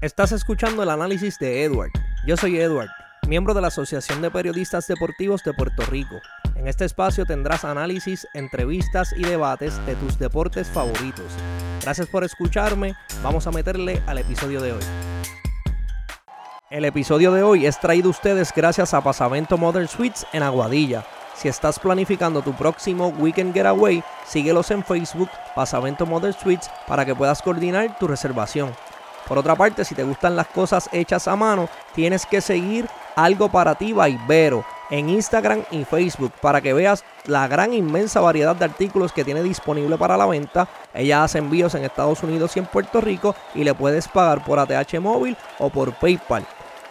Estás 0.00 0.30
escuchando 0.30 0.84
el 0.84 0.90
análisis 0.90 1.40
de 1.40 1.64
Edward. 1.64 1.90
Yo 2.24 2.36
soy 2.36 2.56
Edward, 2.56 2.88
miembro 3.26 3.52
de 3.52 3.60
la 3.60 3.66
Asociación 3.66 4.22
de 4.22 4.30
Periodistas 4.30 4.86
Deportivos 4.86 5.42
de 5.42 5.52
Puerto 5.52 5.84
Rico. 5.86 6.14
En 6.54 6.68
este 6.68 6.84
espacio 6.84 7.26
tendrás 7.26 7.64
análisis, 7.64 8.24
entrevistas 8.32 9.12
y 9.16 9.22
debates 9.22 9.84
de 9.86 9.96
tus 9.96 10.16
deportes 10.16 10.68
favoritos. 10.68 11.26
Gracias 11.82 12.06
por 12.06 12.22
escucharme, 12.22 12.94
vamos 13.24 13.48
a 13.48 13.50
meterle 13.50 14.00
al 14.06 14.18
episodio 14.18 14.60
de 14.60 14.74
hoy. 14.74 14.82
El 16.70 16.84
episodio 16.84 17.32
de 17.32 17.42
hoy 17.42 17.66
es 17.66 17.80
traído 17.80 18.06
a 18.06 18.10
ustedes 18.10 18.52
gracias 18.54 18.94
a 18.94 19.02
Pasavento 19.02 19.58
Modern 19.58 19.88
Suites 19.88 20.24
en 20.32 20.44
Aguadilla. 20.44 21.04
Si 21.34 21.48
estás 21.48 21.80
planificando 21.80 22.42
tu 22.42 22.54
próximo 22.54 23.08
Weekend 23.18 23.52
Getaway, 23.52 24.04
síguelos 24.24 24.70
en 24.70 24.84
Facebook 24.84 25.30
Pasavento 25.56 26.06
Modern 26.06 26.34
Suites 26.34 26.70
para 26.86 27.04
que 27.04 27.16
puedas 27.16 27.42
coordinar 27.42 27.98
tu 27.98 28.06
reservación. 28.06 28.72
Por 29.28 29.38
otra 29.38 29.54
parte, 29.54 29.84
si 29.84 29.94
te 29.94 30.02
gustan 30.02 30.34
las 30.34 30.46
cosas 30.48 30.88
hechas 30.90 31.28
a 31.28 31.36
mano, 31.36 31.68
tienes 31.94 32.24
que 32.24 32.40
seguir 32.40 32.88
algo 33.14 33.50
para 33.50 33.74
ti 33.74 33.94
Vero 34.26 34.64
en 34.90 35.10
Instagram 35.10 35.64
y 35.70 35.84
Facebook 35.84 36.32
para 36.40 36.62
que 36.62 36.72
veas 36.72 37.04
la 37.26 37.46
gran 37.46 37.74
inmensa 37.74 38.20
variedad 38.20 38.56
de 38.56 38.64
artículos 38.64 39.12
que 39.12 39.24
tiene 39.24 39.42
disponible 39.42 39.98
para 39.98 40.16
la 40.16 40.24
venta. 40.24 40.66
Ella 40.94 41.24
hace 41.24 41.38
envíos 41.38 41.74
en 41.74 41.84
Estados 41.84 42.22
Unidos 42.22 42.56
y 42.56 42.60
en 42.60 42.66
Puerto 42.66 43.02
Rico 43.02 43.34
y 43.54 43.64
le 43.64 43.74
puedes 43.74 44.08
pagar 44.08 44.42
por 44.44 44.58
ATH 44.58 44.98
móvil 44.98 45.36
o 45.58 45.68
por 45.68 45.92
PayPal. 45.92 46.46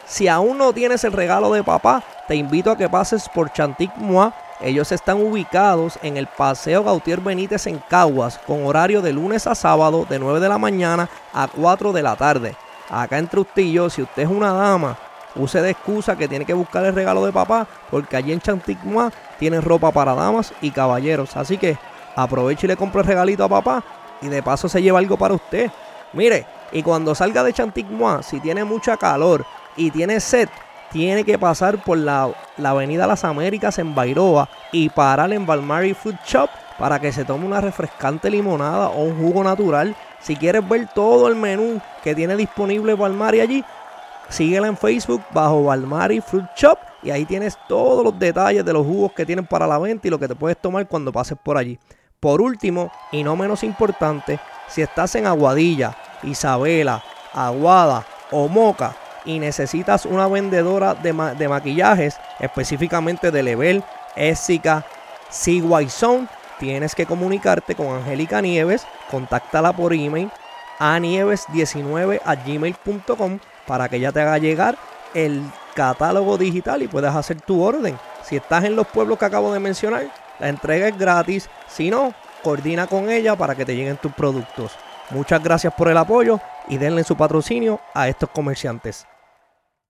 Si 0.06 0.28
aún 0.28 0.60
no 0.60 0.74
tienes 0.74 1.04
el 1.04 1.14
regalo 1.14 1.52
de 1.52 1.64
papá, 1.64 2.04
te 2.28 2.36
invito 2.36 2.72
a 2.72 2.78
que 2.78 2.88
pases 2.88 3.28
por 3.34 3.52
Chantic 3.52 3.96
Moi 3.98 4.32
ellos 4.60 4.92
están 4.92 5.22
ubicados 5.22 6.00
en 6.02 6.18
el 6.18 6.28
Paseo 6.28 6.84
Gautier 6.84 7.22
Benítez 7.22 7.68
en 7.68 7.80
Caguas, 7.88 8.40
con 8.46 8.66
horario 8.66 9.02
de 9.02 9.14
lunes 9.14 9.46
a 9.46 9.56
sábado 9.56 10.06
de 10.10 10.18
9 10.18 10.40
de 10.40 10.50
la 10.50 10.58
mañana 10.58 11.10
a 11.34 11.48
4 11.48 11.94
de 11.94 12.04
la 12.04 12.16
tarde. 12.16 12.56
Acá 12.90 13.22
y 13.56 13.72
yo, 13.72 13.90
si 13.90 14.02
usted 14.02 14.24
es 14.24 14.30
una 14.30 14.54
dama, 14.54 14.98
use 15.36 15.62
de 15.62 15.72
excusa 15.72 16.18
que 16.18 16.28
tiene 16.28 16.46
que 16.46 16.54
buscar 16.54 16.84
el 16.86 16.96
regalo 16.96 17.26
de 17.26 17.32
papá, 17.32 17.68
porque 17.92 18.16
allí 18.16 18.32
en 18.32 18.42
Chanticmois 18.42 19.14
tienen 19.38 19.62
ropa 19.62 19.92
para 19.92 20.16
damas 20.16 20.54
y 20.62 20.72
caballeros. 20.72 21.36
Así 21.36 21.58
que 21.58 21.78
aproveche 22.16 22.66
y 22.66 22.70
le 22.70 22.78
compre 22.78 23.02
el 23.02 23.08
regalito 23.08 23.44
a 23.44 23.50
papá 23.50 23.84
y 24.22 24.28
de 24.28 24.42
paso 24.42 24.68
se 24.68 24.82
lleva 24.82 25.00
algo 25.00 25.18
para 25.18 25.36
usted. 25.36 25.70
Mire, 26.14 26.46
y 26.72 26.82
cuando 26.82 27.14
salga 27.14 27.44
de 27.44 27.54
Chanticmois, 27.54 28.26
si 28.26 28.40
tiene 28.40 28.64
mucha 28.64 28.98
calor 28.98 29.46
y 29.76 29.92
tiene 29.92 30.20
sed, 30.20 30.50
tiene 30.92 31.24
que 31.24 31.38
pasar 31.38 31.84
por 31.84 31.98
la, 31.98 32.30
Avenida 32.64 33.08
Las 33.08 33.24
Américas 33.24 33.80
en 33.80 33.94
Bairoa 33.94 34.50
y 34.72 34.90
parar 34.90 35.32
en 35.34 35.46
Balmari 35.46 35.94
Food 35.94 36.16
Shop 36.26 36.50
para 36.78 37.00
que 37.00 37.12
se 37.12 37.26
tome 37.26 37.46
una 37.46 37.62
refrescante 37.62 38.30
limonada 38.30 38.90
o 38.90 39.04
un 39.04 39.20
jugo 39.20 39.44
natural. 39.44 39.96
Si 40.20 40.36
quieres 40.36 40.68
ver 40.68 40.88
todo 40.94 41.28
el 41.28 41.36
menú 41.36 41.82
que 42.04 42.16
tiene 42.16 42.36
disponible 42.36 42.94
Balmari 42.94 43.42
allí, 43.42 43.64
síguela 44.30 44.68
en 44.68 44.78
Facebook 44.78 45.24
bajo 45.32 45.64
Balmari 45.64 46.22
Fruit 46.22 46.46
Shop 46.56 46.78
y 47.04 47.12
ahí 47.12 47.26
tienes 47.26 47.58
todos 47.68 48.04
los 48.04 48.18
detalles 48.18 48.66
de 48.66 48.74
los 48.74 48.86
jugos 48.86 49.12
que 49.14 49.26
tienen 49.26 49.46
para 49.46 49.68
la 49.68 49.78
venta 49.78 50.08
y 50.08 50.12
lo 50.12 50.20
que 50.20 50.28
te 50.28 50.36
puedes 50.36 50.58
tomar 50.58 50.88
cuando 50.88 51.12
pases 51.12 51.38
por 51.42 51.58
allí. 51.58 51.80
Por 52.20 52.42
último, 52.42 52.92
y 53.12 53.24
no 53.24 53.36
menos 53.36 53.64
importante, 53.64 54.40
si 54.68 54.82
estás 54.82 55.14
en 55.16 55.28
Aguadilla, 55.28 55.96
Isabela, 56.24 57.04
Aguada 57.34 58.06
o 58.32 58.48
Moca, 58.48 58.96
y 59.28 59.40
necesitas 59.40 60.06
una 60.06 60.28
vendedora 60.28 60.96
de, 60.96 61.14
maquillajes, 61.14 62.18
específicamente 62.40 63.30
de 63.30 63.44
Level, 63.44 63.84
Essica, 64.16 64.86
CY 65.30 65.90
Zone, 65.90 66.28
tienes 66.58 66.96
que 66.96 67.06
comunicarte 67.06 67.76
con 67.76 67.88
Angélica 67.88 68.42
Nieves, 68.42 68.88
contáctala 69.12 69.74
por 69.74 69.94
email 69.94 70.32
a 70.80 70.98
nieves19 70.98 72.22
a 72.24 72.36
gmail.com 72.36 73.40
para 73.68 73.90
que 73.90 73.98
ella 73.98 74.12
te 74.12 74.22
haga 74.22 74.38
llegar 74.38 74.78
el 75.14 75.44
catálogo 75.76 76.38
digital 76.38 76.82
y 76.82 76.88
puedas 76.88 77.16
hacer 77.16 77.42
tu 77.42 77.62
orden. 77.62 78.00
Si 78.24 78.38
estás 78.38 78.64
en 78.64 78.76
los 78.76 78.88
pueblos 78.88 79.20
que 79.20 79.26
acabo 79.26 79.52
de 79.52 79.60
mencionar, 79.60 80.10
la 80.40 80.48
entrega 80.48 80.88
es 80.88 80.98
gratis. 80.98 81.50
Si 81.68 81.90
no, 81.90 82.14
coordina 82.44 82.88
con 82.88 83.10
ella 83.10 83.36
para 83.36 83.56
que 83.56 83.66
te 83.66 83.76
lleguen 83.76 83.98
tus 83.98 84.14
productos. 84.14 84.72
Muchas 85.10 85.44
gracias 85.44 85.74
por 85.74 85.90
el 85.90 85.98
apoyo 85.98 86.40
y 86.70 86.78
denle 86.78 87.04
su 87.04 87.18
patrocinio 87.18 87.80
a 87.94 88.08
estos 88.08 88.30
comerciantes. 88.30 89.06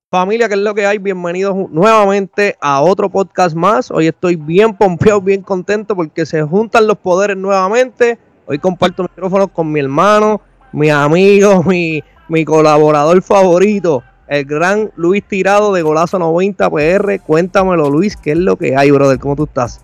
Familia, 0.09 0.47
¿qué 0.47 0.53
es 0.53 0.61
lo 0.61 0.73
que 0.73 0.85
hay? 0.85 0.99
Bienvenidos 0.99 1.69
nuevamente 1.69 2.55
a 2.61 2.79
otro 2.79 3.09
podcast 3.09 3.53
más. 3.57 3.91
Hoy 3.91 4.07
estoy 4.07 4.37
bien 4.37 4.73
pompeado, 4.73 5.19
bien 5.19 5.41
contento 5.41 5.97
porque 5.97 6.25
se 6.25 6.43
juntan 6.43 6.87
los 6.87 6.97
poderes 6.97 7.35
nuevamente. 7.35 8.17
Hoy 8.45 8.57
comparto 8.57 9.03
micrófonos 9.03 9.49
con 9.51 9.69
mi 9.69 9.81
hermano, 9.81 10.39
mi 10.71 10.89
amigo, 10.89 11.61
mi, 11.65 12.01
mi 12.29 12.45
colaborador 12.45 13.21
favorito, 13.21 14.01
el 14.29 14.45
gran 14.45 14.93
Luis 14.95 15.27
Tirado 15.27 15.73
de 15.73 15.81
Golazo 15.81 16.17
90 16.19 16.69
PR. 16.69 17.19
Cuéntamelo, 17.19 17.89
Luis, 17.89 18.15
¿qué 18.15 18.31
es 18.31 18.37
lo 18.37 18.55
que 18.55 18.77
hay, 18.77 18.91
brother? 18.91 19.19
¿Cómo 19.19 19.35
tú 19.35 19.43
estás? 19.43 19.81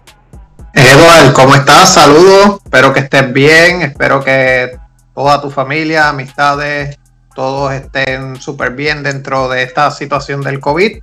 Eduardo, 0.73 1.33
¿cómo 1.33 1.53
estás? 1.53 1.95
Saludos. 1.95 2.61
Espero 2.63 2.93
que 2.93 3.01
estés 3.01 3.33
bien. 3.33 3.81
Espero 3.81 4.23
que 4.23 4.79
toda 5.13 5.41
tu 5.41 5.51
familia, 5.51 6.07
amistades, 6.07 6.97
todos 7.33 7.73
estén 7.73 8.35
súper 8.37 8.71
bien 8.71 9.03
dentro 9.03 9.49
de 9.49 9.63
esta 9.63 9.91
situación 9.91 10.41
del 10.41 10.59
COVID. 10.59 10.99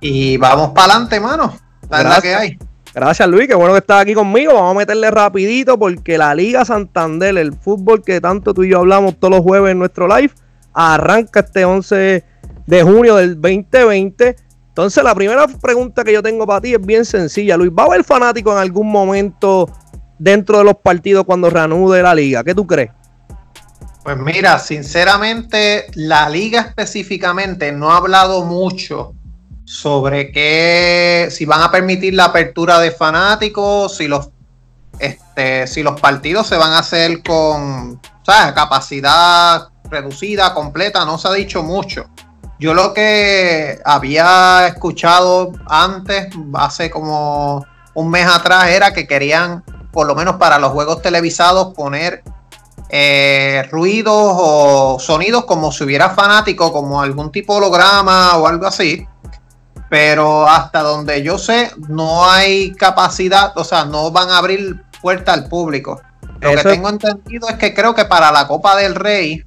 Y 0.00 0.36
vamos 0.36 0.70
para 0.70 0.92
adelante, 0.92 1.20
mano. 1.20 1.56
La 1.88 2.20
que 2.20 2.34
hay. 2.34 2.58
Gracias, 2.94 3.28
Luis. 3.28 3.48
Qué 3.48 3.54
bueno 3.54 3.72
que 3.72 3.78
estás 3.78 4.02
aquí 4.02 4.14
conmigo. 4.14 4.54
Vamos 4.54 4.76
a 4.76 4.78
meterle 4.78 5.10
rapidito 5.10 5.78
porque 5.78 6.16
la 6.16 6.34
Liga 6.34 6.64
Santander, 6.64 7.36
el 7.38 7.52
fútbol 7.52 8.02
que 8.04 8.20
tanto 8.20 8.54
tú 8.54 8.62
y 8.62 8.70
yo 8.70 8.78
hablamos 8.78 9.18
todos 9.18 9.34
los 9.34 9.42
jueves 9.42 9.72
en 9.72 9.78
nuestro 9.78 10.06
live, 10.06 10.32
arranca 10.72 11.40
este 11.40 11.64
11 11.64 12.24
de 12.66 12.82
junio 12.82 13.16
del 13.16 13.40
2020. 13.40 14.36
Entonces, 14.68 15.02
la 15.02 15.14
primera 15.14 15.46
pregunta 15.46 16.04
que 16.04 16.12
yo 16.12 16.22
tengo 16.22 16.46
para 16.46 16.60
ti 16.60 16.74
es 16.74 16.84
bien 16.84 17.04
sencilla, 17.04 17.56
Luis. 17.56 17.70
¿Va 17.76 17.84
a 17.84 17.86
haber 17.86 18.04
fanático 18.04 18.52
en 18.52 18.58
algún 18.58 18.90
momento 18.90 19.68
dentro 20.18 20.58
de 20.58 20.64
los 20.64 20.76
partidos 20.76 21.24
cuando 21.24 21.50
reanude 21.50 22.02
la 22.02 22.14
liga? 22.14 22.44
¿Qué 22.44 22.54
tú 22.54 22.66
crees? 22.66 22.90
Pues 24.04 24.18
mira, 24.18 24.58
sinceramente, 24.58 25.86
la 25.94 26.28
liga 26.28 26.60
específicamente 26.60 27.72
no 27.72 27.90
ha 27.90 27.96
hablado 27.96 28.44
mucho 28.44 29.14
sobre 29.64 30.30
qué, 30.30 31.28
si 31.30 31.46
van 31.46 31.62
a 31.62 31.70
permitir 31.70 32.12
la 32.12 32.26
apertura 32.26 32.80
de 32.80 32.90
fanáticos, 32.90 33.96
si 33.96 34.06
los, 34.06 34.28
este, 34.98 35.66
si 35.66 35.82
los 35.82 35.98
partidos 35.98 36.46
se 36.46 36.58
van 36.58 36.72
a 36.72 36.80
hacer 36.80 37.22
con 37.22 37.98
capacidad 38.26 39.68
reducida, 39.84 40.52
completa, 40.52 41.06
no 41.06 41.16
se 41.16 41.28
ha 41.28 41.32
dicho 41.32 41.62
mucho. 41.62 42.04
Yo 42.58 42.74
lo 42.74 42.92
que 42.92 43.80
había 43.86 44.66
escuchado 44.66 45.52
antes, 45.66 46.28
hace 46.52 46.90
como 46.90 47.64
un 47.94 48.10
mes 48.10 48.26
atrás, 48.26 48.68
era 48.68 48.92
que 48.92 49.06
querían, 49.06 49.64
por 49.92 50.06
lo 50.06 50.14
menos 50.14 50.36
para 50.36 50.58
los 50.58 50.72
juegos 50.72 51.00
televisados, 51.00 51.72
poner 51.72 52.22
eh, 52.96 53.68
ruidos 53.72 54.14
o 54.16 54.98
sonidos 55.00 55.46
como 55.46 55.72
si 55.72 55.82
hubiera 55.82 56.10
fanático, 56.10 56.72
como 56.72 57.02
algún 57.02 57.32
tipo 57.32 57.54
de 57.54 57.58
holograma 57.58 58.36
o 58.36 58.46
algo 58.46 58.68
así. 58.68 59.04
Pero 59.90 60.46
hasta 60.48 60.80
donde 60.82 61.20
yo 61.24 61.36
sé, 61.36 61.72
no 61.88 62.24
hay 62.24 62.72
capacidad, 62.74 63.52
o 63.58 63.64
sea, 63.64 63.84
no 63.84 64.12
van 64.12 64.30
a 64.30 64.38
abrir 64.38 64.84
puerta 65.02 65.32
al 65.32 65.48
público. 65.48 66.00
Lo 66.40 66.52
que 66.52 66.62
tengo 66.62 66.88
entendido 66.88 67.48
es 67.48 67.56
que 67.56 67.74
creo 67.74 67.96
que 67.96 68.04
para 68.04 68.30
la 68.30 68.46
Copa 68.46 68.76
del 68.76 68.94
Rey 68.94 69.44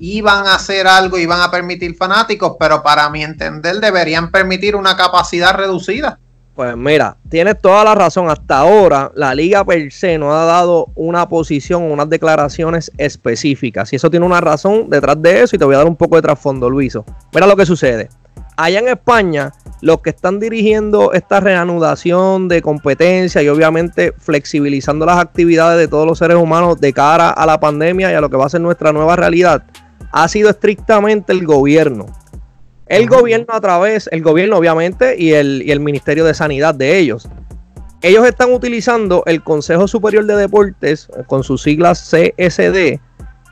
iban 0.00 0.48
a 0.48 0.56
hacer 0.56 0.88
algo, 0.88 1.16
iban 1.16 1.40
a 1.40 1.52
permitir 1.52 1.94
fanáticos, 1.94 2.56
pero 2.58 2.82
para 2.82 3.08
mi 3.08 3.22
entender 3.22 3.76
deberían 3.78 4.32
permitir 4.32 4.74
una 4.74 4.96
capacidad 4.96 5.54
reducida. 5.54 6.18
Pues 6.58 6.76
mira, 6.76 7.16
tienes 7.28 7.56
toda 7.60 7.84
la 7.84 7.94
razón. 7.94 8.28
Hasta 8.28 8.58
ahora, 8.58 9.12
la 9.14 9.32
liga 9.32 9.64
per 9.64 9.92
se 9.92 10.18
no 10.18 10.34
ha 10.34 10.44
dado 10.44 10.88
una 10.96 11.28
posición, 11.28 11.84
unas 11.84 12.10
declaraciones 12.10 12.90
específicas. 12.98 13.92
Y 13.92 13.96
eso 13.96 14.10
tiene 14.10 14.26
una 14.26 14.40
razón 14.40 14.90
detrás 14.90 15.22
de 15.22 15.42
eso. 15.42 15.54
Y 15.54 15.58
te 15.60 15.64
voy 15.64 15.76
a 15.76 15.78
dar 15.78 15.86
un 15.86 15.94
poco 15.94 16.16
de 16.16 16.22
trasfondo, 16.22 16.68
Luiso. 16.68 17.04
Mira 17.32 17.46
lo 17.46 17.54
que 17.54 17.64
sucede. 17.64 18.08
Allá 18.56 18.80
en 18.80 18.88
España, 18.88 19.52
los 19.82 20.00
que 20.00 20.10
están 20.10 20.40
dirigiendo 20.40 21.12
esta 21.12 21.38
reanudación 21.38 22.48
de 22.48 22.60
competencia 22.60 23.40
y 23.40 23.48
obviamente 23.48 24.12
flexibilizando 24.18 25.06
las 25.06 25.18
actividades 25.20 25.78
de 25.78 25.86
todos 25.86 26.08
los 26.08 26.18
seres 26.18 26.38
humanos 26.38 26.80
de 26.80 26.92
cara 26.92 27.30
a 27.30 27.46
la 27.46 27.60
pandemia 27.60 28.10
y 28.10 28.14
a 28.14 28.20
lo 28.20 28.30
que 28.30 28.36
va 28.36 28.46
a 28.46 28.48
ser 28.48 28.62
nuestra 28.62 28.92
nueva 28.92 29.14
realidad, 29.14 29.62
ha 30.10 30.26
sido 30.26 30.50
estrictamente 30.50 31.32
el 31.32 31.46
gobierno. 31.46 32.06
El 32.88 33.06
gobierno 33.06 33.46
a 33.48 33.60
través, 33.60 34.08
el 34.12 34.22
gobierno 34.22 34.56
obviamente 34.56 35.14
y 35.18 35.32
el, 35.32 35.62
y 35.62 35.70
el 35.70 35.80
Ministerio 35.80 36.24
de 36.24 36.32
Sanidad 36.32 36.74
de 36.74 36.98
ellos. 36.98 37.28
Ellos 38.00 38.26
están 38.26 38.52
utilizando 38.52 39.24
el 39.26 39.42
Consejo 39.42 39.88
Superior 39.88 40.24
de 40.24 40.36
Deportes 40.36 41.08
eh, 41.16 41.22
con 41.26 41.42
sus 41.42 41.62
siglas 41.62 42.10
CSD, 42.10 43.00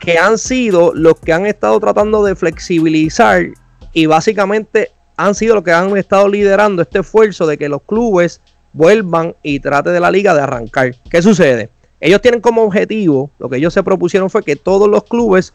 que 0.00 0.18
han 0.18 0.38
sido 0.38 0.94
los 0.94 1.18
que 1.20 1.32
han 1.32 1.46
estado 1.46 1.78
tratando 1.80 2.24
de 2.24 2.34
flexibilizar 2.34 3.48
y 3.92 4.06
básicamente 4.06 4.90
han 5.16 5.34
sido 5.34 5.56
los 5.56 5.64
que 5.64 5.72
han 5.72 5.96
estado 5.96 6.28
liderando 6.28 6.82
este 6.82 7.00
esfuerzo 7.00 7.46
de 7.46 7.58
que 7.58 7.68
los 7.68 7.82
clubes 7.82 8.40
vuelvan 8.72 9.34
y 9.42 9.60
trate 9.60 9.90
de 9.90 10.00
la 10.00 10.10
liga 10.10 10.34
de 10.34 10.42
arrancar. 10.42 10.94
¿Qué 11.10 11.20
sucede? 11.22 11.70
Ellos 12.00 12.20
tienen 12.20 12.40
como 12.40 12.62
objetivo, 12.62 13.30
lo 13.38 13.48
que 13.48 13.56
ellos 13.56 13.74
se 13.74 13.82
propusieron 13.82 14.30
fue 14.30 14.42
que 14.42 14.56
todos 14.56 14.88
los 14.88 15.04
clubes 15.04 15.54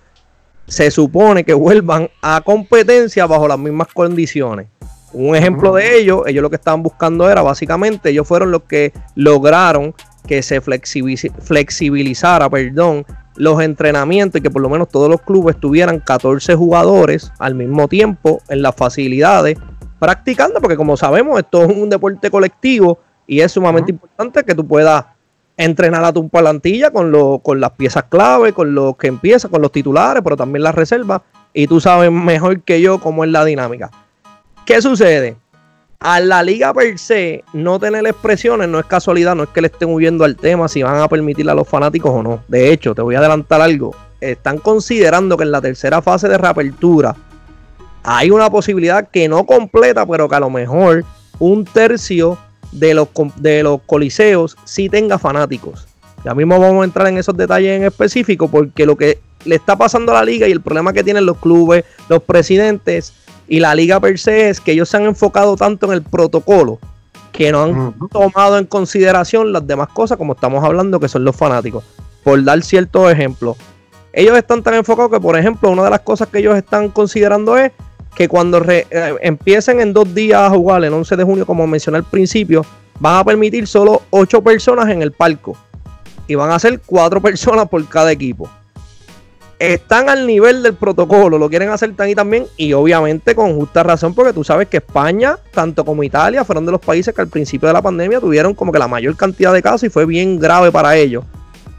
se 0.68 0.92
supone 0.92 1.44
que 1.44 1.54
vuelvan 1.54 2.10
a 2.22 2.42
competencia 2.42 3.26
bajo 3.26 3.48
las 3.48 3.60
mismas 3.60 3.88
condiciones. 3.94 4.68
Un 5.14 5.36
ejemplo 5.36 5.74
de 5.74 5.98
ello, 5.98 6.26
ellos 6.26 6.42
lo 6.42 6.50
que 6.50 6.56
estaban 6.56 6.82
buscando 6.82 7.30
era 7.30 7.42
básicamente, 7.42 8.10
ellos 8.10 8.28
fueron 8.28 8.52
los 8.52 8.64
que 8.64 8.94
lograron 9.16 9.94
que 10.26 10.42
se 10.42 10.62
flexibilizara, 10.62 12.50
perdón, 12.50 13.06
los 13.36 13.62
entrenamientos 13.62 14.40
y 14.40 14.42
que 14.42 14.50
por 14.50 14.62
lo 14.62 14.70
menos 14.70 14.90
todos 14.90 15.10
los 15.10 15.22
clubes 15.22 15.60
tuvieran 15.60 16.00
14 16.00 16.56
jugadores 16.56 17.32
al 17.40 17.56
mismo 17.56 17.88
tiempo 17.88 18.42
en 18.50 18.62
las 18.62 18.76
facilidades 18.76 19.58
practicando, 20.00 20.60
porque 20.60 20.78
como 20.78 20.98
sabemos, 20.98 21.40
esto 21.40 21.64
es 21.64 21.76
un 21.76 21.90
deporte 21.90 22.32
colectivo 22.32 23.00
y 23.28 23.42
es 23.42 23.52
sumamente 23.52 23.92
importante 23.92 24.44
que 24.44 24.56
tú 24.56 24.66
puedas 24.66 25.06
entrenar 25.64 26.04
a 26.04 26.14
tu 26.14 26.28
plantilla 26.30 26.92
con, 26.92 27.12
lo, 27.12 27.40
con 27.40 27.60
las 27.60 27.72
piezas 27.72 28.06
clave, 28.10 28.54
con 28.54 28.74
los 28.74 28.98
que 28.98 29.08
empieza, 29.08 29.50
con 29.50 29.62
los 29.62 29.72
titulares, 29.72 30.24
pero 30.24 30.38
también 30.38 30.64
las 30.64 30.76
reservas. 30.76 31.22
Y 31.54 31.68
tú 31.68 31.80
sabes 31.80 32.12
mejor 32.12 32.62
que 32.62 32.82
yo 32.82 33.00
cómo 33.00 33.24
es 33.24 33.32
la 33.32 33.46
dinámica. 33.46 33.92
¿Qué 34.66 34.82
sucede? 34.82 35.36
a 36.02 36.20
la 36.20 36.42
liga 36.42 36.74
per 36.74 36.98
se 36.98 37.44
no 37.54 37.80
tener 37.80 38.06
expresiones 38.08 38.68
no 38.68 38.80
es 38.80 38.86
casualidad, 38.86 39.36
no 39.36 39.44
es 39.44 39.50
que 39.50 39.62
le 39.62 39.68
estén 39.68 39.94
huyendo 39.94 40.24
al 40.24 40.36
tema 40.36 40.68
si 40.68 40.82
van 40.82 41.00
a 41.00 41.08
permitirle 41.08 41.52
a 41.52 41.56
los 41.56 41.70
fanáticos 41.70 42.12
o 42.12 42.24
no. 42.24 42.44
De 42.48 42.74
hecho, 42.74 42.96
te 42.96 43.04
voy 43.04 43.14
a 43.16 43.20
adelantar 43.20 43.62
algo. 43.62 43.96
Están 44.20 44.58
considerando 44.58 45.38
que 45.38 45.44
en 45.44 45.52
la 45.52 45.62
tercera 45.62 46.02
fase 46.02 46.28
de 46.28 46.40
reapertura 46.40 47.16
hay 48.04 48.32
una 48.32 48.50
posibilidad 48.50 49.08
que 49.10 49.30
no 49.30 49.46
completa, 49.46 50.06
pero 50.08 50.28
que 50.28 50.36
a 50.36 50.40
lo 50.40 50.50
mejor 50.50 51.06
un 51.38 51.66
tercio 51.66 52.36
de 52.72 52.94
los, 52.94 53.10
de 53.38 53.64
los 53.64 53.82
coliseos 53.86 54.58
sí 54.66 54.90
tenga 54.90 55.18
fanáticos. 55.18 55.88
Ya 56.24 56.34
mismo 56.36 56.60
vamos 56.60 56.82
a 56.82 56.86
entrar 56.86 57.08
en 57.08 57.18
esos 57.18 57.36
detalles 57.36 57.78
en 57.78 57.84
específico 57.84 58.48
porque 58.48 58.86
lo 58.86 58.96
que 58.96 59.20
le 59.46 59.56
está 59.56 59.76
pasando 59.76 60.12
a 60.12 60.16
la 60.16 60.26
liga 60.26 60.48
y 60.48 60.52
el 60.52 60.62
problema 60.62 60.94
que 60.94 61.04
tienen 61.04 61.26
los 61.26 61.38
clubes, 61.38 61.84
los 62.10 62.22
presidentes 62.24 63.14
y 63.48 63.60
la 63.60 63.74
liga 63.74 64.00
per 64.00 64.18
se 64.20 64.50
es 64.50 64.60
que 64.60 64.72
ellos 64.74 64.90
se 64.90 64.98
han 64.98 65.04
enfocado 65.04 65.56
tanto 65.56 65.88
en 65.88 65.94
el 65.94 66.04
protocolo 66.04 66.80
que 67.32 67.52
no 67.52 67.64
han 67.64 67.96
tomado 68.10 68.58
en 68.58 68.66
consideración 68.66 69.52
las 69.52 69.66
demás 69.66 69.90
cosas 69.90 70.18
como 70.18 70.34
estamos 70.34 70.64
hablando 70.64 71.00
que 71.00 71.08
son 71.08 71.24
los 71.24 71.36
fanáticos. 71.36 71.84
Por 72.24 72.44
dar 72.44 72.62
ciertos 72.62 73.12
ejemplos. 73.12 73.58
Ellos 74.14 74.38
están 74.38 74.62
tan 74.62 74.74
enfocados 74.76 75.10
que, 75.10 75.20
por 75.20 75.38
ejemplo, 75.38 75.72
una 75.72 75.86
de 75.86 75.90
las 75.90 76.02
cosas 76.02 76.28
que 76.28 76.40
ellos 76.40 76.56
están 76.56 76.90
considerando 76.90 77.58
es 77.58 77.72
que 78.16 78.28
cuando 78.28 78.64
eh, 78.70 78.86
empiecen 79.22 79.80
en 79.80 79.94
dos 79.94 80.14
días 80.14 80.42
a 80.42 80.50
jugar, 80.50 80.84
el 80.84 80.94
11 80.94 81.16
de 81.16 81.24
junio, 81.24 81.46
como 81.46 81.66
mencioné 81.68 81.98
al 81.98 82.04
principio, 82.04 82.66
van 83.00 83.20
a 83.20 83.24
permitir 83.24 83.68
solo 83.68 84.02
ocho 84.10 84.42
personas 84.42 84.90
en 84.90 85.02
el 85.02 85.12
palco. 85.12 85.58
Y 86.28 86.36
van 86.36 86.52
a 86.52 86.60
ser 86.60 86.80
cuatro 86.86 87.22
personas 87.22 87.68
por 87.68 87.88
cada 87.88 88.12
equipo 88.12 88.50
están 89.62 90.10
al 90.10 90.26
nivel 90.26 90.64
del 90.64 90.74
protocolo, 90.74 91.38
lo 91.38 91.48
quieren 91.48 91.70
hacer 91.70 91.96
tan 91.96 92.10
y 92.10 92.16
también, 92.16 92.48
y 92.58 92.74
obviamente 92.74 93.36
con 93.36 93.56
justa 93.56 93.84
razón, 93.84 94.16
porque 94.16 94.34
tú 94.34 94.44
sabes 94.44 94.68
que 94.68 94.78
España, 94.78 95.38
tanto 95.54 95.86
como 95.86 96.02
Italia, 96.04 96.44
fueron 96.44 96.66
de 96.66 96.72
los 96.72 96.82
países 96.82 97.14
que 97.14 97.22
al 97.22 97.28
principio 97.28 97.68
de 97.68 97.74
la 97.74 97.82
pandemia 97.82 98.20
tuvieron 98.20 98.56
como 98.56 98.72
que 98.72 98.80
la 98.80 98.88
mayor 98.88 99.16
cantidad 99.16 99.54
de 99.54 99.62
casos 99.62 99.84
y 99.84 99.90
fue 99.90 100.08
bien 100.08 100.40
grave 100.40 100.72
para 100.72 100.96
ellos. 100.96 101.24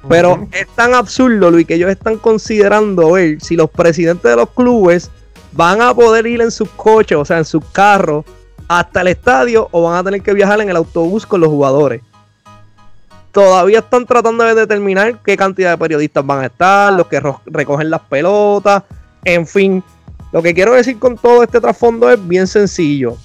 Pero 0.09 0.47
es 0.53 0.69
tan 0.77 0.95
absurdo, 0.95 1.51
Luis, 1.51 1.67
que 1.67 1.75
ellos 1.75 1.91
están 1.91 2.19
considerando 2.19 3.13
ver 3.13 3.41
si 3.41 3.57
los 3.57 3.69
presidentes 3.69 4.31
de 4.31 4.37
los 4.37 4.51
clubes 4.51 5.11
van 5.53 5.81
a 5.81 5.95
poder 5.95 6.27
ir 6.27 6.41
en 6.41 6.51
sus 6.51 6.69
coches, 6.71 7.17
o 7.17 7.25
sea, 7.25 7.39
en 7.39 7.45
sus 7.45 7.65
carros, 7.67 8.25
hasta 8.69 9.03
el 9.03 9.09
estadio 9.09 9.69
o 9.71 9.83
van 9.83 9.97
a 9.97 10.05
tener 10.05 10.23
que 10.23 10.33
viajar 10.33 10.61
en 10.61 10.71
el 10.71 10.77
autobús 10.77 11.27
con 11.27 11.41
los 11.41 11.51
jugadores 11.51 12.03
todavía 13.33 13.79
están 13.81 14.07
tratando 14.07 14.45
de 14.45 14.55
determinar 14.55 15.19
qué 15.25 15.37
cantidad 15.37 15.71
de 15.71 15.79
periodistas 15.79 16.25
van 16.25 16.43
a 16.43 16.47
estar, 16.47 16.93
los 16.93 17.07
que 17.09 17.21
recogen 17.47 17.91
las 17.91 18.03
pelotas, 18.03 18.85
en 19.25 19.47
fin. 19.47 19.83
Lo 20.31 20.43
que 20.43 20.55
quiero 20.55 20.75
decir 20.75 20.99
con 20.99 21.17
todo 21.17 21.43
este 21.43 21.61
trasfondo 21.61 22.11
es 22.11 22.29
bien 22.29 22.47
sencillo. 22.47 23.17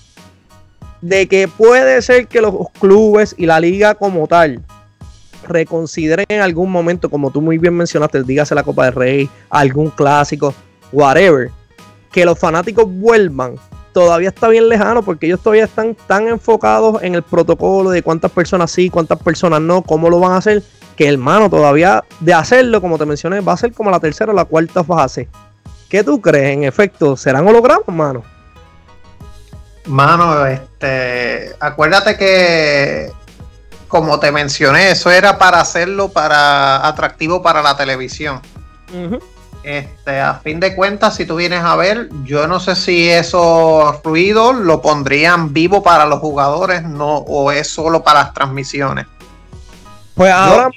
De 1.02 1.28
que 1.28 1.48
puede 1.48 2.02
ser 2.02 2.28
que 2.28 2.42
los 2.42 2.56
clubes 2.80 3.36
y 3.38 3.46
la 3.46 3.60
liga 3.60 3.96
como 3.96 4.28
tal 4.28 4.62
reconsideren 5.48 6.26
en 6.28 6.42
algún 6.42 6.72
momento, 6.72 7.10
como 7.10 7.30
tú 7.30 7.42
muy 7.42 7.58
bien 7.58 7.76
mencionaste, 7.76 8.24
dígase 8.24 8.56
la 8.56 8.64
Copa 8.64 8.86
del 8.86 8.96
Rey, 8.96 9.30
algún 9.50 9.90
clásico, 9.90 10.54
whatever, 10.92 11.52
que 12.18 12.26
los 12.26 12.40
fanáticos 12.40 12.88
vuelvan 12.88 13.60
todavía 13.94 14.30
está 14.30 14.48
bien 14.48 14.70
lejano 14.70 15.04
porque 15.04 15.28
ellos 15.28 15.40
todavía 15.40 15.66
están 15.66 15.96
tan 16.08 16.28
enfocados 16.28 17.04
en 17.04 17.14
el 17.14 17.22
protocolo 17.22 17.92
de 17.92 18.02
cuántas 18.02 18.32
personas 18.32 18.72
sí, 18.72 18.90
cuántas 18.90 19.22
personas 19.22 19.62
no, 19.62 19.84
cómo 19.84 20.10
lo 20.10 20.20
van 20.20 20.32
a 20.32 20.38
hacer, 20.38 20.64
que 20.96 21.08
hermano, 21.08 21.48
todavía 21.48 22.04
de 22.20 22.34
hacerlo, 22.34 22.82
como 22.82 22.98
te 22.98 23.06
mencioné, 23.06 23.42
va 23.42 23.54
a 23.54 23.58
ser 23.58 23.72
como 23.72 23.92
la 23.92 24.00
tercera 24.00 24.32
o 24.32 24.36
la 24.36 24.46
cuarta 24.46 24.84
fase. 24.84 25.30
¿Qué 25.90 26.04
tú 26.04 26.20
crees? 26.20 26.58
En 26.58 26.64
efecto, 26.64 27.16
¿serán 27.16 27.48
hologramas, 27.48 27.88
mano? 27.88 28.24
Mano, 29.86 30.44
este, 30.48 31.56
acuérdate 31.60 32.18
que, 32.18 33.12
como 33.88 34.20
te 34.20 34.32
mencioné, 34.32 34.90
eso 34.90 35.12
era 35.12 35.38
para 35.38 35.62
hacerlo 35.62 36.10
para 36.10 36.88
atractivo 36.88 37.44
para 37.44 37.62
la 37.62 37.78
televisión. 37.78 38.42
Este, 39.68 40.22
a 40.22 40.36
fin 40.36 40.62
de 40.62 40.74
cuentas, 40.74 41.18
si 41.18 41.26
tú 41.26 41.36
vienes 41.36 41.62
a 41.62 41.76
ver, 41.76 42.08
yo 42.24 42.48
no 42.48 42.58
sé 42.58 42.74
si 42.74 43.10
esos 43.10 44.02
ruidos 44.02 44.56
lo 44.56 44.82
pondrían 44.82 45.52
vivo 45.52 45.84
para 45.84 46.06
los 46.06 46.20
jugadores, 46.20 46.84
no, 46.84 47.18
o 47.18 47.52
es 47.52 47.70
solo 47.70 48.02
para 48.02 48.24
las 48.24 48.34
transmisiones. 48.34 49.08
Pues 50.16 50.32
ahora 50.32 50.70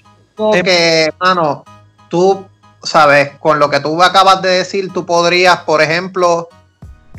que, 0.64 1.14
mano, 1.20 1.64
tú 2.08 2.44
sabes, 2.82 3.30
con 3.38 3.60
lo 3.60 3.70
que 3.70 3.78
tú 3.78 4.02
acabas 4.02 4.42
de 4.42 4.48
decir, 4.48 4.92
tú 4.92 5.06
podrías, 5.06 5.58
por 5.58 5.82
ejemplo, 5.82 6.48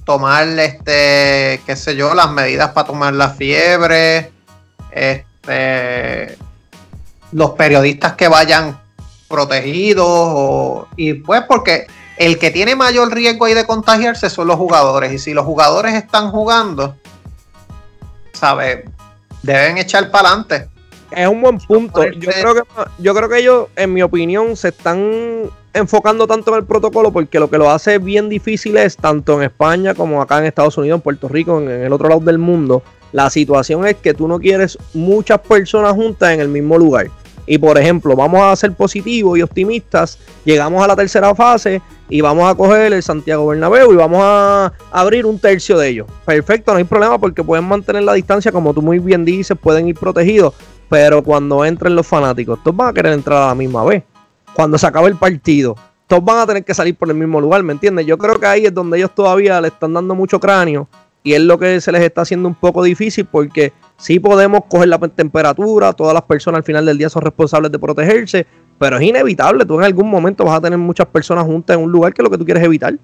tomar 0.04 0.50
este, 0.50 1.62
qué 1.66 1.76
sé 1.78 1.96
yo, 1.96 2.14
las 2.14 2.32
medidas 2.32 2.72
para 2.72 2.88
tomar 2.88 3.14
la 3.14 3.30
fiebre, 3.30 4.34
este, 4.92 6.38
los 7.32 7.52
periodistas 7.52 8.16
que 8.16 8.28
vayan 8.28 8.81
protegidos 9.32 10.86
y 10.96 11.14
pues 11.16 11.42
porque 11.48 11.88
el 12.18 12.38
que 12.38 12.52
tiene 12.52 12.76
mayor 12.76 13.12
riesgo 13.12 13.46
ahí 13.46 13.56
de 13.56 13.66
contagiarse 13.66 14.30
son 14.30 14.48
los 14.48 14.58
jugadores 14.58 15.12
y 15.12 15.18
si 15.18 15.34
los 15.34 15.46
jugadores 15.46 15.96
están 15.96 16.30
jugando, 16.30 16.96
¿sabes? 18.34 18.86
Deben 19.42 19.80
echar 19.80 20.12
para 20.12 20.30
adelante. 20.30 20.68
Es 21.10 21.28
un 21.28 21.42
buen 21.42 21.58
punto. 21.58 22.04
Yo 22.12 22.32
creo, 22.32 22.54
que, 22.54 22.62
yo 23.00 23.16
creo 23.16 23.30
que 23.30 23.40
ellos, 23.40 23.68
en 23.76 23.94
mi 23.94 24.02
opinión, 24.02 24.56
se 24.56 24.70
están 24.70 25.50
enfocando 25.74 26.28
tanto 26.28 26.52
en 26.52 26.58
el 26.58 26.66
protocolo 26.66 27.12
porque 27.12 27.40
lo 27.40 27.50
que 27.50 27.58
lo 27.58 27.70
hace 27.70 27.98
bien 27.98 28.30
difícil 28.30 28.78
es, 28.78 28.98
tanto 28.98 29.38
en 29.38 29.44
España 29.44 29.94
como 29.94 30.22
acá 30.22 30.38
en 30.38 30.46
Estados 30.46 30.78
Unidos, 30.78 30.98
en 30.98 31.02
Puerto 31.02 31.28
Rico, 31.28 31.60
en 31.60 31.70
el 31.70 31.92
otro 31.92 32.08
lado 32.08 32.22
del 32.22 32.38
mundo, 32.38 32.84
la 33.12 33.30
situación 33.30 33.86
es 33.86 33.96
que 33.96 34.14
tú 34.14 34.28
no 34.28 34.40
quieres 34.40 34.78
muchas 34.94 35.40
personas 35.40 35.94
juntas 35.94 36.32
en 36.32 36.40
el 36.40 36.48
mismo 36.48 36.78
lugar. 36.78 37.10
Y 37.46 37.58
por 37.58 37.78
ejemplo, 37.78 38.16
vamos 38.16 38.42
a 38.42 38.56
ser 38.56 38.74
positivos 38.74 39.38
y 39.38 39.42
optimistas, 39.42 40.20
llegamos 40.46 40.84
a 40.84 40.88
la 40.88 40.96
tercera 40.96 41.34
fase 41.36 41.82
y 42.10 42.22
vamos 42.22 42.50
a 42.50 42.56
coger 42.56 42.94
el 42.94 43.02
Santiago 43.02 43.48
Bernabéu 43.48 43.94
y 43.94 43.96
vamos 43.96 44.20
a 44.22 44.72
abrir 44.92 45.26
un 45.26 45.40
tercio 45.40 45.78
de 45.78 45.90
ellos. 45.90 46.08
Perfecto, 46.26 46.72
no 46.72 46.78
hay 46.78 46.84
problema 46.84 47.18
porque 47.18 47.44
pueden 47.44 47.66
mantener 47.66 48.04
la 48.04 48.14
distancia, 48.14 48.52
como 48.52 48.74
tú 48.74 48.82
muy 48.82 49.00
bien 49.00 49.26
dices, 49.26 49.58
pueden 49.58 49.88
ir 49.88 49.96
protegidos, 49.96 50.54
pero 50.90 51.24
cuando 51.24 51.64
entren 51.66 51.96
los 51.96 52.06
fanáticos, 52.06 52.60
todos 52.64 52.76
van 52.76 52.90
a 52.90 52.94
querer 52.94 53.14
entrar 53.14 53.42
a 53.42 53.48
la 53.48 53.56
misma 53.56 53.84
vez. 53.84 54.04
Cuando 54.54 54.78
se 54.78 54.86
acabe 54.86 55.08
el 55.08 55.16
partido, 55.16 55.76
todos 56.06 56.26
van 56.26 56.40
a 56.40 56.46
tener 56.46 56.66
que 56.66 56.74
salir 56.74 56.96
por 56.96 57.10
el 57.10 57.16
mismo 57.16 57.40
lugar, 57.40 57.64
¿me 57.64 57.72
entiendes? 57.72 58.06
Yo 58.06 58.18
creo 58.18 58.38
que 58.38 58.46
ahí 58.46 58.66
es 58.66 58.74
donde 58.74 58.98
ellos 58.98 59.16
todavía 59.16 59.62
le 59.62 59.70
están 59.70 59.94
dando 59.94 60.14
mucho 60.14 60.40
cráneo 60.42 60.90
y 61.24 61.34
es 61.34 61.42
lo 61.42 61.58
que 61.58 61.80
se 61.80 61.92
les 61.92 62.02
está 62.02 62.22
haciendo 62.22 62.50
un 62.50 62.56
poco 62.56 62.84
difícil 62.84 63.26
porque 63.26 63.72
sí 64.02 64.20
podemos 64.20 64.62
coger 64.68 64.90
la 64.90 64.98
temperatura, 64.98 65.94
todas 65.94 66.14
las 66.14 66.24
personas 66.24 66.60
al 66.60 66.64
final 66.64 66.86
del 66.86 66.98
día 66.98 67.10
son 67.10 67.22
responsables 67.22 67.72
de 67.72 67.80
protegerse, 67.80 68.46
pero 68.78 68.98
es 68.98 69.04
inevitable, 69.04 69.64
tú 69.64 69.78
en 69.80 69.86
algún 69.86 70.10
momento 70.10 70.44
vas 70.44 70.58
a 70.58 70.62
tener 70.62 70.80
muchas 70.80 71.08
personas 71.08 71.46
juntas 71.46 71.78
en 71.78 71.84
un 71.84 71.92
lugar 71.92 72.14
que 72.14 72.22
es 72.22 72.24
lo 72.24 72.32
que 72.32 72.38
tú 72.38 72.46
quieres 72.46 72.64
evitar. 72.64 72.96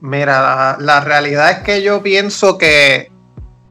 Mira, 0.00 0.76
la, 0.78 1.00
realidad 1.00 1.50
es 1.50 1.58
que 1.58 1.82
yo 1.82 2.02
pienso 2.02 2.56
que 2.56 3.10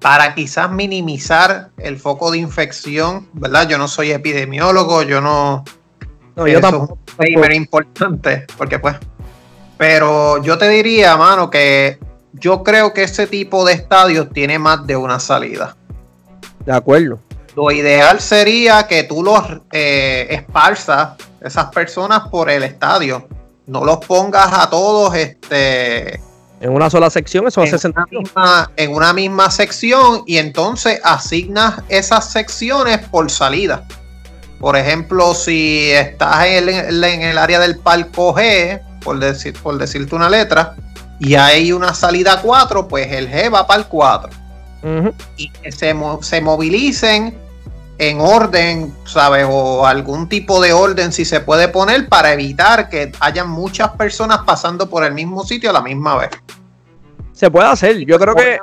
para 0.02 0.36
quizás 0.36 0.70
minimizar 0.70 1.70
el 1.78 1.98
foco 1.98 2.32
de 2.32 2.40
infección, 2.40 3.28
¿verdad? 3.34 3.68
Yo 3.70 3.78
no 3.78 3.88
soy 3.88 4.12
epidemiólogo, 4.12 5.04
yo 5.04 5.22
no... 5.22 5.64
no 6.36 6.48
yo 6.48 6.60
tampoco. 6.60 7.00
Es 7.20 7.38
un 7.38 7.54
importante, 7.54 8.46
porque 8.58 8.80
pues... 8.80 8.96
Pero 9.78 10.42
yo 10.42 10.58
te 10.58 10.70
diría, 10.70 11.18
mano, 11.18 11.50
que 11.50 12.00
yo 12.34 12.64
creo 12.64 12.94
que 12.94 13.04
ese 13.04 13.28
tipo 13.28 13.66
de 13.66 13.74
estadios 13.74 14.30
tiene 14.32 14.58
más 14.58 14.86
de 14.88 14.96
una 14.96 15.20
salida. 15.20 15.76
De 16.66 16.74
acuerdo. 16.74 17.20
Lo 17.56 17.72
ideal 17.72 18.20
sería 18.20 18.86
que 18.88 19.04
tú 19.04 19.24
los 19.24 19.44
eh, 19.72 20.28
esparzas, 20.30 21.12
esas 21.42 21.66
personas, 21.66 22.28
por 22.30 22.50
el 22.50 22.64
estadio. 22.64 23.28
No 23.68 23.86
los 23.86 23.98
pongas 24.06 24.52
a 24.52 24.70
todos 24.70 25.16
este, 25.16 26.20
en 26.62 26.72
una 26.72 26.90
sola 26.90 27.10
sección, 27.10 27.48
eso 27.48 27.62
hace 27.62 27.78
sentido. 27.78 28.22
en 28.78 28.96
una 28.96 29.14
misma 29.14 29.52
sección 29.52 30.24
y 30.26 30.38
entonces 30.38 31.00
asignas 31.04 31.82
esas 31.90 32.32
secciones 32.32 33.00
por 33.10 33.30
salida. 33.30 33.86
Por 34.60 34.78
ejemplo, 34.78 35.34
si 35.34 35.92
estás 35.92 36.46
en 36.46 36.70
el, 36.70 37.04
en 37.04 37.22
el 37.22 37.38
área 37.38 37.60
del 37.60 37.78
palco 37.78 38.34
G, 38.34 38.82
por, 39.02 39.20
decir, 39.20 39.54
por 39.62 39.78
decirte 39.78 40.16
una 40.16 40.30
letra, 40.30 40.76
y 41.20 41.36
hay 41.36 41.72
una 41.72 41.94
salida 41.94 42.42
4, 42.42 42.88
pues 42.88 43.12
el 43.12 43.30
G 43.30 43.54
va 43.54 43.68
para 43.68 43.82
el 43.82 43.88
4. 43.88 44.30
Y 45.38 45.50
que 45.50 45.72
se, 45.72 45.96
se 46.22 46.42
movilicen 46.42 47.38
en 47.98 48.20
orden, 48.20 48.94
¿sabes? 49.06 49.46
O 49.50 49.86
algún 49.86 50.28
tipo 50.28 50.62
de 50.62 50.74
orden 50.74 51.12
si 51.12 51.26
se 51.26 51.40
puede 51.40 51.68
poner 51.68 52.08
para 52.10 52.34
evitar 52.34 52.90
que 52.90 53.12
hayan 53.20 53.50
muchas 53.50 53.92
personas 53.92 54.40
pasando 54.46 54.90
por 54.90 55.04
el 55.04 55.14
mismo 55.14 55.46
sitio 55.46 55.70
a 55.70 55.74
la 55.74 55.82
misma 55.82 56.18
vez. 56.18 56.30
Se 57.32 57.50
puede 57.52 57.68
hacer, 57.68 58.06
yo 58.06 58.18
creo 58.18 58.36
que 58.36 58.60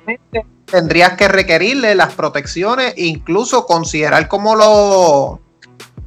tendrías 0.65 1.13
que 1.13 1.29
requerirle 1.29 1.95
las 1.95 2.15
protecciones, 2.15 2.95
incluso 2.97 3.67
considerar 3.67 4.29
como 4.29 4.55
los, 4.55 5.39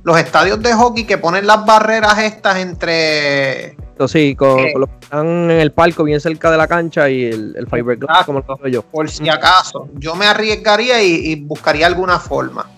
los 0.05 0.19
estadios 0.19 0.61
de 0.61 0.71
hockey 0.71 1.03
que 1.03 1.17
ponen 1.17 1.47
las 1.47 1.65
barreras 1.65 2.19
estas 2.19 2.57
entre... 2.57 3.75
Sí, 4.07 4.35
con, 4.35 4.59
eh, 4.59 4.73
los 4.77 4.87
que 4.87 4.95
están 5.01 5.25
en 5.25 5.51
el 5.51 5.71
palco 5.71 6.03
bien 6.03 6.21
cerca 6.21 6.51
de 6.51 6.57
la 6.57 6.67
cancha 6.67 7.09
y 7.09 7.25
el, 7.25 7.55
el 7.57 7.65
fiberglass, 7.65 8.23
como 8.23 8.43
lo 8.47 8.67
yo. 8.67 8.83
Por 8.83 9.09
si 9.09 9.27
acaso, 9.29 9.89
yo 9.95 10.13
me 10.13 10.27
arriesgaría 10.27 11.01
y, 11.01 11.35
buscaría 11.35 11.87
alguna 11.87 12.19
forma. 12.19 12.69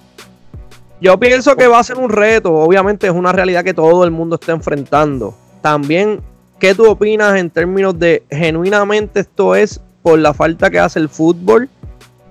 Yo 1.01 1.19
pienso 1.19 1.57
que 1.57 1.67
va 1.67 1.79
a 1.79 1.84
ser 1.84 1.98
un 1.98 2.10
reto, 2.10 2.53
obviamente 2.53 3.07
es 3.07 3.13
una 3.13 3.34
realidad 3.34 3.65
que 3.65 3.74
todo 3.74 4.05
el 4.05 4.12
mundo 4.12 4.38
está 4.39 4.53
enfrentando. 4.53 5.36
También, 5.62 6.22
¿qué 6.60 6.75
tú 6.75 6.89
opinas 6.89 7.36
en 7.36 7.50
términos 7.50 8.00
de 8.00 8.24
genuinamente 8.29 9.19
esto 9.19 9.53
es 9.53 9.81
por 10.01 10.17
la 10.17 10.34
falta 10.34 10.69
que 10.69 10.79
hace 10.79 11.00
el 11.00 11.10
fútbol 11.10 11.69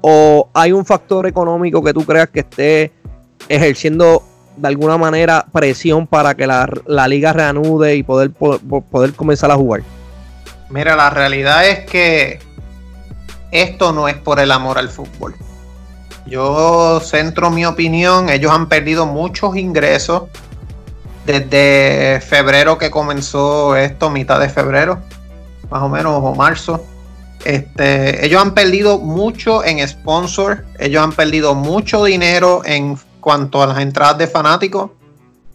o 0.00 0.48
hay 0.54 0.72
un 0.72 0.86
factor 0.86 1.26
económico 1.26 1.84
que 1.84 1.92
tú 1.92 2.02
creas 2.06 2.30
que 2.30 2.40
esté 2.40 2.92
ejerciendo 3.48 4.22
de 4.56 4.68
alguna 4.68 4.96
manera 4.96 5.46
presión 5.52 6.06
para 6.06 6.34
que 6.34 6.46
la, 6.46 7.08
liga 7.08 7.32
reanude 7.32 7.96
y 7.96 8.02
poder, 8.02 8.30
poder 8.30 9.12
comenzar 9.14 9.50
a 9.50 9.56
jugar? 9.56 9.82
Mira, 10.70 10.96
la 10.96 11.10
realidad 11.10 11.68
es 11.68 11.86
que 11.86 12.40
esto 13.50 13.92
no 13.92 14.08
es 14.08 14.16
por 14.16 14.40
el 14.40 14.50
amor 14.50 14.78
al 14.78 14.88
fútbol. 14.88 15.34
Yo 16.26 17.00
centro 17.00 17.50
mi 17.50 17.64
opinión, 17.64 18.28
ellos 18.28 18.50
han 18.50 18.68
perdido 18.68 19.06
muchos 19.06 19.56
ingresos 19.56 20.24
desde 21.24 22.20
febrero 22.20 22.78
que 22.78 22.90
comenzó 22.90 23.76
esto, 23.76 24.10
mitad 24.10 24.40
de 24.40 24.48
febrero, 24.48 25.00
más 25.70 25.82
o 25.82 25.88
menos, 25.88 26.20
o 26.22 26.34
marzo. 26.34 26.84
Este, 27.44 28.26
ellos 28.26 28.42
han 28.42 28.54
perdido 28.54 28.98
mucho 28.98 29.64
en 29.64 29.86
sponsor, 29.86 30.64
ellos 30.80 31.02
han 31.02 31.12
perdido 31.12 31.54
mucho 31.54 32.04
dinero 32.04 32.62
en 32.64 32.98
cuanto 33.26 33.60
a 33.60 33.66
las 33.66 33.80
entradas 33.80 34.18
de 34.18 34.28
fanáticos. 34.28 34.92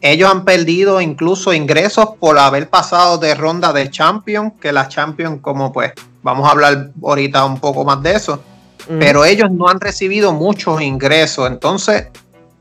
Ellos 0.01 0.29
han 0.29 0.43
perdido 0.43 0.99
incluso 0.99 1.53
ingresos 1.53 2.09
por 2.19 2.37
haber 2.37 2.69
pasado 2.69 3.17
de 3.17 3.33
ronda 3.33 3.71
de 3.71 3.89
Champions, 3.89 4.51
que 4.59 4.73
la 4.73 4.89
Champions, 4.89 5.39
como 5.41 5.71
pues, 5.71 5.93
vamos 6.21 6.45
a 6.49 6.51
hablar 6.51 6.89
ahorita 7.01 7.45
un 7.45 7.61
poco 7.61 7.85
más 7.85 8.03
de 8.03 8.15
eso, 8.15 8.43
pero 8.99 9.23
ellos 9.23 9.49
no 9.51 9.69
han 9.69 9.79
recibido 9.79 10.33
muchos 10.33 10.81
ingresos. 10.81 11.49
Entonces, 11.49 12.07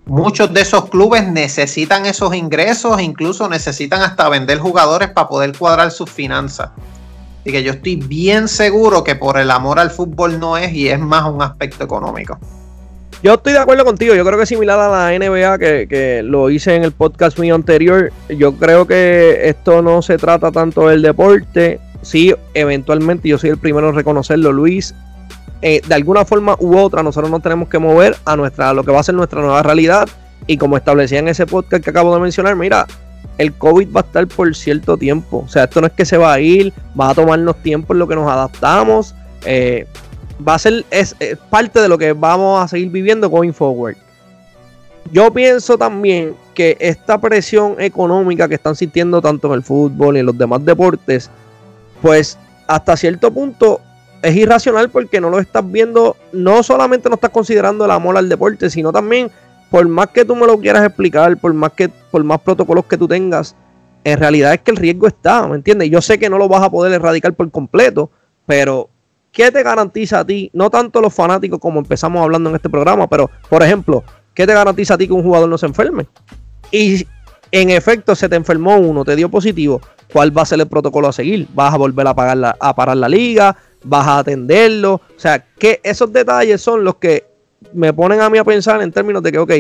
muchos 0.07 0.55
de 0.55 0.61
esos 0.61 0.89
clubes 0.89 1.27
necesitan 1.27 2.07
esos 2.07 2.33
ingresos, 2.33 3.03
incluso 3.03 3.49
necesitan 3.49 4.03
hasta 4.03 4.29
vender 4.29 4.61
jugadores 4.61 5.11
para 5.11 5.27
poder 5.27 5.59
cuadrar 5.59 5.91
sus 5.91 6.09
finanzas. 6.09 6.71
Y 7.45 7.51
que 7.51 7.65
yo 7.65 7.73
estoy 7.73 7.97
bien 7.97 8.47
seguro 8.47 9.03
que 9.03 9.17
por 9.17 9.41
el 9.41 9.51
amor 9.51 9.81
al 9.81 9.91
fútbol 9.91 10.39
no 10.39 10.57
es 10.57 10.73
y 10.73 10.89
es 10.89 11.01
más 11.01 11.29
un 11.29 11.43
aspecto 11.43 11.83
económico. 11.83 12.39
Yo 13.23 13.35
estoy 13.35 13.53
de 13.53 13.59
acuerdo 13.59 13.85
contigo, 13.85 14.15
yo 14.15 14.25
creo 14.25 14.39
que 14.39 14.47
similar 14.47 14.79
a 14.79 14.89
la 14.89 15.19
NBA 15.19 15.59
que, 15.59 16.23
lo 16.25 16.49
hice 16.49 16.75
en 16.75 16.85
el 16.85 16.93
podcast 16.93 17.39
mío 17.39 17.55
anterior. 17.55 18.11
Yo 18.31 18.55
creo 18.55 18.87
que 18.87 19.49
esto 19.49 19.83
no 19.83 20.01
se 20.01 20.17
trata 20.17 20.51
tanto 20.51 20.89
del 20.89 21.03
deporte. 21.03 21.81
Sí, 22.01 22.35
eventualmente 22.55 23.29
yo 23.29 23.37
soy 23.37 23.51
el 23.51 23.59
primero 23.59 23.91
en 23.91 23.95
reconocerlo, 23.95 24.53
Luis. 24.53 24.95
Eh, 25.61 25.83
de 25.87 25.95
alguna 25.95 26.25
forma 26.25 26.57
u 26.61 26.79
otra, 26.79 27.03
nosotros 27.03 27.31
nos 27.31 27.43
tenemos 27.43 27.69
que 27.69 27.79
mover 27.79 28.17
a 28.25 28.37
nuestra, 28.37 28.71
a 28.71 28.73
lo 28.73 28.85
que 28.85 28.91
va 28.91 29.01
a 29.01 29.03
ser 29.03 29.15
nuestra 29.15 29.43
nueva 29.43 29.63
realidad. 29.63 30.09
Y 30.47 30.57
como 30.57 30.79
establecía 30.79 31.19
en 31.19 31.29
ese 31.29 31.45
podcast 31.45 31.85
que 31.85 31.91
acabo 31.91 32.15
de 32.15 32.23
mencionar, 32.23 32.57
mira, 32.57 32.87
el 33.37 33.53
COVID 33.53 33.95
va 33.95 34.01
a 34.01 34.05
estar 34.05 34.27
por 34.29 34.57
cierto 34.57 34.97
tiempo. 34.97 35.45
O 35.47 35.49
sea, 35.49 35.65
esto 35.65 35.83
no 35.83 35.89
es 35.89 35.93
que 35.93 36.07
se 36.07 36.17
va 36.17 36.33
a 36.33 36.41
ir, 36.41 36.73
va 36.99 37.11
a 37.11 37.15
tomarnos 37.15 37.63
tiempo 37.63 37.93
en 37.93 37.99
lo 37.99 38.09
que 38.09 38.15
nos 38.15 38.31
adaptamos. 38.31 39.15
Eh, 39.45 39.87
va 40.47 40.55
a 40.55 40.59
ser 40.59 40.85
es, 40.91 41.15
parte 41.51 41.81
de 41.81 41.89
lo 41.89 41.99
que 41.99 42.13
vamos 42.13 42.63
a 42.63 42.69
seguir 42.69 42.91
viviendo 42.91 43.29
going 43.29 43.53
forward. 43.53 43.97
Yo 45.13 45.33
pienso 45.33 45.77
también 45.77 46.35
que 46.55 46.77
esta 46.79 47.19
presión 47.19 47.77
económica 47.79 48.49
que 48.49 48.55
están 48.55 48.77
sintiendo 48.77 49.21
tanto 49.21 49.49
en 49.49 49.55
el 49.55 49.63
fútbol 49.63 50.17
y 50.17 50.21
en 50.21 50.27
los 50.27 50.37
demás 50.37 50.65
deportes, 50.65 51.31
pues 52.03 52.39
hasta 52.67 52.97
cierto 52.97 53.31
punto 53.31 53.81
es 54.23 54.37
irracional 54.37 54.91
porque 54.91 55.21
no 55.21 55.31
lo 55.31 55.39
estás 55.39 55.69
viendo, 55.71 56.17
no 56.33 56.63
solamente 56.63 57.09
no 57.09 57.15
estás 57.15 57.31
considerando 57.31 57.85
el 57.85 57.91
amor 57.91 58.17
al 58.17 58.29
deporte, 58.29 58.69
sino 58.71 58.93
también 58.93 59.31
por 59.71 59.87
más 59.89 60.09
que 60.09 60.25
tú 60.25 60.37
me 60.37 60.47
lo 60.47 60.59
quieras 60.59 60.85
explicar, 60.85 61.37
por 61.39 61.55
más 61.55 61.73
que 61.73 61.89
por 61.89 62.23
más 62.23 62.41
protocolos 62.41 62.85
que 62.85 62.99
tú 62.99 63.09
tengas, 63.09 63.57
en 64.05 64.19
realidad 64.19 64.53
es 64.53 64.61
que 64.61 64.71
el 64.71 64.77
riesgo 64.77 65.07
está, 65.07 65.47
¿me 65.47 65.57
entiendes? 65.57 65.91
Yo 65.91 66.01
sé 66.03 66.19
que 66.19 66.29
no 66.29 66.39
lo 66.39 66.49
vas 66.49 66.63
a 66.63 66.71
poder 66.71 66.93
erradicar 66.93 67.33
por 67.35 67.51
completo, 67.51 68.11
pero 68.47 68.90
¿qué 69.33 69.51
te 69.51 69.63
garantiza 69.63 70.21
a 70.21 70.25
ti? 70.25 70.51
No 70.53 70.71
tanto 70.71 71.01
los 71.01 71.15
fanáticos 71.15 71.59
como 71.59 71.81
empezamos 71.81 72.23
hablando 72.23 72.51
en 72.51 72.57
este 72.57 72.69
programa, 72.69 73.09
pero 73.09 73.31
por 73.49 73.63
ejemplo, 73.63 74.05
¿qué 74.35 74.47
te 74.47 74.55
garantiza 74.55 74.95
a 74.95 74.99
ti 74.99 75.07
que 75.07 75.13
un 75.13 75.23
jugador 75.23 75.49
no 75.49 75.59
se 75.59 75.67
enferme? 75.67 76.07
Y 76.71 77.07
en 77.53 77.71
efecto 77.71 78.15
se 78.15 78.29
te 78.29 78.37
enfermó 78.37 78.77
uno, 78.77 79.05
te 79.05 79.17
dio 79.17 79.29
positivo, 79.29 79.81
¿cuál 80.13 80.37
va 80.37 80.43
a 80.43 80.47
ser 80.47 80.61
el 80.61 80.69
protocolo 80.69 81.09
a 81.09 81.13
seguir? 81.13 81.49
¿Vas 81.55 81.75
a 81.75 81.77
volver 81.77 82.07
a, 82.07 82.15
pagar 82.15 82.57
a 82.59 82.75
parar 82.75 82.97
la 82.97 83.09
liga? 83.09 83.57
¿Vas 83.83 84.07
a 84.07 84.19
atenderlo? 84.19 84.95
O 84.95 85.19
sea, 85.19 85.45
que 85.59 85.81
esos 85.83 86.13
detalles 86.13 86.61
son 86.61 86.85
los 86.85 86.97
que 86.97 87.25
me 87.73 87.93
ponen 87.93 88.21
a 88.21 88.31
mí 88.31 88.39
a 88.39 88.45
pensar 88.45 88.81
en 88.83 88.93
términos 88.93 89.23
de 89.23 89.33
que, 89.33 89.39
ok, 89.39 89.53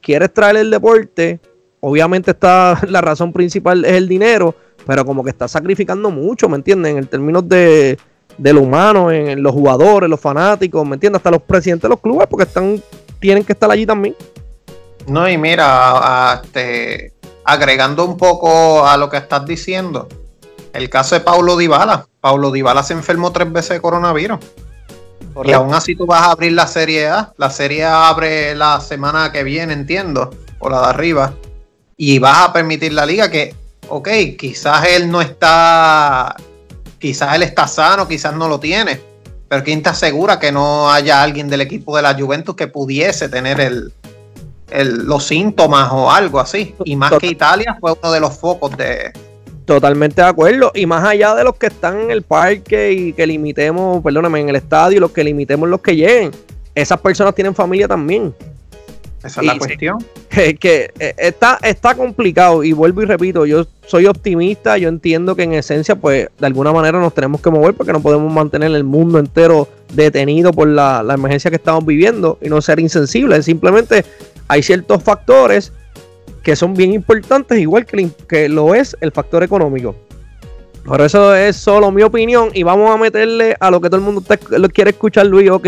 quieres 0.00 0.32
traer 0.32 0.56
el 0.56 0.70
deporte, 0.70 1.40
obviamente 1.80 2.32
está 2.32 2.80
la 2.88 3.00
razón 3.00 3.32
principal 3.32 3.84
es 3.84 3.92
el 3.92 4.08
dinero, 4.08 4.54
pero 4.86 5.04
como 5.04 5.24
que 5.24 5.30
está 5.30 5.48
sacrificando 5.48 6.10
mucho, 6.10 6.48
¿me 6.48 6.56
entienden? 6.56 6.98
En 6.98 7.06
términos 7.06 7.48
de, 7.48 7.98
de 8.38 8.52
lo 8.52 8.62
humano, 8.62 9.10
en, 9.10 9.42
los 9.42 9.52
jugadores, 9.52 10.08
los 10.08 10.20
fanáticos, 10.20 10.86
¿me 10.86 10.94
entiendes? 10.94 11.20
Hasta 11.20 11.30
los 11.30 11.42
presidentes 11.42 11.82
de 11.82 11.88
los 11.88 12.00
clubes, 12.00 12.26
porque 12.28 12.44
están, 12.44 12.82
tienen 13.18 13.44
que 13.44 13.52
estar 13.52 13.70
allí 13.70 13.86
también. 13.86 14.14
No, 15.06 15.28
y 15.28 15.38
mira, 15.38 16.40
este, 16.42 17.12
agregando 17.44 18.04
un 18.04 18.16
poco 18.16 18.86
a 18.86 18.96
lo 18.96 19.08
que 19.08 19.16
estás 19.16 19.46
diciendo, 19.46 20.08
el 20.72 20.90
caso 20.90 21.14
de 21.14 21.20
Paulo 21.20 21.56
Dybala. 21.56 22.06
Paulo 22.20 22.50
Dybala 22.50 22.82
se 22.82 22.92
enfermó 22.92 23.32
tres 23.32 23.50
veces 23.52 23.70
de 23.70 23.80
coronavirus. 23.80 24.38
Y 25.44 25.52
aún 25.52 25.74
así 25.74 25.94
tú 25.94 26.06
vas 26.06 26.22
a 26.22 26.30
abrir 26.32 26.52
la 26.52 26.66
Serie 26.66 27.08
A. 27.08 27.32
La 27.36 27.50
Serie 27.50 27.84
A 27.84 28.08
abre 28.08 28.54
la 28.54 28.80
semana 28.80 29.32
que 29.32 29.42
viene, 29.42 29.72
entiendo, 29.72 30.30
o 30.58 30.70
la 30.70 30.80
de 30.80 30.86
arriba. 30.86 31.34
Y 31.96 32.18
vas 32.18 32.48
a 32.48 32.52
permitir 32.52 32.92
la 32.92 33.06
liga 33.06 33.30
que, 33.30 33.54
ok, 33.88 34.08
quizás 34.38 34.86
él 34.88 35.10
no 35.10 35.20
está, 35.20 36.36
quizás 36.98 37.34
él 37.34 37.42
está 37.42 37.66
sano, 37.68 38.08
quizás 38.08 38.34
no 38.34 38.48
lo 38.48 38.60
tiene. 38.60 39.00
Pero 39.48 39.62
¿quién 39.62 39.82
te 39.82 39.90
asegura 39.90 40.38
que 40.38 40.50
no 40.50 40.90
haya 40.90 41.22
alguien 41.22 41.48
del 41.48 41.60
equipo 41.60 41.96
de 41.96 42.02
la 42.02 42.14
Juventus 42.14 42.56
que 42.56 42.66
pudiese 42.66 43.28
tener 43.28 43.60
el, 43.60 43.92
los 45.06 45.24
síntomas 45.24 45.90
o 45.92 46.10
algo 46.10 46.40
así? 46.40 46.74
Y 46.84 46.96
más 46.96 47.12
que 47.18 47.28
Italia 47.28 47.76
fue 47.80 47.92
uno 47.92 48.10
de 48.10 48.20
los 48.20 48.36
focos 48.36 48.76
de, 48.76 49.12
Totalmente 49.66 50.22
de 50.22 50.28
acuerdo. 50.28 50.70
Y 50.74 50.86
más 50.86 51.04
allá 51.04 51.34
de 51.34 51.42
los 51.42 51.56
que 51.56 51.66
están 51.66 52.00
en 52.00 52.10
el 52.12 52.22
parque 52.22 52.92
y 52.92 53.12
que 53.12 53.26
limitemos, 53.26 54.02
perdóname, 54.02 54.40
en 54.40 54.48
el 54.48 54.56
estadio, 54.56 55.00
los 55.00 55.10
que 55.10 55.24
limitemos 55.24 55.68
los 55.68 55.80
que 55.80 55.96
lleguen, 55.96 56.30
esas 56.74 57.00
personas 57.00 57.34
tienen 57.34 57.52
familia 57.52 57.88
también. 57.88 58.32
Esa 59.26 59.40
es 59.40 59.46
la 59.46 59.58
cuestión. 59.58 59.98
Que, 60.30 60.90
eh, 60.98 61.14
está, 61.18 61.58
está 61.62 61.94
complicado 61.94 62.62
y 62.62 62.72
vuelvo 62.72 63.02
y 63.02 63.06
repito, 63.06 63.46
yo 63.46 63.66
soy 63.86 64.06
optimista, 64.06 64.78
yo 64.78 64.88
entiendo 64.88 65.34
que 65.34 65.44
en 65.44 65.54
esencia 65.54 65.96
pues 65.96 66.28
de 66.38 66.46
alguna 66.46 66.72
manera 66.72 67.00
nos 67.00 67.14
tenemos 67.14 67.40
que 67.40 67.50
mover 67.50 67.74
porque 67.74 67.92
no 67.92 68.00
podemos 68.00 68.32
mantener 68.32 68.70
el 68.72 68.84
mundo 68.84 69.18
entero 69.18 69.68
detenido 69.94 70.52
por 70.52 70.68
la, 70.68 71.02
la 71.02 71.14
emergencia 71.14 71.50
que 71.50 71.56
estamos 71.56 71.84
viviendo 71.84 72.38
y 72.40 72.48
no 72.48 72.60
ser 72.60 72.80
insensibles. 72.80 73.44
Simplemente 73.44 74.04
hay 74.48 74.62
ciertos 74.62 75.02
factores 75.02 75.72
que 76.42 76.54
son 76.54 76.74
bien 76.74 76.92
importantes, 76.92 77.58
igual 77.58 77.86
que, 77.86 78.08
que 78.28 78.48
lo 78.48 78.74
es 78.74 78.96
el 79.00 79.10
factor 79.10 79.42
económico. 79.42 79.96
Por 80.84 81.00
eso 81.00 81.34
es 81.34 81.56
solo 81.56 81.90
mi 81.90 82.02
opinión 82.02 82.50
y 82.54 82.62
vamos 82.62 82.88
a 82.94 82.96
meterle 82.96 83.56
a 83.58 83.72
lo 83.72 83.80
que 83.80 83.88
todo 83.88 83.96
el 83.96 84.06
mundo 84.06 84.22
quiere 84.72 84.90
escuchar, 84.90 85.26
Luis. 85.26 85.50
Ok, 85.50 85.66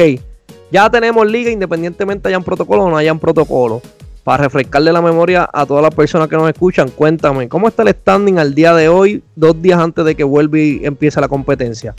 ya 0.71 0.91
tenemos 0.91 1.27
liga 1.27 1.51
independientemente 1.51 2.29
hayan 2.29 2.45
protocolo 2.45 2.85
o 2.85 2.91
no 2.91 2.97
hayan 2.97 3.19
protocolo. 3.19 3.83
Para 4.25 4.45
refrescarle 4.45 4.93
la 4.93 5.01
memoria 5.01 5.49
a 5.51 5.65
todas 5.65 5.83
las 5.83 5.95
personas 5.95 6.29
que 6.29 6.37
nos 6.37 6.51
escuchan, 6.51 6.91
cuéntame, 6.91 7.49
¿cómo 7.49 7.69
está 7.69 7.83
el 7.83 7.89
standing 7.89 8.39
al 8.39 8.55
día 8.55 8.75
de 8.75 8.89
hoy, 8.89 9.23
dos 9.35 9.61
días 9.63 9.81
antes 9.81 10.05
de 10.05 10.15
que 10.15 10.25
vuelva 10.25 10.59
y 10.59 10.85
empiece 10.85 11.19
la 11.21 11.29
competencia? 11.29 11.95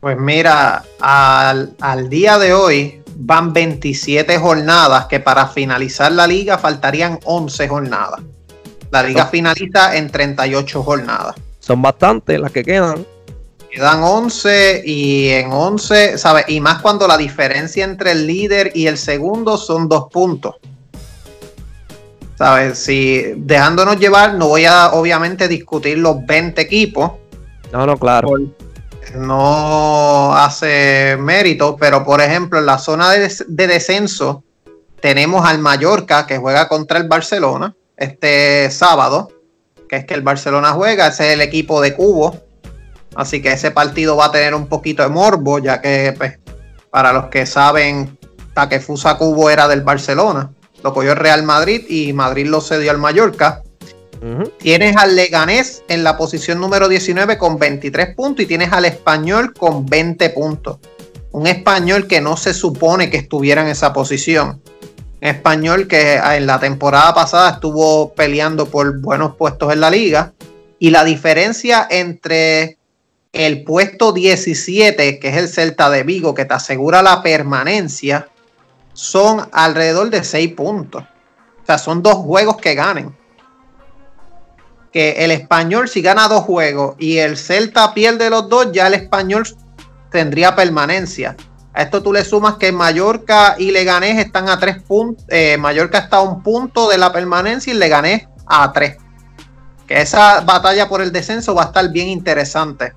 Pues 0.00 0.18
mira, 0.18 0.82
al, 1.00 1.74
al 1.80 2.08
día 2.08 2.38
de 2.38 2.52
hoy, 2.52 3.02
van 3.14 3.52
27 3.52 4.36
jornadas, 4.38 5.06
que 5.06 5.20
para 5.20 5.46
finalizar 5.46 6.10
la 6.10 6.26
liga 6.26 6.58
faltarían 6.58 7.20
11 7.24 7.68
jornadas. 7.68 8.20
La 8.90 9.02
liga 9.02 9.26
finaliza 9.26 9.96
en 9.96 10.10
38 10.10 10.82
jornadas. 10.82 11.36
Son 11.60 11.80
bastantes 11.80 12.38
las 12.40 12.52
que 12.52 12.64
quedan. 12.64 13.06
Quedan 13.72 14.02
11 14.02 14.82
y 14.84 15.30
en 15.30 15.50
11, 15.50 16.18
¿sabes? 16.18 16.44
Y 16.48 16.60
más 16.60 16.82
cuando 16.82 17.08
la 17.08 17.16
diferencia 17.16 17.84
entre 17.84 18.10
el 18.10 18.26
líder 18.26 18.70
y 18.74 18.86
el 18.86 18.98
segundo 18.98 19.56
son 19.56 19.88
dos 19.88 20.08
puntos. 20.12 20.56
¿Sabes? 22.36 22.78
Si 22.78 23.32
dejándonos 23.34 23.98
llevar, 23.98 24.34
no 24.34 24.48
voy 24.48 24.66
a 24.66 24.92
obviamente 24.92 25.48
discutir 25.48 25.96
los 25.96 26.26
20 26.26 26.60
equipos. 26.60 27.12
No, 27.72 27.86
no, 27.86 27.96
claro. 27.96 28.28
No 29.14 30.36
hace 30.36 31.16
mérito, 31.18 31.74
pero 31.80 32.04
por 32.04 32.20
ejemplo, 32.20 32.58
en 32.58 32.66
la 32.66 32.76
zona 32.76 33.10
de, 33.12 33.34
de 33.48 33.66
descenso 33.66 34.44
tenemos 35.00 35.46
al 35.46 35.60
Mallorca 35.60 36.26
que 36.26 36.36
juega 36.36 36.68
contra 36.68 36.98
el 36.98 37.08
Barcelona 37.08 37.74
este 37.96 38.70
sábado, 38.70 39.30
que 39.88 39.96
es 39.96 40.04
que 40.04 40.12
el 40.12 40.22
Barcelona 40.22 40.72
juega, 40.72 41.06
ese 41.06 41.28
es 41.28 41.32
el 41.32 41.40
equipo 41.40 41.80
de 41.80 41.94
Cubo 41.94 42.51
Así 43.14 43.42
que 43.42 43.52
ese 43.52 43.70
partido 43.70 44.16
va 44.16 44.26
a 44.26 44.32
tener 44.32 44.54
un 44.54 44.66
poquito 44.66 45.02
de 45.02 45.08
morbo, 45.08 45.58
ya 45.58 45.80
que 45.80 46.14
pues, 46.16 46.38
para 46.90 47.12
los 47.12 47.26
que 47.26 47.46
saben, 47.46 48.18
Takefusa 48.54 49.16
Cubo 49.16 49.50
era 49.50 49.68
del 49.68 49.82
Barcelona. 49.82 50.50
Lo 50.82 50.92
cogió 50.92 51.12
el 51.12 51.18
Real 51.18 51.42
Madrid 51.42 51.84
y 51.88 52.12
Madrid 52.12 52.46
lo 52.46 52.60
cedió 52.60 52.90
al 52.90 52.98
Mallorca. 52.98 53.62
Tienes 54.58 54.96
al 54.96 55.16
Leganés 55.16 55.82
en 55.88 56.04
la 56.04 56.16
posición 56.16 56.60
número 56.60 56.88
19 56.88 57.38
con 57.38 57.58
23 57.58 58.14
puntos 58.14 58.44
y 58.44 58.46
tienes 58.46 58.72
al 58.72 58.84
Español 58.84 59.52
con 59.52 59.84
20 59.84 60.30
puntos. 60.30 60.78
Un 61.32 61.48
español 61.48 62.06
que 62.06 62.20
no 62.20 62.36
se 62.36 62.54
supone 62.54 63.10
que 63.10 63.16
estuviera 63.16 63.62
en 63.62 63.68
esa 63.68 63.92
posición. 63.92 64.62
Un 65.20 65.28
español 65.28 65.88
que 65.88 66.16
en 66.16 66.46
la 66.46 66.60
temporada 66.60 67.12
pasada 67.14 67.50
estuvo 67.50 68.12
peleando 68.12 68.66
por 68.66 69.00
buenos 69.00 69.34
puestos 69.34 69.72
en 69.72 69.80
la 69.80 69.90
liga. 69.90 70.34
Y 70.78 70.90
la 70.90 71.02
diferencia 71.04 71.86
entre 71.90 72.78
el 73.32 73.64
puesto 73.64 74.12
17, 74.12 75.18
que 75.18 75.28
es 75.28 75.36
el 75.36 75.48
Celta 75.48 75.88
de 75.88 76.02
Vigo, 76.02 76.34
que 76.34 76.44
te 76.44 76.54
asegura 76.54 77.02
la 77.02 77.22
permanencia, 77.22 78.28
son 78.92 79.48
alrededor 79.52 80.10
de 80.10 80.22
6 80.22 80.52
puntos. 80.54 81.02
O 81.02 81.66
sea, 81.66 81.78
son 81.78 82.02
dos 82.02 82.16
juegos 82.16 82.58
que 82.58 82.74
ganen. 82.74 83.16
Que 84.92 85.24
el 85.24 85.30
español, 85.30 85.88
si 85.88 86.02
gana 86.02 86.28
dos 86.28 86.44
juegos 86.44 86.96
y 86.98 87.16
el 87.16 87.38
Celta 87.38 87.94
pierde 87.94 88.28
los 88.28 88.50
dos, 88.50 88.70
ya 88.72 88.86
el 88.88 88.94
español 88.94 89.46
tendría 90.10 90.54
permanencia. 90.54 91.34
A 91.72 91.82
esto 91.82 92.02
tú 92.02 92.12
le 92.12 92.22
sumas 92.22 92.56
que 92.56 92.70
Mallorca 92.70 93.56
y 93.58 93.70
Leganés 93.70 94.18
están 94.18 94.50
a 94.50 94.58
tres 94.58 94.82
puntos. 94.82 95.24
Eh, 95.28 95.56
Mallorca 95.56 95.98
está 95.98 96.18
a 96.18 96.20
un 96.20 96.42
punto 96.42 96.90
de 96.90 96.98
la 96.98 97.10
permanencia 97.10 97.72
y 97.72 97.76
Leganés 97.78 98.28
a 98.46 98.70
tres. 98.72 98.98
Que 99.86 100.02
esa 100.02 100.42
batalla 100.42 100.86
por 100.90 101.00
el 101.00 101.12
descenso 101.12 101.54
va 101.54 101.62
a 101.62 101.66
estar 101.66 101.90
bien 101.90 102.08
interesante. 102.08 102.92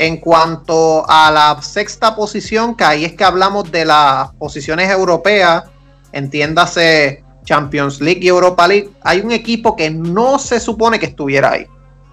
En 0.00 0.18
cuanto 0.18 1.04
a 1.10 1.28
la 1.32 1.60
sexta 1.60 2.14
posición, 2.14 2.76
que 2.76 2.84
ahí 2.84 3.04
es 3.04 3.14
que 3.14 3.24
hablamos 3.24 3.72
de 3.72 3.84
las 3.84 4.32
posiciones 4.34 4.88
europeas, 4.88 5.64
entiéndase 6.12 7.24
Champions 7.44 8.00
League 8.00 8.20
y 8.22 8.28
Europa 8.28 8.68
League, 8.68 8.90
hay 9.02 9.22
un 9.22 9.32
equipo 9.32 9.74
que 9.74 9.90
no 9.90 10.38
se 10.38 10.60
supone 10.60 11.00
que 11.00 11.06
estuviera 11.06 11.50
ahí, 11.50 11.66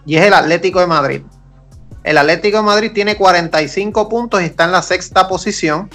y 0.03 0.15
es 0.15 0.25
el 0.25 0.33
Atlético 0.33 0.79
de 0.79 0.87
Madrid. 0.87 1.21
El 2.03 2.17
Atlético 2.17 2.57
de 2.57 2.63
Madrid 2.63 2.91
tiene 2.91 3.17
45 3.17 4.09
puntos 4.09 4.41
y 4.41 4.45
está 4.45 4.63
en 4.63 4.71
la 4.71 4.81
sexta 4.81 5.27
posición. 5.27 5.87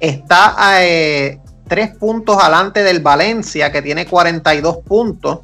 Está 0.00 0.54
a 0.56 0.82
eh, 0.86 1.38
tres 1.68 1.90
puntos 1.98 2.38
adelante 2.38 2.82
del 2.82 3.00
Valencia, 3.00 3.70
que 3.70 3.82
tiene 3.82 4.06
42 4.06 4.78
puntos 4.78 5.40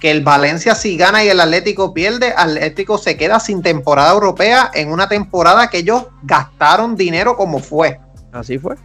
que 0.00 0.10
el 0.10 0.22
Valencia 0.22 0.74
si 0.74 0.96
gana 0.96 1.22
y 1.22 1.28
el 1.28 1.40
Atlético 1.40 1.92
pierde, 1.92 2.34
Atlético 2.36 2.98
se 2.98 3.16
queda 3.16 3.38
sin 3.38 3.62
temporada 3.62 4.12
europea 4.12 4.70
en 4.74 4.90
una 4.90 5.08
temporada 5.08 5.68
que 5.68 5.78
ellos 5.78 6.06
gastaron 6.22 6.96
dinero 6.96 7.36
como 7.36 7.58
fue. 7.58 8.00
Así 8.32 8.58
fue. 8.58 8.76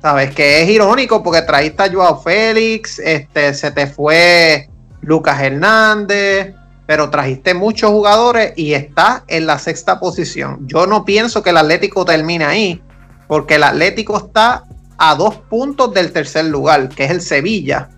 Sabes 0.00 0.34
que 0.34 0.62
es 0.62 0.68
irónico 0.68 1.22
porque 1.22 1.42
trajiste 1.42 1.82
a 1.82 1.92
Joao 1.92 2.22
Félix, 2.22 2.98
este, 3.00 3.52
se 3.54 3.70
te 3.72 3.86
fue 3.86 4.68
Lucas 5.00 5.40
Hernández, 5.40 6.54
pero 6.86 7.10
trajiste 7.10 7.54
muchos 7.54 7.90
jugadores 7.90 8.52
y 8.56 8.74
está 8.74 9.24
en 9.26 9.46
la 9.46 9.58
sexta 9.58 9.98
posición. 9.98 10.60
Yo 10.66 10.86
no 10.86 11.04
pienso 11.04 11.42
que 11.42 11.50
el 11.50 11.56
Atlético 11.56 12.04
termine 12.04 12.44
ahí, 12.44 12.82
porque 13.26 13.56
el 13.56 13.64
Atlético 13.64 14.18
está 14.18 14.64
a 14.96 15.14
dos 15.16 15.36
puntos 15.36 15.92
del 15.92 16.12
tercer 16.12 16.44
lugar, 16.44 16.88
que 16.90 17.04
es 17.04 17.10
el 17.10 17.20
Sevilla 17.20 17.88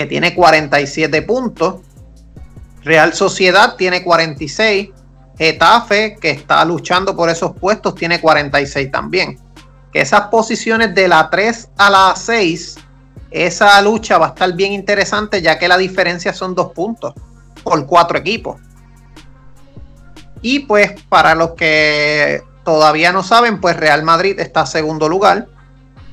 que 0.00 0.06
tiene 0.06 0.34
47 0.34 1.20
puntos. 1.20 1.82
Real 2.82 3.12
Sociedad 3.12 3.76
tiene 3.76 4.02
46. 4.02 4.88
Getafe, 5.36 6.16
que 6.18 6.30
está 6.30 6.64
luchando 6.64 7.14
por 7.14 7.28
esos 7.28 7.54
puestos, 7.54 7.96
tiene 7.96 8.18
46 8.18 8.90
también. 8.90 9.38
Que 9.92 10.00
esas 10.00 10.28
posiciones 10.28 10.94
de 10.94 11.06
la 11.06 11.28
3 11.28 11.72
a 11.76 11.90
la 11.90 12.14
6, 12.16 12.78
esa 13.30 13.82
lucha 13.82 14.16
va 14.16 14.28
a 14.28 14.28
estar 14.30 14.50
bien 14.54 14.72
interesante, 14.72 15.42
ya 15.42 15.58
que 15.58 15.68
la 15.68 15.76
diferencia 15.76 16.32
son 16.32 16.54
dos 16.54 16.72
puntos 16.72 17.12
por 17.62 17.84
cuatro 17.84 18.16
equipos. 18.16 18.58
Y 20.40 20.60
pues 20.60 20.92
para 21.10 21.34
los 21.34 21.50
que 21.50 22.42
todavía 22.64 23.12
no 23.12 23.22
saben, 23.22 23.60
pues 23.60 23.76
Real 23.76 24.02
Madrid 24.02 24.40
está 24.40 24.64
segundo 24.64 25.10
lugar 25.10 25.46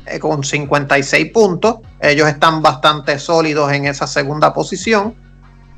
eh, 0.10 0.20
con 0.20 0.44
56 0.44 1.32
puntos. 1.32 1.78
Ellos 2.00 2.28
están 2.28 2.62
bastante 2.62 3.20
sólidos 3.20 3.72
en 3.72 3.86
esa 3.86 4.08
segunda 4.08 4.54
posición. 4.54 5.16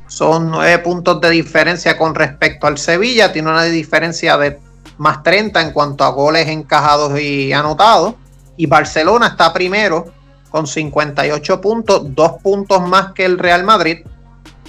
Son 0.08 0.50
9 0.50 0.80
puntos 0.80 1.22
de 1.22 1.30
diferencia 1.30 1.98
con 1.98 2.16
respecto 2.16 2.68
al 2.68 2.78
Sevilla. 2.78 3.32
Tiene 3.32 3.50
una 3.50 3.64
diferencia 3.64 4.38
de 4.38 4.60
más 4.98 5.24
30 5.24 5.62
en 5.62 5.72
cuanto 5.72 6.04
a 6.04 6.10
goles 6.10 6.48
encajados 6.48 7.20
y 7.20 7.54
anotados. 7.54 8.16
Y 8.58 8.66
Barcelona 8.66 9.28
está 9.28 9.54
primero 9.54 10.06
con 10.50 10.68
58 10.68 11.62
puntos, 11.62 12.02
dos 12.16 12.34
puntos 12.42 12.82
más 12.88 13.14
que 13.14 13.26
el 13.26 13.38
Real 13.38 13.64
Madrid 13.64 14.00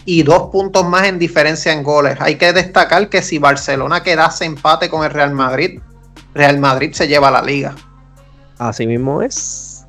y 0.04 0.22
dos 0.22 0.50
puntos 0.50 0.86
más 0.86 1.06
en 1.06 1.18
diferencia 1.18 1.72
en 1.72 1.82
goles. 1.82 2.16
Hay 2.20 2.36
que 2.36 2.52
destacar 2.52 3.08
que 3.08 3.22
si 3.22 3.38
Barcelona 3.38 4.02
quedase 4.02 4.44
empate 4.44 4.88
con 4.88 5.04
el 5.04 5.10
Real 5.10 5.32
Madrid, 5.32 5.80
Real 6.34 6.58
Madrid 6.58 6.92
se 6.92 7.08
lleva 7.08 7.30
la 7.30 7.42
liga. 7.42 7.74
Así 8.60 8.86
mismo 8.86 9.22
es. 9.22 9.86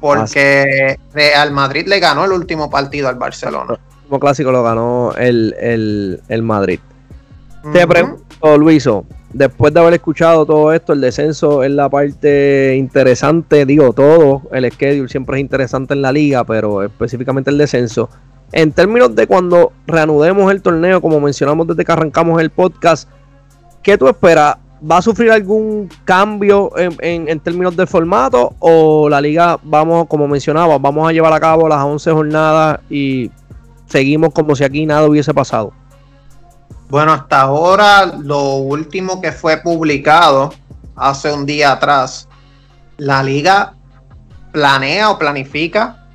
Porque 0.00 0.98
Real 1.12 1.52
Madrid 1.52 1.86
le 1.86 2.00
ganó 2.00 2.24
el 2.24 2.32
último 2.32 2.68
partido 2.68 3.08
al 3.08 3.14
Barcelona. 3.14 3.74
El 3.74 3.96
último 3.98 4.20
clásico 4.20 4.50
lo 4.50 4.64
ganó 4.64 5.12
el, 5.16 6.42
Madrid. 6.42 6.80
Te 7.72 7.86
pregunto, 7.86 8.58
Luiso, 8.58 9.06
después 9.32 9.72
de 9.72 9.78
haber 9.78 9.94
escuchado 9.94 10.44
todo 10.44 10.72
esto, 10.72 10.92
el 10.92 11.00
descenso 11.00 11.62
es 11.62 11.70
la 11.70 11.88
parte 11.88 12.74
interesante, 12.76 13.64
digo 13.64 13.92
todo, 13.92 14.42
el 14.50 14.70
schedule 14.72 15.08
siempre 15.08 15.36
es 15.36 15.42
interesante 15.42 15.94
en 15.94 16.02
la 16.02 16.10
liga, 16.10 16.42
pero 16.42 16.82
específicamente 16.82 17.50
el 17.50 17.58
descenso. 17.58 18.10
En 18.50 18.72
términos 18.72 19.14
de 19.14 19.28
cuando 19.28 19.72
reanudemos 19.86 20.50
el 20.50 20.62
torneo, 20.62 21.00
como 21.00 21.20
mencionamos 21.20 21.68
desde 21.68 21.84
que 21.84 21.92
arrancamos 21.92 22.40
el 22.40 22.50
podcast, 22.50 23.08
¿qué 23.84 23.96
tú 23.96 24.08
esperas? 24.08 24.56
¿Va 24.90 24.98
a 24.98 25.02
sufrir 25.02 25.30
algún 25.30 25.88
cambio 26.04 26.70
en, 26.76 27.40
términos 27.40 27.74
de 27.74 27.86
formato 27.86 28.54
o 28.58 29.08
la 29.08 29.20
liga, 29.20 29.58
vamos, 29.62 30.06
como 30.08 30.28
mencionaba, 30.28 30.76
vamos 30.78 31.08
a 31.08 31.12
llevar 31.12 31.32
a 31.32 31.40
cabo 31.40 31.68
las 31.68 31.82
11 31.82 32.12
jornadas 32.12 32.80
y 32.90 33.30
seguimos 33.86 34.34
como 34.34 34.54
si 34.54 34.62
aquí 34.62 34.84
nada 34.84 35.06
hubiese 35.06 35.32
pasado? 35.32 35.72
Bueno, 36.90 37.12
hasta 37.12 37.40
ahora 37.40 38.04
lo 38.04 38.56
último 38.56 39.22
que 39.22 39.32
fue 39.32 39.56
publicado 39.56 40.52
hace 40.96 41.32
un 41.32 41.46
día 41.46 41.72
atrás, 41.72 42.28
la 42.98 43.22
liga 43.22 43.74
planea 44.52 45.10
o 45.10 45.18
planifica, 45.18 46.06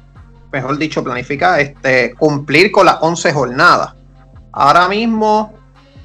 mejor 0.51 0.77
dicho, 0.77 1.03
planifica 1.03 1.59
este, 1.59 2.13
cumplir 2.13 2.71
con 2.71 2.85
las 2.85 2.97
11 3.01 3.33
jornadas. 3.33 3.95
Ahora 4.51 4.87
mismo 4.87 5.58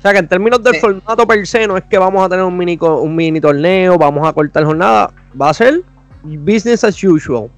sea 0.05 0.13
que 0.13 0.19
en 0.19 0.29
términos 0.29 0.63
del 0.63 0.77
formato 0.77 1.27
per 1.27 1.47
se, 1.47 1.67
no 1.67 1.79
es 1.79 1.85
que 1.85 1.97
vamos 1.97 2.23
a 2.25 2.29
tener 2.29 2.45
un 2.45 2.55
mini, 2.55 2.79
un 2.79 3.17
mini 3.17 3.41
torneo, 3.41 3.97
vamos 3.97 4.29
a 4.29 4.35
cortar 4.35 4.63
jornada, 4.63 5.11
va 5.41 5.49
a 5.49 5.55
ser 5.55 5.83
business 6.23 6.85
as 6.85 7.03
usual. 7.03 7.51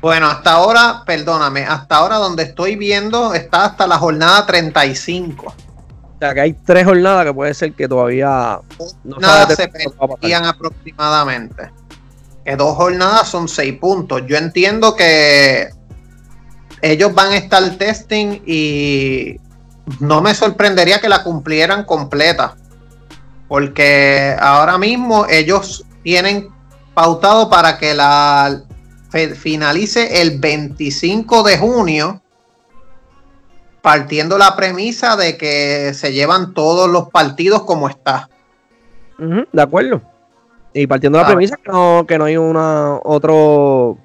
Bueno, 0.00 0.26
hasta 0.26 0.52
ahora, 0.52 1.02
perdóname, 1.04 1.62
hasta 1.66 1.96
ahora 1.96 2.16
donde 2.16 2.44
estoy 2.44 2.76
viendo 2.76 3.34
está 3.34 3.66
hasta 3.66 3.86
la 3.86 3.98
jornada 3.98 4.46
35. 4.46 5.46
O 5.46 6.18
sea 6.18 6.32
que 6.32 6.40
hay 6.40 6.52
tres 6.54 6.86
jornadas 6.86 7.26
que 7.26 7.34
puede 7.34 7.52
ser 7.52 7.72
que 7.74 7.86
todavía 7.86 8.60
no 9.02 9.18
Nada 9.18 9.46
se 9.54 9.68
perderían 9.68 10.46
aproximadamente. 10.46 11.70
Que 12.46 12.56
dos 12.56 12.76
jornadas 12.76 13.28
son 13.28 13.46
seis 13.46 13.78
puntos. 13.78 14.22
Yo 14.26 14.38
entiendo 14.38 14.96
que 14.96 15.68
ellos 16.80 17.14
van 17.14 17.32
a 17.32 17.36
estar 17.36 17.62
testing 17.76 18.40
y 18.46 19.38
no 20.00 20.22
me 20.22 20.34
sorprendería 20.34 21.00
que 21.00 21.08
la 21.08 21.22
cumplieran 21.22 21.84
completa. 21.84 22.56
Porque 23.48 24.36
ahora 24.40 24.78
mismo 24.78 25.26
ellos 25.28 25.84
tienen 26.02 26.48
pautado 26.94 27.50
para 27.50 27.78
que 27.78 27.94
la 27.94 28.62
finalice 29.36 30.22
el 30.22 30.38
25 30.38 31.42
de 31.42 31.58
junio. 31.58 32.20
partiendo 33.82 34.38
la 34.38 34.56
premisa 34.56 35.14
de 35.14 35.36
que 35.36 35.92
se 35.92 36.14
llevan 36.14 36.54
todos 36.54 36.88
los 36.88 37.10
partidos 37.10 37.64
como 37.64 37.88
está. 37.88 38.30
de 39.18 39.62
acuerdo. 39.62 40.00
Y 40.72 40.86
partiendo 40.86 41.18
la 41.18 41.26
premisa 41.26 41.56
que 41.56 41.70
no, 41.70 42.04
que 42.08 42.18
no 42.18 42.24
hay 42.24 42.36
una 42.38 42.98
otro 43.04 43.98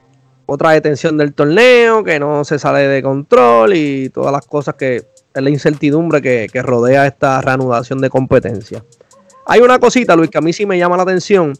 otra 0.46 0.72
detención 0.72 1.18
del 1.18 1.34
torneo, 1.34 2.04
que 2.04 2.20
no 2.20 2.44
se 2.44 2.60
sale 2.60 2.88
de 2.88 3.02
control 3.02 3.74
y 3.74 4.10
todas 4.10 4.32
las 4.32 4.46
cosas 4.46 4.76
que 4.76 5.08
la 5.42 5.50
incertidumbre 5.50 6.22
que, 6.22 6.62
rodea 6.62 7.08
esta 7.08 7.42
reanudación 7.42 8.00
de 8.00 8.10
competencia. 8.10 8.84
Hay 9.46 9.62
una 9.62 9.80
cosita, 9.80 10.16
Luis, 10.16 10.30
que 10.30 10.38
a 10.38 10.42
mí 10.42 10.54
sí 10.54 10.66
me 10.66 10.78
llama 10.78 10.98
la 10.98 11.04
atención 11.04 11.54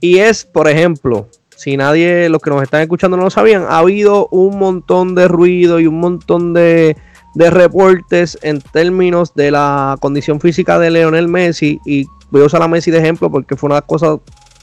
y 0.00 0.18
es, 0.18 0.44
por 0.44 0.68
ejemplo, 0.68 1.28
si 1.56 1.76
nadie, 1.76 2.28
los 2.28 2.40
que 2.40 2.50
nos 2.50 2.62
están 2.62 2.82
escuchando 2.82 3.16
no 3.16 3.24
lo 3.24 3.30
sabían, 3.30 3.64
ha 3.68 3.78
habido 3.78 4.28
un 4.30 4.58
montón 4.58 5.14
de 5.14 5.28
ruido 5.28 5.80
y 5.80 5.86
un 5.86 6.00
montón 6.00 6.52
de, 6.54 6.96
de 7.34 7.50
reportes 7.50 8.38
en 8.42 8.60
términos 8.60 9.34
de 9.34 9.50
la 9.50 9.96
condición 10.00 10.40
física 10.40 10.78
de 10.78 10.90
Leonel 10.90 11.28
Messi 11.28 11.78
y 11.84 12.06
voy 12.30 12.42
a 12.42 12.46
usar 12.46 12.62
a 12.62 12.68
Messi 12.68 12.90
de 12.90 12.98
ejemplo 12.98 13.30
porque 13.30 13.56
fue 13.56 13.68
una 13.68 13.82
cosas 13.82 14.18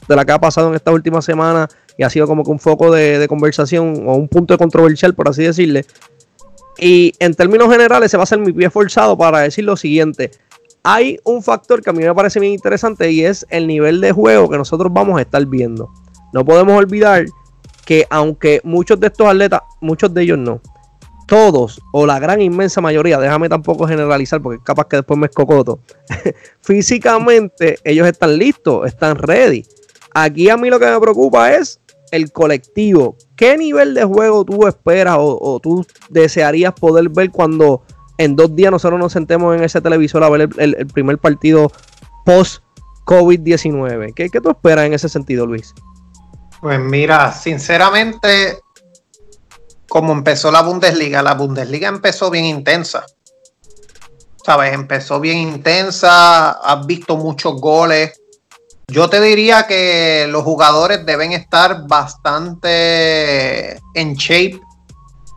de 0.08 0.16
la 0.16 0.26
que 0.26 0.32
ha 0.32 0.40
pasado 0.40 0.70
en 0.70 0.76
esta 0.76 0.92
última 0.92 1.22
semana 1.22 1.68
y 1.98 2.04
ha 2.04 2.10
sido 2.10 2.28
como 2.28 2.44
que 2.44 2.52
un 2.52 2.60
foco 2.60 2.92
de, 2.92 3.26
conversación 3.28 4.04
o 4.06 4.16
un 4.16 4.28
punto 4.28 4.58
controversial, 4.58 5.16
por 5.16 5.30
así 5.30 5.44
decirle. 5.44 5.86
Y 6.78 7.14
en 7.20 7.34
términos 7.34 7.70
generales 7.72 8.12
se 8.12 8.18
va 8.18 8.22
a 8.22 8.26
hacer 8.26 8.40
mi 8.40 8.54
pie 8.54 8.70
forzado 8.70 9.18
para 9.18 9.40
decir 9.40 9.64
lo 9.64 9.76
siguiente. 9.78 10.32
Hay 10.84 11.20
un 11.24 11.44
factor 11.44 11.82
que 11.82 11.90
a 11.90 11.94
mí 11.94 12.04
me 12.04 12.14
parece 12.14 12.40
bien 12.40 12.54
interesante 12.54 13.12
y 13.12 13.26
es 13.26 13.46
el 13.50 13.68
nivel 13.68 14.00
de 14.00 14.12
juego 14.12 14.50
que 14.50 14.58
nosotros 14.58 14.92
vamos 14.94 15.18
a 15.18 15.22
estar 15.22 15.46
viendo. 15.46 15.92
No 16.34 16.46
podemos 16.46 16.78
olvidar 16.78 17.26
que 17.86 18.06
aunque 18.10 18.62
muchos 18.64 19.00
de 19.00 19.08
estos 19.08 19.28
atletas, 19.28 19.62
muchos 19.82 20.14
de 20.14 20.22
ellos 20.22 20.38
no, 20.38 20.62
todos 21.28 21.82
o 21.92 22.06
la 22.06 22.20
gran 22.20 22.42
inmensa 22.42 22.82
mayoría, 22.82 23.20
déjame 23.20 23.50
tampoco 23.50 23.88
generalizar 23.88 24.42
porque 24.42 24.64
capaz 24.64 24.88
que 24.88 24.98
después 24.98 25.20
me 25.20 25.28
escocoto, 25.28 25.80
físicamente 26.62 27.80
ellos 27.84 28.08
están 28.08 28.38
listos, 28.38 28.88
están 28.88 29.18
ready. 29.18 29.66
Aquí 30.14 30.50
a 30.50 30.58
mí 30.58 30.70
lo 30.70 30.80
que 30.80 30.86
me 30.86 31.00
preocupa 31.00 31.54
es 31.54 31.80
el 32.12 32.32
colectivo. 32.32 33.18
¿Qué 33.38 33.56
nivel 33.56 33.94
de 33.94 34.04
juego 34.04 34.44
tú 34.44 34.68
esperas 34.68 35.16
o, 35.20 35.60
tú 35.62 35.86
desearías 36.10 36.74
poder 36.74 37.08
ver 37.10 37.32
cuando 37.32 37.84
en 38.18 38.36
dos 38.36 38.56
días 38.56 38.72
nosotros 38.72 39.00
nos 39.00 39.14
sentemos 39.14 39.56
en 39.56 39.64
ese 39.64 39.80
televisor 39.80 40.24
a 40.24 40.30
ver 40.30 40.50
el, 40.58 40.88
primer 40.88 41.20
partido 41.20 41.72
post 42.26 42.64
COVID-19? 43.06 44.14
¿Qué, 44.16 44.30
¿Qué 44.30 44.42
tú 44.42 44.50
esperas 44.50 44.86
en 44.86 44.94
ese 44.96 45.08
sentido, 45.08 45.46
Luis? 45.46 45.74
Pues 46.62 46.80
mira, 46.80 47.32
sinceramente, 47.32 48.58
como 49.88 50.14
empezó 50.14 50.52
la 50.52 50.64
Bundesliga, 50.64 51.22
la 51.22 51.36
Bundesliga 51.36 51.90
empezó 51.90 52.32
bien 52.32 52.46
intensa. 52.46 53.06
¿Sabes? 54.44 54.74
Empezó 54.74 55.20
bien 55.20 55.38
intensa, 55.38 56.52
has 56.54 56.88
visto 56.88 57.18
muchos 57.18 57.62
goles. 57.62 58.20
Yo 58.90 59.10
te 59.10 59.20
diría 59.20 59.68
que 59.68 60.28
los 60.30 60.44
jugadores 60.44 61.06
deben 61.06 61.34
estar 61.34 61.86
bastante 61.88 63.74
en 63.94 64.14
shape. 64.14 64.62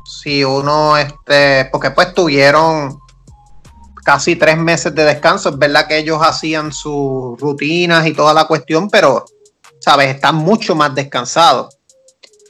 Si 0.04 0.44
uno, 0.44 0.96
este, 0.96 1.64
porque 1.72 1.90
pues 1.90 2.14
tuvieron 2.14 3.00
casi 4.04 4.36
tres 4.36 4.56
meses 4.56 4.94
de 4.94 5.02
descanso. 5.02 5.48
Es 5.48 5.58
verdad 5.58 5.88
que 5.88 5.98
ellos 5.98 6.20
hacían 6.22 6.72
sus 6.72 7.40
rutinas 7.40 8.06
y 8.06 8.14
toda 8.14 8.32
la 8.32 8.44
cuestión, 8.44 8.88
pero, 8.88 9.24
¿sabes? 9.80 10.14
Están 10.14 10.36
mucho 10.36 10.76
más 10.76 10.94
descansados. 10.94 11.76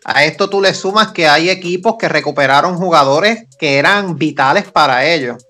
A 0.04 0.24
esto 0.24 0.50
tú 0.50 0.60
le 0.60 0.74
sumas 0.74 1.12
que 1.12 1.26
hay 1.26 1.48
equipos 1.48 1.96
que 1.98 2.10
recuperaron 2.10 2.76
jugadores 2.76 3.46
que 3.58 3.78
eran 3.78 4.16
vitales 4.16 4.70
para 4.70 5.06
ellos. 5.06 5.42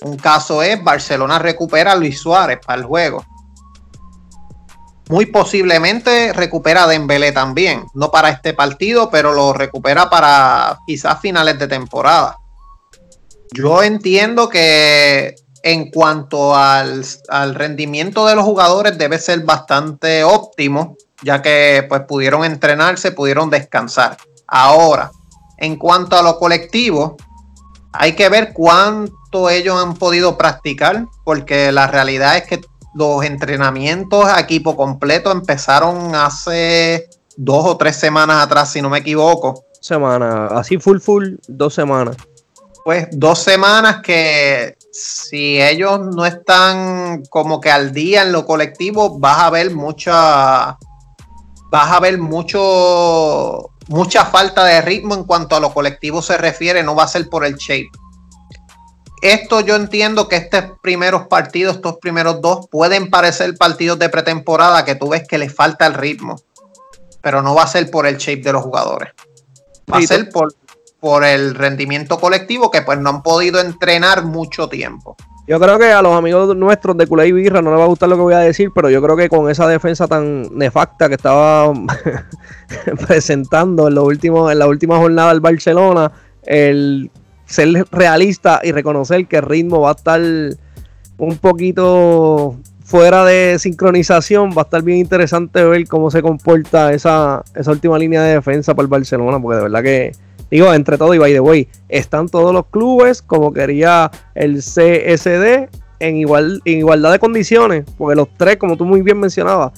Un 0.00 0.16
caso 0.16 0.62
es 0.62 0.82
Barcelona 0.82 1.38
recupera 1.38 1.92
a 1.92 1.96
Luis 1.96 2.18
Suárez 2.18 2.58
para 2.64 2.80
el 2.80 2.86
juego. 2.86 3.22
Muy 5.08 5.26
posiblemente 5.26 6.32
recupera 6.32 6.84
a 6.84 6.86
Dembélé 6.86 7.32
también, 7.32 7.84
no 7.94 8.10
para 8.10 8.30
este 8.30 8.54
partido, 8.54 9.10
pero 9.10 9.32
lo 9.32 9.52
recupera 9.52 10.08
para 10.08 10.78
quizás 10.86 11.20
finales 11.20 11.58
de 11.58 11.68
temporada. 11.68 12.38
Yo 13.52 13.82
entiendo 13.82 14.48
que 14.48 15.36
en 15.62 15.90
cuanto 15.90 16.54
al, 16.54 17.04
rendimiento 17.54 18.26
de 18.26 18.34
los 18.34 18.44
jugadores 18.44 18.98
debe 18.98 19.18
ser 19.18 19.40
bastante 19.40 20.22
óptimo 20.22 20.96
ya 21.22 21.40
que 21.40 21.86
pues 21.88 22.02
pudieron 22.02 22.44
entrenarse, 22.44 23.12
pudieron 23.12 23.48
descansar. 23.48 24.18
Ahora, 24.46 25.10
en 25.56 25.76
cuanto 25.76 26.16
a 26.16 26.22
lo 26.22 26.38
colectivo, 26.38 27.16
hay 27.92 28.14
que 28.14 28.28
ver 28.28 28.52
cuánto 28.52 29.48
ellos 29.48 29.82
han 29.82 29.94
podido 29.94 30.36
practicar, 30.36 31.06
porque 31.24 31.72
la 31.72 31.86
realidad 31.86 32.36
es 32.36 32.44
que 32.44 32.60
los 32.94 33.24
entrenamientos 33.24 34.24
a 34.26 34.40
equipo 34.40 34.76
completo 34.76 35.32
empezaron 35.32 36.14
hace 36.14 37.08
dos 37.36 37.66
o 37.66 37.76
tres 37.76 37.96
semanas 37.96 38.44
atrás, 38.44 38.72
si 38.72 38.80
no 38.80 38.90
me 38.90 38.98
equivoco. 38.98 39.64
Semana, 39.80 40.46
así 40.46 40.78
full 40.78 40.98
full, 40.98 41.34
dos 41.48 41.74
semanas. 41.74 42.16
Pues 42.84 43.08
dos 43.12 43.38
semanas 43.38 44.02
que 44.02 44.76
si 44.92 45.60
ellos 45.60 46.00
no 46.14 46.26
están 46.26 47.22
como 47.30 47.60
que 47.60 47.70
al 47.70 47.92
día 47.92 48.22
en 48.22 48.32
lo 48.32 48.44
colectivo, 48.44 49.18
vas 49.18 49.40
a 49.40 49.50
ver 49.50 49.74
mucha 49.74 50.76
vas 51.74 51.90
a 51.90 51.98
ver 51.98 52.18
mucho, 52.18 53.70
mucha 53.88 54.26
falta 54.26 54.64
de 54.64 54.80
ritmo 54.80 55.16
en 55.16 55.24
cuanto 55.24 55.56
a 55.56 55.60
lo 55.60 55.74
colectivo 55.74 56.22
se 56.22 56.36
refiere, 56.38 56.84
no 56.84 56.94
va 56.94 57.02
a 57.02 57.08
ser 57.08 57.28
por 57.28 57.44
el 57.44 57.56
shape. 57.56 57.90
Esto 59.24 59.60
yo 59.60 59.74
entiendo 59.74 60.28
que 60.28 60.36
estos 60.36 60.64
primeros 60.82 61.28
partidos, 61.28 61.76
estos 61.76 61.96
primeros 61.96 62.42
dos, 62.42 62.68
pueden 62.70 63.08
parecer 63.08 63.56
partidos 63.56 63.98
de 63.98 64.10
pretemporada 64.10 64.84
que 64.84 64.96
tú 64.96 65.08
ves 65.08 65.26
que 65.26 65.38
les 65.38 65.54
falta 65.54 65.86
el 65.86 65.94
ritmo, 65.94 66.36
pero 67.22 67.40
no 67.40 67.54
va 67.54 67.62
a 67.62 67.66
ser 67.66 67.90
por 67.90 68.06
el 68.06 68.18
shape 68.18 68.42
de 68.42 68.52
los 68.52 68.62
jugadores. 68.62 69.14
Va 69.90 69.96
a 69.96 70.02
ser 70.02 70.28
por, 70.28 70.54
por 71.00 71.24
el 71.24 71.54
rendimiento 71.54 72.18
colectivo 72.18 72.70
que 72.70 72.82
pues 72.82 72.98
no 72.98 73.08
han 73.08 73.22
podido 73.22 73.60
entrenar 73.60 74.26
mucho 74.26 74.68
tiempo. 74.68 75.16
Yo 75.48 75.58
creo 75.58 75.78
que 75.78 75.90
a 75.90 76.02
los 76.02 76.12
amigos 76.12 76.54
nuestros 76.54 76.94
de 76.98 77.06
Culé 77.06 77.28
y 77.28 77.32
Birra 77.32 77.62
no 77.62 77.70
les 77.70 77.80
va 77.80 77.84
a 77.84 77.88
gustar 77.88 78.10
lo 78.10 78.16
que 78.16 78.22
voy 78.22 78.34
a 78.34 78.40
decir, 78.40 78.72
pero 78.74 78.90
yo 78.90 79.00
creo 79.00 79.16
que 79.16 79.30
con 79.30 79.48
esa 79.48 79.66
defensa 79.66 80.06
tan 80.06 80.54
nefacta 80.54 81.08
que 81.08 81.14
estaba 81.14 81.72
presentando 83.06 83.88
en, 83.88 83.96
en 83.96 84.58
la 84.58 84.66
última 84.66 84.98
jornada 84.98 85.30
del 85.30 85.40
Barcelona, 85.40 86.12
el 86.42 87.10
ser 87.46 87.68
realista 87.90 88.60
y 88.62 88.72
reconocer 88.72 89.26
que 89.26 89.36
el 89.36 89.42
ritmo 89.42 89.80
va 89.80 89.90
a 89.90 89.94
estar 89.94 90.20
un 91.18 91.36
poquito 91.38 92.56
fuera 92.84 93.24
de 93.24 93.58
sincronización, 93.58 94.50
va 94.50 94.62
a 94.62 94.64
estar 94.64 94.82
bien 94.82 94.98
interesante 94.98 95.64
ver 95.64 95.86
cómo 95.88 96.10
se 96.10 96.22
comporta 96.22 96.92
esa, 96.92 97.42
esa 97.54 97.70
última 97.70 97.98
línea 97.98 98.22
de 98.22 98.34
defensa 98.34 98.74
para 98.74 98.84
el 98.84 98.88
Barcelona, 98.88 99.40
porque 99.40 99.56
de 99.56 99.62
verdad 99.62 99.82
que 99.82 100.12
Digo, 100.54 100.72
entre 100.72 100.98
todo 100.98 101.12
y 101.14 101.18
by 101.18 101.32
the 101.32 101.40
way, 101.40 101.68
están 101.88 102.28
todos 102.28 102.52
los 102.52 102.66
clubes 102.66 103.22
como 103.22 103.52
quería 103.52 104.10
el 104.36 104.58
CSD 104.58 105.68
en, 105.98 106.16
igual, 106.16 106.62
en 106.64 106.78
igualdad 106.78 107.10
de 107.10 107.18
condiciones, 107.18 107.84
porque 107.98 108.14
los 108.14 108.28
tres, 108.36 108.56
como 108.58 108.76
tú 108.76 108.84
muy 108.84 109.02
bien 109.02 109.18
mencionabas, 109.18 109.72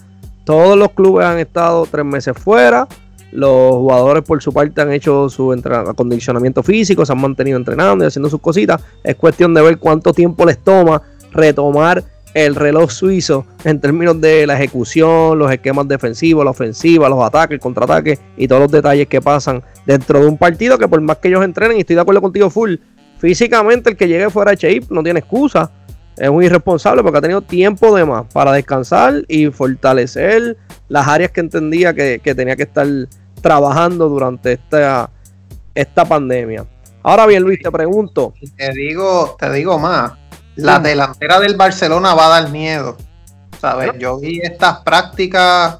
todos 0.44 0.76
los 0.76 0.90
clubes 0.90 1.24
han 1.24 1.38
estado 1.38 1.86
tres 1.90 2.04
meses 2.04 2.36
fuera. 2.36 2.86
Los 3.36 3.72
jugadores 3.72 4.22
por 4.22 4.42
su 4.42 4.50
parte 4.50 4.80
han 4.80 4.90
hecho 4.92 5.28
su 5.28 5.52
acondicionamiento 5.52 6.62
físico, 6.62 7.04
se 7.04 7.12
han 7.12 7.20
mantenido 7.20 7.58
entrenando 7.58 8.02
y 8.02 8.06
haciendo 8.06 8.30
sus 8.30 8.40
cositas. 8.40 8.82
Es 9.04 9.14
cuestión 9.16 9.52
de 9.52 9.60
ver 9.60 9.76
cuánto 9.76 10.14
tiempo 10.14 10.46
les 10.46 10.56
toma 10.56 11.02
retomar 11.32 12.02
el 12.32 12.54
reloj 12.54 12.90
suizo 12.90 13.44
en 13.64 13.78
términos 13.78 14.18
de 14.22 14.46
la 14.46 14.54
ejecución, 14.54 15.38
los 15.38 15.52
esquemas 15.52 15.86
defensivos, 15.86 16.46
la 16.46 16.52
ofensiva, 16.52 17.10
los 17.10 17.22
ataques, 17.22 17.56
el 17.56 17.60
contraataque 17.60 18.18
y 18.38 18.48
todos 18.48 18.62
los 18.62 18.72
detalles 18.72 19.06
que 19.06 19.20
pasan 19.20 19.62
dentro 19.84 20.18
de 20.18 20.26
un 20.26 20.38
partido 20.38 20.78
que 20.78 20.88
por 20.88 21.02
más 21.02 21.18
que 21.18 21.28
ellos 21.28 21.44
entrenen, 21.44 21.76
y 21.76 21.80
estoy 21.80 21.96
de 21.96 22.02
acuerdo 22.02 22.22
contigo 22.22 22.48
full, 22.48 22.76
físicamente 23.18 23.90
el 23.90 23.98
que 23.98 24.08
llegue 24.08 24.30
fuera 24.30 24.52
de 24.52 24.56
shape 24.56 24.86
no 24.88 25.02
tiene 25.02 25.20
excusa. 25.20 25.70
Es 26.16 26.30
un 26.30 26.42
irresponsable 26.42 27.02
porque 27.02 27.18
ha 27.18 27.20
tenido 27.20 27.42
tiempo 27.42 27.94
de 27.94 28.06
más 28.06 28.24
para 28.32 28.52
descansar 28.52 29.24
y 29.28 29.48
fortalecer 29.48 30.56
las 30.88 31.06
áreas 31.06 31.30
que 31.30 31.40
entendía 31.40 31.92
que, 31.92 32.18
tenía 32.34 32.56
que 32.56 32.62
estar 32.62 32.86
trabajando 33.40 34.08
durante 34.08 34.52
esta, 34.52 35.10
esta 35.74 36.04
pandemia. 36.04 36.66
Ahora 37.02 37.26
bien, 37.26 37.42
Luis, 37.42 37.60
te 37.62 37.70
pregunto. 37.70 38.34
Te 38.56 38.72
digo, 38.72 39.36
te 39.38 39.50
digo 39.52 39.78
más 39.78 40.12
la 40.56 40.78
delantera 40.78 41.38
del 41.38 41.54
Barcelona 41.54 42.14
va 42.14 42.26
a 42.26 42.40
dar 42.40 42.50
miedo. 42.50 42.96
¿Sabes? 43.60 43.92
Yo 43.98 44.18
vi 44.18 44.40
estas 44.42 44.78
prácticas 44.80 45.78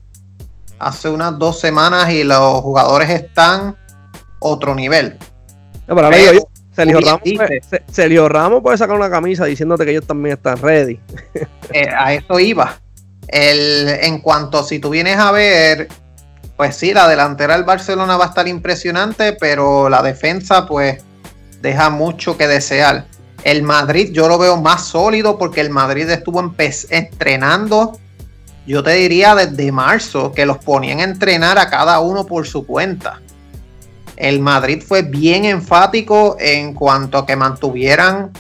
hace 0.79 1.09
unas 1.09 1.39
dos 1.39 1.59
semanas 1.59 2.11
y 2.11 2.25
los 2.25 2.61
jugadores 2.61 3.11
están 3.11 3.77
otro 4.39 4.75
nivel. 4.75 5.19
Sergio, 7.91 8.29
Ramos, 8.29 8.63
puede 8.63 8.77
sacar 8.77 8.97
una 8.97 9.11
camisa 9.11 9.47
diciéndote 9.47 9.85
que 9.85 9.93
ellos 9.93 10.07
también 10.07 10.37
están 10.37 10.59
ready. 10.59 11.01
Eh, 11.73 11.89
a 11.91 12.15
eso 12.15 12.39
iba. 12.39 12.79
El, 13.27 13.89
en 13.89 14.21
cuanto 14.21 14.63
si 14.63 14.79
tú 14.79 14.91
vienes 14.91 15.19
a 15.19 15.33
ver, 15.33 15.89
pues 16.57 16.77
sí, 16.77 16.95
la 16.95 17.07
delantera 17.09 17.55
del 17.55 17.65
Barcelona 17.65 18.17
va 18.17 18.27
a 18.27 18.29
estar 18.29 18.49
impresionante, 18.49 19.35
pero 19.35 19.89
la 19.89 20.03
defensa 20.03 20.67
pues 20.67 21.05
deja 21.61 21.91
mucho 21.91 22.37
que 22.37 22.49
desear. 22.49 23.07
El 23.45 23.63
Madrid 23.63 24.11
yo 24.13 24.29
lo 24.29 24.39
veo 24.39 24.61
más 24.61 24.87
sólido 24.87 25.39
porque 25.39 25.61
el 25.61 25.71
Madrid 25.71 26.09
estuvo 26.09 26.41
entrenando, 26.91 27.99
yo 28.67 28.83
te 28.83 28.95
diría 28.95 29.35
desde 29.35 29.71
marzo, 29.71 30.33
que 30.33 30.47
los 30.47 30.59
ponían 30.59 31.01
a 31.01 31.05
entrenar 31.05 31.59
a 31.59 31.69
cada 31.69 32.01
uno 32.01 32.27
por 32.27 32.47
su 32.47 32.67
cuenta. 32.67 33.21
El 34.17 34.41
Madrid 34.41 34.83
fue 34.85 35.03
bien 35.03 35.45
enfático 35.45 36.37
en 36.41 36.73
cuanto 36.73 37.19
a 37.19 37.27
que 37.27 37.37
mantuvieran 37.37 38.33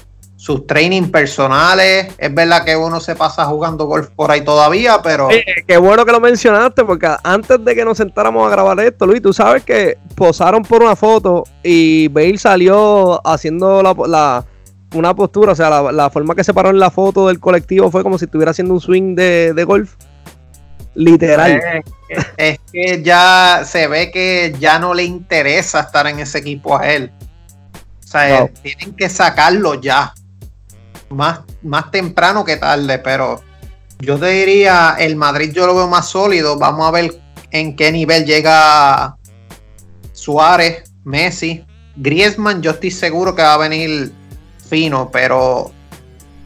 sus 0.47 0.65
training 0.65 1.11
personales. 1.11 2.15
Es 2.19 2.33
verdad 2.33 2.65
que 2.65 2.77
uno 2.77 3.01
se 3.01 3.17
pasa 3.17 3.45
jugando 3.47 3.87
golf 3.87 4.11
por 4.15 4.31
ahí 4.31 4.43
todavía, 4.43 5.01
pero. 5.03 5.29
qué 5.67 5.77
bueno 5.77 6.05
que 6.07 6.13
lo 6.13 6.21
mencionaste, 6.21 6.85
porque 6.85 7.09
antes 7.25 7.65
de 7.65 7.75
que 7.75 7.85
nos 7.85 7.99
sentáramos 7.99 8.47
a 8.47 8.51
grabar 8.51 8.79
esto, 8.79 9.07
Luis, 9.07 9.21
tú 9.21 9.33
sabes 9.33 9.65
que 9.65 9.99
posaron 10.15 10.63
por 10.63 10.85
una 10.85 10.95
foto 10.95 11.43
y 11.65 12.07
Bale 12.09 12.39
salió 12.39 13.21
haciendo 13.27 13.83
la, 13.83 14.45
una 14.95 15.15
postura, 15.17 15.51
o 15.51 15.57
sea, 15.57 15.91
la, 15.91 16.11
forma 16.11 16.37
que 16.37 16.45
se 16.45 16.55
paró 16.55 16.71
en 16.71 16.79
la 16.79 16.93
foto 16.93 17.27
del 17.27 17.41
colectivo 17.41 17.91
fue 17.91 18.05
como 18.05 18.17
si 18.17 18.27
estuviera 18.27 18.53
haciendo 18.53 18.75
un 18.75 18.81
swing 18.81 19.17
de, 19.17 19.65
golf. 19.67 19.95
Literal. 20.95 21.61
Es, 22.09 22.27
es 22.37 22.61
que 22.73 23.03
ya 23.03 23.63
se 23.65 23.89
ve 23.89 24.13
que 24.13 24.55
ya 24.61 24.79
no 24.79 24.95
le 24.95 25.03
interesa 25.03 25.81
estar 25.81 26.07
en 26.07 26.21
ese 26.21 26.39
equipo 26.39 26.79
a 26.79 26.89
él. 26.89 27.11
O 28.05 28.07
sea, 28.07 28.47
tienen 28.63 28.95
que 28.95 29.09
sacarlo 29.09 29.75
ya 29.75 30.15
más, 31.11 31.40
más 31.62 31.90
temprano 31.90 32.45
que 32.45 32.57
tarde, 32.57 32.99
pero 32.99 33.40
yo 33.99 34.19
te 34.19 34.27
diría, 34.29 34.97
el 34.99 35.16
Madrid 35.16 35.53
yo 35.53 35.66
lo 35.66 35.75
veo 35.75 35.88
más 35.88 36.09
sólido. 36.09 36.59
Vamos 36.59 36.87
a 36.87 36.90
ver 36.90 37.21
en 37.51 37.77
qué 37.77 37.90
nivel 37.90 38.27
llega 38.27 39.16
Suárez, 40.12 40.92
Messi, 41.05 41.64
Griezmann. 41.97 42.62
Yo 42.62 42.73
estoy 42.73 42.90
seguro 42.90 43.35
que 43.35 43.42
va 43.42 43.55
a 43.55 43.59
venir 43.59 44.12
fino, 44.69 45.11
pero 45.11 45.73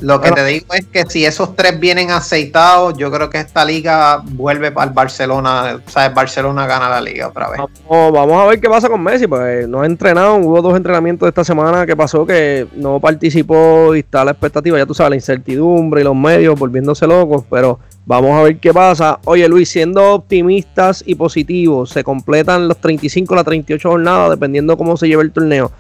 lo 0.00 0.20
que 0.20 0.32
te 0.32 0.44
digo 0.44 0.66
es 0.74 0.86
que 0.86 1.04
si 1.06 1.24
esos 1.24 1.54
tres 1.54 1.78
vienen 1.78 2.10
aceitados, 2.10 2.96
yo 2.96 3.10
creo 3.10 3.28
que 3.28 3.38
esta 3.38 3.64
liga 3.64 4.22
vuelve 4.24 4.72
para 4.72 4.88
el 4.88 4.94
Barcelona. 4.94 5.80
O 5.86 5.90
sea, 5.90 6.06
el 6.06 6.14
Barcelona 6.14 6.66
gana 6.66 6.88
la 6.88 7.00
liga 7.00 7.28
otra 7.28 7.50
vez. 7.50 7.60
Vamos, 7.88 8.42
a 8.42 8.46
ver 8.46 8.60
qué 8.60 8.68
pasa 8.68 8.88
con 8.88 9.02
Messi, 9.02 9.26
pues 9.26 9.68
no 9.68 9.82
ha 9.82 9.86
entrenado. 9.86 10.36
Hubo 10.36 10.62
dos 10.62 10.76
entrenamientos 10.76 11.28
esta 11.28 11.44
semana 11.44 11.86
que 11.86 11.96
pasó 11.96 12.26
que 12.26 12.66
no 12.74 13.00
participó 13.00 13.94
y 13.94 14.00
está 14.00 14.24
la 14.24 14.32
expectativa. 14.32 14.78
Ya 14.78 14.86
tú 14.86 14.94
sabes, 14.94 15.10
la 15.10 15.16
incertidumbre 15.16 16.00
y 16.00 16.04
los 16.04 16.16
medios 16.16 16.58
volviéndose 16.58 17.06
locos, 17.06 17.44
pero 17.50 17.78
vamos 18.06 18.38
a 18.38 18.42
ver 18.42 18.58
qué 18.58 18.72
pasa. 18.72 19.18
Oye, 19.24 19.48
Luis, 19.48 19.68
siendo 19.68 20.14
optimistas 20.14 21.02
y 21.06 21.14
positivos, 21.14 21.90
se 21.90 22.04
completan 22.04 22.68
los 22.68 22.78
35, 22.78 23.34
las 23.34 23.44
38 23.44 23.88
jornadas, 23.88 24.30
dependiendo 24.30 24.76
cómo 24.76 24.96
se 24.96 25.08
lleve 25.08 25.22
el 25.22 25.32
torneo. 25.32 25.70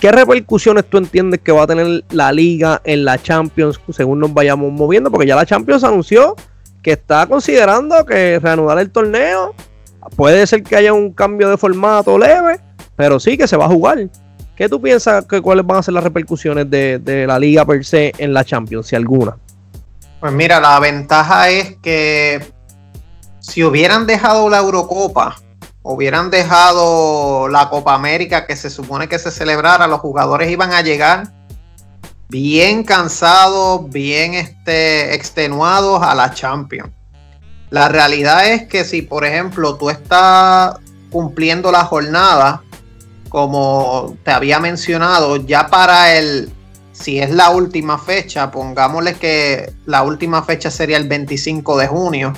¿Qué 0.00 0.12
repercusiones 0.12 0.84
tú 0.88 0.98
entiendes 0.98 1.40
que 1.40 1.50
va 1.50 1.64
a 1.64 1.66
tener 1.66 2.04
la 2.10 2.30
liga 2.30 2.80
en 2.84 3.04
la 3.04 3.20
Champions 3.20 3.80
según 3.90 4.20
nos 4.20 4.32
vayamos 4.32 4.70
moviendo? 4.70 5.10
Porque 5.10 5.26
ya 5.26 5.34
la 5.34 5.44
Champions 5.44 5.82
anunció 5.82 6.36
que 6.82 6.92
está 6.92 7.26
considerando 7.26 8.06
que 8.06 8.38
reanudar 8.38 8.78
el 8.78 8.90
torneo. 8.90 9.54
Puede 10.14 10.46
ser 10.46 10.62
que 10.62 10.76
haya 10.76 10.92
un 10.92 11.12
cambio 11.12 11.48
de 11.48 11.56
formato 11.56 12.16
leve, 12.16 12.60
pero 12.94 13.18
sí 13.18 13.36
que 13.36 13.48
se 13.48 13.56
va 13.56 13.64
a 13.64 13.68
jugar. 13.68 14.08
¿Qué 14.54 14.68
tú 14.68 14.80
piensas 14.80 15.26
que 15.26 15.40
cuáles 15.40 15.66
van 15.66 15.78
a 15.78 15.82
ser 15.82 15.94
las 15.94 16.04
repercusiones 16.04 16.70
de, 16.70 17.00
de 17.00 17.26
la 17.26 17.38
liga 17.38 17.64
per 17.64 17.84
se 17.84 18.12
en 18.18 18.32
la 18.32 18.44
Champions, 18.44 18.86
si 18.86 18.94
alguna? 18.94 19.36
Pues 20.20 20.32
mira, 20.32 20.60
la 20.60 20.78
ventaja 20.78 21.50
es 21.50 21.76
que 21.82 22.40
si 23.40 23.64
hubieran 23.64 24.06
dejado 24.06 24.48
la 24.48 24.58
Eurocopa 24.58 25.36
hubieran 25.90 26.30
dejado 26.30 27.48
la 27.48 27.70
Copa 27.70 27.94
América 27.94 28.46
que 28.46 28.56
se 28.56 28.68
supone 28.68 29.08
que 29.08 29.18
se 29.18 29.30
celebrara, 29.30 29.86
los 29.86 30.00
jugadores 30.00 30.50
iban 30.50 30.72
a 30.72 30.82
llegar 30.82 31.32
bien 32.28 32.84
cansados, 32.84 33.88
bien 33.88 34.34
este, 34.34 35.14
extenuados 35.14 36.02
a 36.02 36.14
la 36.14 36.34
Champions. 36.34 36.90
La 37.70 37.88
realidad 37.88 38.46
es 38.48 38.68
que 38.68 38.84
si, 38.84 39.00
por 39.00 39.24
ejemplo, 39.24 39.76
tú 39.76 39.88
estás 39.88 40.76
cumpliendo 41.10 41.72
la 41.72 41.84
jornada, 41.84 42.62
como 43.30 44.14
te 44.24 44.30
había 44.30 44.60
mencionado, 44.60 45.36
ya 45.36 45.68
para 45.68 46.18
el, 46.18 46.52
si 46.92 47.18
es 47.18 47.30
la 47.30 47.48
última 47.48 47.98
fecha, 47.98 48.50
pongámosle 48.50 49.14
que 49.14 49.72
la 49.86 50.02
última 50.02 50.42
fecha 50.42 50.70
sería 50.70 50.98
el 50.98 51.08
25 51.08 51.78
de 51.78 51.86
junio 51.86 52.34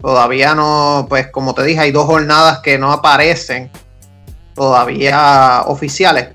Todavía 0.00 0.54
no, 0.54 1.06
pues 1.08 1.28
como 1.28 1.54
te 1.54 1.64
dije, 1.64 1.80
hay 1.80 1.92
dos 1.92 2.06
jornadas 2.06 2.60
que 2.60 2.78
no 2.78 2.92
aparecen 2.92 3.70
todavía 4.54 5.62
oficiales. 5.66 6.28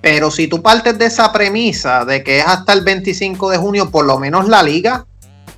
Pero 0.00 0.30
si 0.30 0.46
tú 0.46 0.62
partes 0.62 0.96
de 0.96 1.06
esa 1.06 1.32
premisa 1.32 2.04
de 2.04 2.22
que 2.22 2.38
es 2.38 2.46
hasta 2.46 2.72
el 2.72 2.82
25 2.82 3.50
de 3.50 3.58
junio, 3.58 3.90
por 3.90 4.04
lo 4.04 4.18
menos 4.18 4.48
la 4.48 4.62
liga 4.62 5.06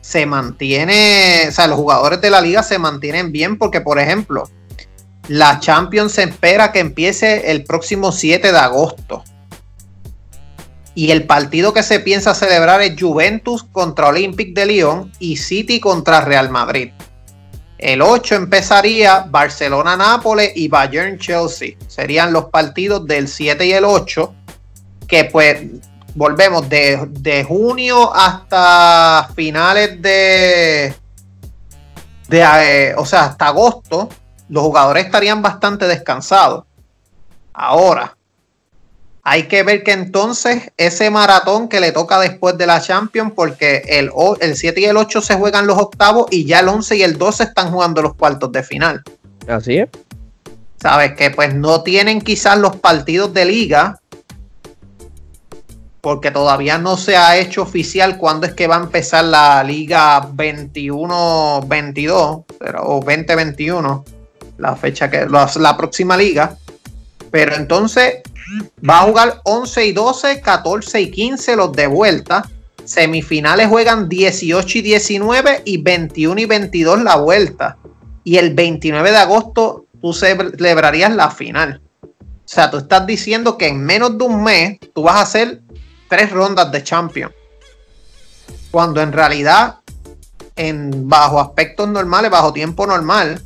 se 0.00 0.24
mantiene, 0.24 1.46
o 1.48 1.52
sea, 1.52 1.66
los 1.66 1.76
jugadores 1.76 2.20
de 2.20 2.30
la 2.30 2.40
liga 2.40 2.62
se 2.62 2.78
mantienen 2.78 3.32
bien 3.32 3.58
porque, 3.58 3.82
por 3.82 3.98
ejemplo, 3.98 4.48
la 5.28 5.60
Champions 5.60 6.12
se 6.12 6.24
espera 6.24 6.72
que 6.72 6.80
empiece 6.80 7.50
el 7.50 7.64
próximo 7.64 8.10
7 8.10 8.50
de 8.50 8.58
agosto. 8.58 9.22
Y 10.94 11.12
el 11.12 11.26
partido 11.26 11.72
que 11.72 11.82
se 11.82 12.00
piensa 12.00 12.34
celebrar 12.34 12.80
es 12.80 13.00
Juventus 13.00 13.62
contra 13.62 14.08
Olympic 14.08 14.54
de 14.54 14.66
Lyon 14.66 15.12
y 15.20 15.36
City 15.36 15.78
contra 15.78 16.22
Real 16.22 16.50
Madrid. 16.50 16.90
El 17.80 18.02
8 18.02 18.34
empezaría 18.34 19.20
Barcelona-Nápoles 19.26 20.52
y 20.54 20.68
Bayern-Chelsea. 20.68 21.76
Serían 21.88 22.30
los 22.30 22.44
partidos 22.50 23.06
del 23.06 23.26
7 23.26 23.64
y 23.64 23.72
el 23.72 23.86
8, 23.86 24.34
que 25.08 25.24
pues 25.24 25.62
volvemos 26.14 26.68
de, 26.68 27.44
junio 27.48 28.14
hasta 28.14 29.30
finales 29.34 30.02
de, 30.02 30.94
de 32.28 32.40
eh, 32.40 32.94
o 32.98 33.06
sea, 33.06 33.24
hasta 33.24 33.46
agosto, 33.46 34.10
los 34.50 34.62
jugadores 34.62 35.06
estarían 35.06 35.40
bastante 35.40 35.86
descansados. 35.86 36.64
Ahora, 37.54 38.14
hay 39.22 39.44
que 39.44 39.62
ver 39.62 39.82
que 39.82 39.92
entonces 39.92 40.72
ese 40.76 41.10
maratón 41.10 41.68
que 41.68 41.80
le 41.80 41.92
toca 41.92 42.18
después 42.18 42.56
de 42.56 42.66
la 42.66 42.80
Champions, 42.80 43.32
porque 43.34 43.82
el, 43.86 44.10
el 44.40 44.56
7 44.56 44.80
y 44.80 44.84
el 44.84 44.96
8 44.96 45.20
se 45.20 45.34
juegan 45.34 45.66
los 45.66 45.78
octavos 45.78 46.26
y 46.30 46.46
ya 46.46 46.60
el 46.60 46.68
11 46.68 46.96
y 46.96 47.02
el 47.02 47.18
12 47.18 47.44
están 47.44 47.70
jugando 47.70 48.02
los 48.02 48.14
cuartos 48.14 48.50
de 48.52 48.62
final. 48.62 49.02
Así 49.46 49.78
es. 49.78 49.88
Sabes 50.80 51.14
que 51.14 51.30
pues 51.30 51.54
no 51.54 51.82
tienen 51.82 52.22
quizás 52.22 52.58
los 52.58 52.76
partidos 52.76 53.34
de 53.34 53.44
liga, 53.44 54.00
porque 56.00 56.30
todavía 56.30 56.78
no 56.78 56.96
se 56.96 57.18
ha 57.18 57.36
hecho 57.36 57.62
oficial 57.62 58.16
cuándo 58.16 58.46
es 58.46 58.54
que 58.54 58.66
va 58.66 58.76
a 58.76 58.80
empezar 58.80 59.24
la 59.24 59.62
liga 59.62 60.22
21-22 60.22 62.44
o 62.82 63.00
2021, 63.04 64.04
la 64.56 64.76
fecha 64.76 65.10
que 65.10 65.26
la 65.26 65.76
próxima 65.76 66.16
liga. 66.16 66.56
Pero 67.30 67.54
entonces 67.54 68.22
Va 68.88 69.00
a 69.00 69.02
jugar 69.02 69.40
11 69.44 69.86
y 69.86 69.92
12, 69.92 70.40
14 70.40 71.00
y 71.00 71.10
15 71.10 71.56
los 71.56 71.72
de 71.72 71.86
vuelta. 71.86 72.48
Semifinales 72.84 73.68
juegan 73.68 74.08
18 74.08 74.78
y 74.78 74.82
19 74.82 75.62
y 75.64 75.78
21 75.82 76.40
y 76.40 76.44
22 76.46 77.02
la 77.02 77.16
vuelta. 77.16 77.78
Y 78.24 78.38
el 78.38 78.54
29 78.54 79.10
de 79.10 79.16
agosto 79.16 79.86
tú 80.00 80.12
celebrarías 80.12 81.14
la 81.14 81.30
final. 81.30 81.80
O 82.02 82.08
sea, 82.52 82.70
tú 82.70 82.78
estás 82.78 83.06
diciendo 83.06 83.56
que 83.56 83.68
en 83.68 83.84
menos 83.84 84.18
de 84.18 84.24
un 84.24 84.42
mes 84.42 84.78
tú 84.92 85.04
vas 85.04 85.16
a 85.16 85.22
hacer 85.22 85.60
tres 86.08 86.32
rondas 86.32 86.72
de 86.72 86.82
Champions. 86.82 87.32
Cuando 88.72 89.00
en 89.00 89.12
realidad, 89.12 89.76
en 90.56 91.08
bajo 91.08 91.40
aspectos 91.40 91.88
normales, 91.88 92.30
bajo 92.30 92.52
tiempo 92.52 92.86
normal, 92.86 93.42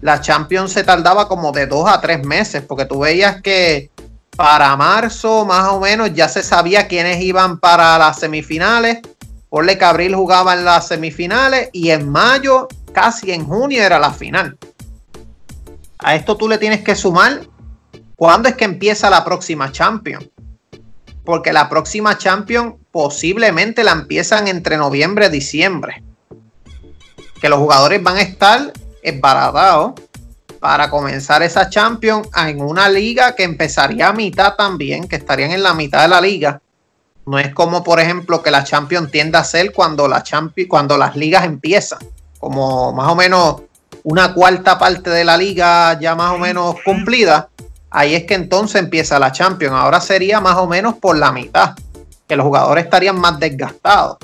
la 0.00 0.20
Champions 0.20 0.72
se 0.72 0.84
tardaba 0.84 1.28
como 1.28 1.52
de 1.52 1.66
dos 1.66 1.88
a 1.88 2.00
tres 2.00 2.24
meses, 2.24 2.62
porque 2.66 2.84
tú 2.84 3.00
veías 3.00 3.40
que 3.42 3.90
para 4.38 4.76
marzo, 4.76 5.44
más 5.44 5.66
o 5.70 5.80
menos, 5.80 6.14
ya 6.14 6.28
se 6.28 6.44
sabía 6.44 6.86
quiénes 6.86 7.20
iban 7.20 7.58
para 7.58 7.98
las 7.98 8.20
semifinales. 8.20 9.00
Porle 9.48 9.76
Cabril 9.76 10.14
jugaba 10.14 10.54
en 10.54 10.64
las 10.64 10.86
semifinales 10.86 11.70
y 11.72 11.90
en 11.90 12.08
mayo, 12.08 12.68
casi 12.92 13.32
en 13.32 13.44
junio, 13.44 13.82
era 13.82 13.98
la 13.98 14.12
final. 14.12 14.56
A 15.98 16.14
esto 16.14 16.36
tú 16.36 16.48
le 16.48 16.56
tienes 16.56 16.84
que 16.84 16.94
sumar 16.94 17.48
cuándo 18.14 18.48
es 18.48 18.54
que 18.54 18.64
empieza 18.64 19.10
la 19.10 19.24
próxima 19.24 19.72
Champions. 19.72 20.28
Porque 21.24 21.52
la 21.52 21.68
próxima 21.68 22.16
Champions 22.16 22.76
posiblemente 22.92 23.82
la 23.82 23.90
empiezan 23.90 24.46
entre 24.46 24.76
noviembre 24.76 25.26
y 25.26 25.30
diciembre. 25.30 26.04
Que 27.40 27.48
los 27.48 27.58
jugadores 27.58 28.00
van 28.04 28.18
a 28.18 28.22
estar 28.22 28.72
esbaratados 29.02 29.94
para 30.60 30.90
comenzar 30.90 31.42
esa 31.42 31.68
Champions 31.68 32.28
en 32.36 32.60
una 32.60 32.88
liga 32.88 33.34
que 33.34 33.44
empezaría 33.44 34.08
a 34.08 34.12
mitad 34.12 34.54
también, 34.54 35.08
que 35.08 35.16
estarían 35.16 35.52
en 35.52 35.62
la 35.62 35.74
mitad 35.74 36.02
de 36.02 36.08
la 36.08 36.20
liga. 36.20 36.60
No 37.26 37.38
es 37.38 37.52
como, 37.54 37.84
por 37.84 38.00
ejemplo, 38.00 38.42
que 38.42 38.50
la 38.50 38.64
Champions 38.64 39.10
tiende 39.10 39.38
a 39.38 39.44
ser 39.44 39.72
cuando, 39.72 40.08
la 40.08 40.24
cuando 40.68 40.96
las 40.96 41.14
ligas 41.14 41.44
empiezan, 41.44 41.98
como 42.38 42.92
más 42.92 43.08
o 43.08 43.14
menos 43.14 43.62
una 44.02 44.32
cuarta 44.32 44.78
parte 44.78 45.10
de 45.10 45.24
la 45.24 45.36
liga 45.36 45.98
ya 46.00 46.14
más 46.14 46.32
o 46.32 46.38
menos 46.38 46.76
cumplida. 46.84 47.48
Ahí 47.90 48.14
es 48.14 48.24
que 48.24 48.34
entonces 48.34 48.80
empieza 48.82 49.18
la 49.18 49.32
Champions. 49.32 49.74
Ahora 49.74 50.00
sería 50.00 50.40
más 50.40 50.56
o 50.56 50.66
menos 50.66 50.94
por 50.94 51.18
la 51.18 51.32
mitad. 51.32 51.74
que 52.26 52.36
los 52.36 52.44
jugadores 52.44 52.84
estarían 52.84 53.18
más 53.18 53.40
desgastados. 53.40 54.18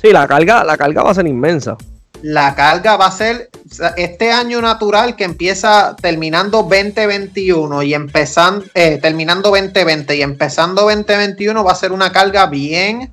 Sí, 0.00 0.12
la 0.12 0.28
carga, 0.28 0.62
la 0.62 0.76
carga 0.76 1.02
va 1.02 1.10
a 1.10 1.14
ser 1.14 1.26
inmensa. 1.26 1.76
La 2.22 2.54
carga 2.54 2.96
va 2.96 3.06
a 3.06 3.10
ser 3.10 3.50
este 3.96 4.30
año 4.30 4.60
natural 4.60 5.16
que 5.16 5.24
empieza 5.24 5.96
terminando 6.00 6.62
2021 6.62 7.82
y 7.82 7.94
empezando, 7.94 8.64
eh, 8.74 8.98
terminando 9.02 9.50
2020 9.50 10.16
y 10.16 10.22
empezando 10.22 10.82
2021 10.82 11.64
va 11.64 11.72
a 11.72 11.74
ser 11.74 11.90
una 11.90 12.12
carga 12.12 12.46
bien 12.46 13.12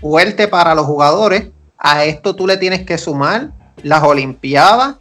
fuerte 0.00 0.48
para 0.48 0.74
los 0.74 0.86
jugadores. 0.86 1.48
A 1.78 2.04
esto 2.04 2.34
tú 2.34 2.48
le 2.48 2.56
tienes 2.56 2.84
que 2.84 2.98
sumar 2.98 3.52
las 3.84 4.02
Olimpiadas, 4.02 4.96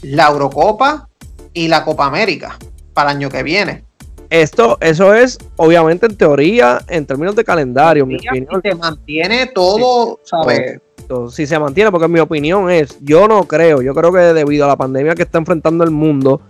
la 0.00 0.28
Eurocopa 0.28 1.08
y 1.52 1.68
la 1.68 1.84
Copa 1.84 2.06
América 2.06 2.58
para 2.94 3.10
el 3.10 3.18
año 3.18 3.28
que 3.28 3.42
viene. 3.42 3.84
Esto, 4.30 4.78
eso 4.80 5.12
es 5.12 5.38
obviamente 5.56 6.06
en 6.06 6.16
teoría, 6.16 6.80
en 6.88 7.04
términos 7.04 7.34
de 7.34 7.44
calendario. 7.44 8.06
Mi 8.06 8.16
opinión, 8.16 8.62
se 8.62 8.74
mantiene 8.76 9.46
todo, 9.46 10.20
¿sabes? 10.22 10.80
Si 11.30 11.44
se 11.48 11.58
mantiene, 11.58 11.90
porque 11.90 12.06
mi 12.06 12.20
opinión 12.20 12.70
es, 12.70 12.96
yo 13.00 13.26
no 13.26 13.42
creo, 13.44 13.82
yo 13.82 13.92
creo 13.92 14.12
que 14.12 14.20
debido 14.20 14.64
a 14.66 14.68
la 14.68 14.76
pandemia 14.76 15.16
que 15.16 15.22
está 15.22 15.38
enfrentando 15.38 15.82
el 15.82 15.90
mundo, 15.90 16.40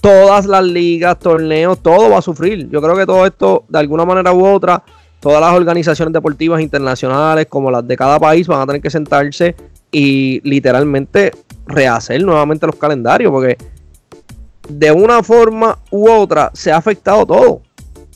todas 0.00 0.46
las 0.46 0.64
ligas, 0.64 1.20
torneos, 1.20 1.78
todo 1.80 2.10
va 2.10 2.18
a 2.18 2.22
sufrir. 2.22 2.68
Yo 2.70 2.82
creo 2.82 2.96
que 2.96 3.06
todo 3.06 3.24
esto, 3.24 3.64
de 3.68 3.78
alguna 3.78 4.04
manera 4.04 4.32
u 4.32 4.44
otra, 4.44 4.82
todas 5.20 5.40
las 5.40 5.54
organizaciones 5.54 6.12
deportivas 6.12 6.60
internacionales, 6.60 7.46
como 7.48 7.70
las 7.70 7.86
de 7.86 7.96
cada 7.96 8.18
país, 8.18 8.48
van 8.48 8.60
a 8.60 8.66
tener 8.66 8.82
que 8.82 8.90
sentarse 8.90 9.54
y 9.92 10.40
literalmente 10.42 11.30
rehacer 11.66 12.22
nuevamente 12.24 12.66
los 12.66 12.74
calendarios, 12.74 13.30
porque 13.30 13.56
de 14.68 14.92
una 14.92 15.22
forma 15.22 15.78
u 15.90 16.08
otra 16.08 16.50
se 16.54 16.70
ha 16.70 16.76
afectado 16.76 17.26
todo. 17.26 17.62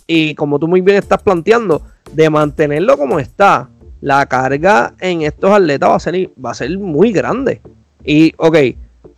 Y 0.06 0.34
como 0.34 0.58
tú 0.58 0.68
muy 0.68 0.80
bien 0.80 0.98
estás 0.98 1.22
planteando, 1.22 1.82
de 2.12 2.28
mantenerlo 2.28 2.98
como 2.98 3.18
está, 3.18 3.68
la 4.00 4.26
carga 4.26 4.94
en 5.00 5.22
estos 5.22 5.50
atletas 5.50 5.88
va 5.88 5.96
a 5.96 6.00
ser, 6.00 6.30
va 6.44 6.50
a 6.50 6.54
ser 6.54 6.78
muy 6.78 7.12
grande. 7.12 7.60
Y, 8.04 8.34
ok, 8.36 8.56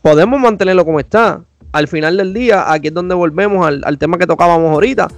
podemos 0.03 0.40
mantenerlo 0.40 0.85
como 0.85 1.01
está. 1.01 1.42
Al 1.73 1.88
final 1.88 2.16
del 2.16 2.33
día, 2.33 2.70
aquí 2.70 2.88
es 2.88 2.94
donde 2.94 3.14
volvemos 3.14 3.66
al, 3.66 3.99
tema 3.99 4.18
que 4.18 4.27
tocábamos 4.27 4.70
ahorita. 4.73 5.09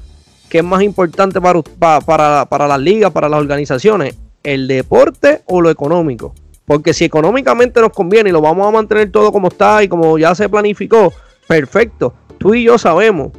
¿Qué 0.48 0.58
es 0.58 0.64
más 0.64 0.82
importante 0.82 1.40
para, 1.40 1.60
para, 2.00 2.46
para 2.46 2.68
las 2.68 2.80
ligas, 2.80 3.10
para 3.10 3.28
las 3.28 3.40
organizaciones? 3.40 4.16
¿El 4.42 4.68
deporte 4.68 5.42
o 5.46 5.60
lo 5.60 5.68
económico? 5.68 6.32
Porque 6.64 6.94
si 6.94 7.04
económicamente 7.04 7.80
nos 7.80 7.90
conviene 7.90 8.30
y 8.30 8.32
lo 8.32 8.40
vamos 8.40 8.66
a 8.66 8.70
mantener 8.70 9.10
todo 9.10 9.30
como 9.32 9.48
está 9.48 9.82
y 9.82 9.88
como 9.88 10.16
ya 10.18 10.34
se 10.34 10.48
planificó, 10.48 11.12
perfecto. 11.46 12.14
Tú 12.38 12.54
y 12.54 12.64
yo 12.64 12.78
sabemos 12.78 13.32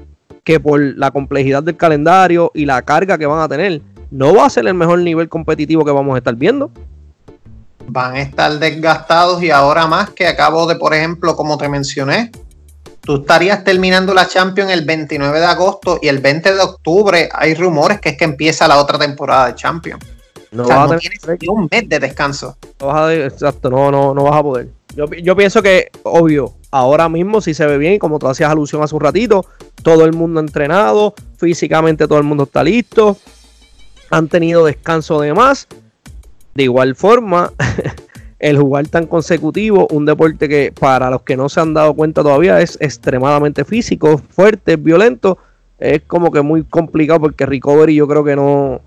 que 0.44 0.60
por 0.60 0.80
la 0.80 1.12
complejidad 1.12 1.62
del 1.62 1.76
calendario 1.76 2.52
y 2.54 2.66
la 2.66 2.82
carga 2.82 3.18
que 3.18 3.26
van 3.26 3.42
a 3.42 3.50
tener, 3.50 3.82
no 4.12 4.34
va 4.34 4.46
a 4.46 4.50
ser 4.50 4.66
el 4.66 4.74
mejor 4.74 5.00
nivel 5.00 5.28
competitivo 5.28 5.84
que 5.84 5.92
vamos 5.92 6.16
a 6.16 6.20
estar 6.20 6.36
viendo. 6.36 6.72
Van 7.88 8.16
a 8.16 8.22
estar 8.22 8.58
desgastados 8.58 9.44
y 9.44 9.52
ahora 9.52 9.88
más 9.88 10.10
que 10.12 10.28
acabo 10.28 10.66
de, 10.66 10.76
por 10.76 10.94
ejemplo, 10.94 11.36
como 11.36 11.58
te 11.58 11.68
mencioné, 11.68 12.32
tú 13.02 13.18
estarías 13.18 13.64
terminando 13.64 14.14
la 14.14 14.28
Champions 14.28 14.72
el 14.72 14.86
29 14.86 15.40
de 15.40 15.46
agosto 15.46 16.00
y 16.02 16.08
el 16.08 16.20
20 16.20 16.56
de 16.56 16.62
octubre 16.62 17.30
hay 17.34 17.54
rumores 17.54 18.00
que 18.00 18.10
es 18.10 18.18
que 18.18 18.26
empieza 18.26 18.68
la 18.68 18.78
otra 18.78 18.98
temporada 18.98 19.48
de 19.48 19.56
Champions. 19.56 20.06
No, 20.52 20.64
o 20.64 20.68
sea, 20.68 20.88
no 20.88 20.98
tienes 20.98 21.20
un 21.50 21.68
mes 21.70 21.90
de 21.90 22.00
descanso. 22.00 22.58
No 22.80 23.10
exacto, 23.10 23.70
no, 23.70 23.92
no, 23.92 24.14
no 24.14 24.24
vas 24.24 24.36
a 24.36 24.44
poder. 24.44 24.70
Yo, 24.96 25.06
yo 25.08 25.36
pienso 25.36 25.62
que, 25.62 25.90
obvio, 26.04 26.54
ahora 26.72 27.10
mismo 27.10 27.42
si 27.42 27.54
se 27.54 27.66
ve 27.66 27.78
bien, 27.78 28.00
como 28.00 28.20
tú 28.20 28.28
hacías 28.28 28.52
alusión 28.52 28.84
hace 28.84 28.96
un 28.96 29.02
ratito, 29.02 29.46
todo 29.84 30.06
el 30.06 30.14
mundo 30.14 30.40
entrenado, 30.40 31.14
físicamente 31.38 32.08
todo 32.08 32.18
el 32.18 32.24
mundo 32.24 32.44
está 32.44 32.64
listo, 32.64 33.18
han 34.10 34.28
tenido 34.28 34.66
descanso 34.66 35.20
de 35.22 35.34
más. 35.34 35.68
De 36.56 36.64
igual 36.64 36.96
forma, 36.96 37.54
el 38.40 38.58
jugar 38.58 38.88
tan 38.88 39.06
consecutivo, 39.06 39.88
un 39.92 40.06
deporte 40.06 40.50
que 40.50 40.74
para 40.78 41.10
los 41.10 41.22
que 41.22 41.38
no 41.38 41.50
se 41.50 41.60
han 41.60 41.74
dado 41.74 41.94
cuenta 41.94 42.24
todavía 42.24 42.62
es 42.62 42.78
extremadamente 42.82 43.64
físico, 43.64 44.22
fuerte, 44.30 44.76
violento, 44.76 45.38
es 45.80 46.02
como 46.08 46.32
que 46.32 46.42
muy 46.42 46.64
complicado 46.64 47.20
porque 47.20 47.46
recovery 47.46 47.96
yo 47.96 48.08
creo 48.08 48.24
que 48.24 48.36
no, 48.36 48.82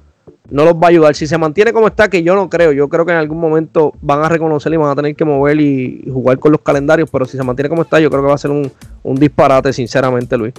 no 0.50 0.64
los 0.64 0.74
va 0.74 0.86
a 0.86 0.90
ayudar. 0.90 1.14
Si 1.14 1.26
se 1.26 1.38
mantiene 1.38 1.72
como 1.72 1.86
está, 1.86 2.08
que 2.08 2.22
yo 2.22 2.34
no 2.34 2.48
creo, 2.48 2.72
yo 2.72 2.88
creo 2.88 3.06
que 3.06 3.12
en 3.12 3.18
algún 3.18 3.38
momento 3.38 3.92
van 4.00 4.22
a 4.22 4.28
reconocer 4.28 4.72
y 4.72 4.76
van 4.76 4.90
a 4.90 4.96
tener 4.96 5.14
que 5.14 5.24
mover 5.24 5.60
y, 5.60 6.04
jugar 6.10 6.38
con 6.38 6.52
los 6.52 6.60
calendarios, 6.60 7.08
pero 7.10 7.24
si 7.24 7.36
se 7.36 7.42
mantiene 7.42 7.68
como 7.68 7.82
está, 7.82 8.00
yo 8.00 8.10
creo 8.10 8.22
que 8.22 8.28
va 8.28 8.34
a 8.34 8.38
ser 8.38 8.50
un, 8.50 8.70
un 9.02 9.16
disparate, 9.16 9.72
sinceramente, 9.72 10.36
Luis. 10.36 10.54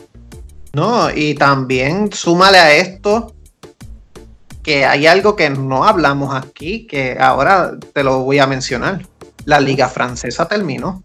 No, 0.73 1.09
y 1.13 1.35
también 1.35 2.11
súmale 2.13 2.57
a 2.57 2.75
esto 2.75 3.33
que 4.63 4.85
hay 4.85 5.07
algo 5.07 5.35
que 5.35 5.49
no 5.49 5.83
hablamos 5.83 6.35
aquí, 6.35 6.85
que 6.87 7.17
ahora 7.19 7.73
te 7.93 8.03
lo 8.03 8.19
voy 8.23 8.39
a 8.39 8.47
mencionar. 8.47 9.05
La 9.45 9.59
liga 9.59 9.89
francesa 9.89 10.47
terminó. 10.47 11.03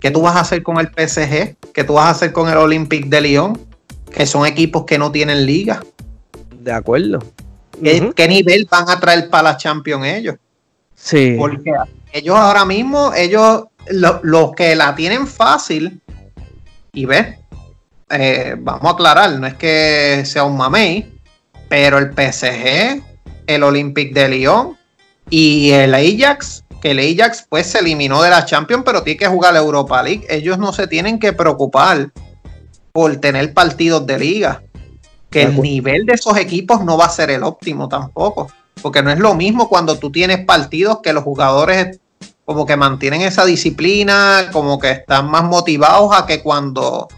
¿Qué 0.00 0.10
tú 0.10 0.20
vas 0.20 0.36
a 0.36 0.40
hacer 0.40 0.62
con 0.62 0.78
el 0.78 0.88
PSG? 0.88 1.56
¿Qué 1.72 1.84
tú 1.84 1.94
vas 1.94 2.06
a 2.06 2.10
hacer 2.10 2.32
con 2.32 2.50
el 2.50 2.58
Olympique 2.58 3.08
de 3.08 3.22
Lyon? 3.22 3.58
Que 4.12 4.26
son 4.26 4.46
equipos 4.46 4.84
que 4.84 4.98
no 4.98 5.10
tienen 5.10 5.46
liga. 5.46 5.82
De 6.60 6.72
acuerdo. 6.72 7.20
¿Qué, 7.82 8.28
nivel 8.28 8.66
van 8.70 8.88
a 8.88 9.00
traer 9.00 9.28
para 9.28 9.50
la 9.50 9.56
Champions 9.56 10.06
ellos? 10.06 10.36
Sí. 10.94 11.36
Porque 11.38 11.72
ellos 12.12 12.36
ahora 12.36 12.64
mismo, 12.64 13.12
ellos, 13.14 13.64
los 13.88 14.52
que 14.52 14.74
la 14.74 14.94
tienen 14.94 15.26
fácil, 15.26 16.00
y 16.92 17.04
ves, 17.06 17.36
eh, 18.10 18.54
vamos 18.58 18.84
a 18.84 18.90
aclarar, 18.90 19.32
no 19.38 19.46
es 19.46 19.54
que 19.54 20.22
sea 20.24 20.44
un 20.44 20.56
mamey, 20.56 21.12
pero 21.68 21.98
el 21.98 22.12
PSG, 22.12 23.02
el 23.46 23.62
Olympique 23.62 24.14
de 24.14 24.28
Lyon 24.28 24.76
y 25.30 25.70
el 25.72 25.94
Ajax, 25.94 26.64
que 26.80 26.92
el 26.92 27.00
Ajax 27.00 27.46
pues 27.48 27.66
se 27.66 27.78
eliminó 27.78 28.22
de 28.22 28.30
la 28.30 28.44
Champions, 28.44 28.84
pero 28.84 29.02
tiene 29.02 29.18
que 29.18 29.26
jugar 29.26 29.54
la 29.54 29.60
Europa 29.60 30.02
League. 30.02 30.26
Ellos 30.28 30.58
no 30.58 30.72
se 30.72 30.86
tienen 30.86 31.18
que 31.18 31.32
preocupar 31.32 32.10
por 32.92 33.16
tener 33.16 33.52
partidos 33.52 34.06
de 34.06 34.18
liga 34.18 34.62
que 35.34 35.42
el 35.42 35.60
nivel 35.60 36.06
de 36.06 36.12
esos 36.12 36.36
equipos 36.36 36.84
no 36.84 36.96
va 36.96 37.06
a 37.06 37.10
ser 37.10 37.28
el 37.28 37.42
óptimo 37.42 37.88
tampoco. 37.88 38.46
Porque 38.80 39.02
no 39.02 39.10
es 39.10 39.18
lo 39.18 39.34
mismo 39.34 39.68
cuando 39.68 39.98
tú 39.98 40.12
tienes 40.12 40.44
partidos 40.44 41.00
que 41.02 41.12
los 41.12 41.24
jugadores 41.24 41.98
como 42.44 42.64
que 42.64 42.76
mantienen 42.76 43.22
esa 43.22 43.44
disciplina, 43.44 44.48
como 44.52 44.78
que 44.78 44.92
están 44.92 45.28
más 45.28 45.42
motivados 45.42 46.10
a 46.14 46.24
que 46.24 46.40
cuando 46.40 47.08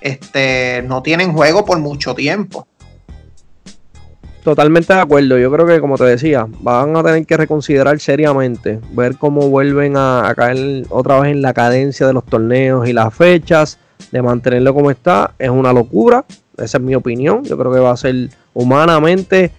este, 0.00 0.82
no 0.86 1.02
tienen 1.02 1.34
juego 1.34 1.66
por 1.66 1.78
mucho 1.80 2.14
tiempo. 2.14 2.66
Totalmente 4.42 4.94
de 4.94 5.00
acuerdo. 5.00 5.36
Yo 5.36 5.52
creo 5.52 5.66
que, 5.66 5.80
como 5.80 5.98
te 5.98 6.04
decía, 6.04 6.46
van 6.60 6.96
a 6.96 7.02
tener 7.02 7.26
que 7.26 7.36
reconsiderar 7.36 8.00
seriamente, 8.00 8.80
ver 8.92 9.18
cómo 9.18 9.50
vuelven 9.50 9.98
a, 9.98 10.32
caer 10.34 10.86
otra 10.88 11.20
vez 11.20 11.32
en 11.32 11.42
la 11.42 11.52
cadencia 11.52 12.06
de 12.06 12.14
los 12.14 12.24
torneos 12.24 12.88
y 12.88 12.94
las 12.94 13.12
fechas, 13.12 13.78
de 14.12 14.22
mantenerlo 14.22 14.72
como 14.72 14.90
está. 14.90 15.34
Es 15.38 15.50
una 15.50 15.74
locura. 15.74 16.24
Esa 16.64 16.78
es 16.78 16.84
mi 16.84 16.94
opinión. 16.94 17.44
Yo 17.44 17.56
creo 17.58 17.72
que 17.72 17.80
va 17.80 17.92
a 17.92 17.96
ser 17.96 18.30
humanamente 18.54 19.50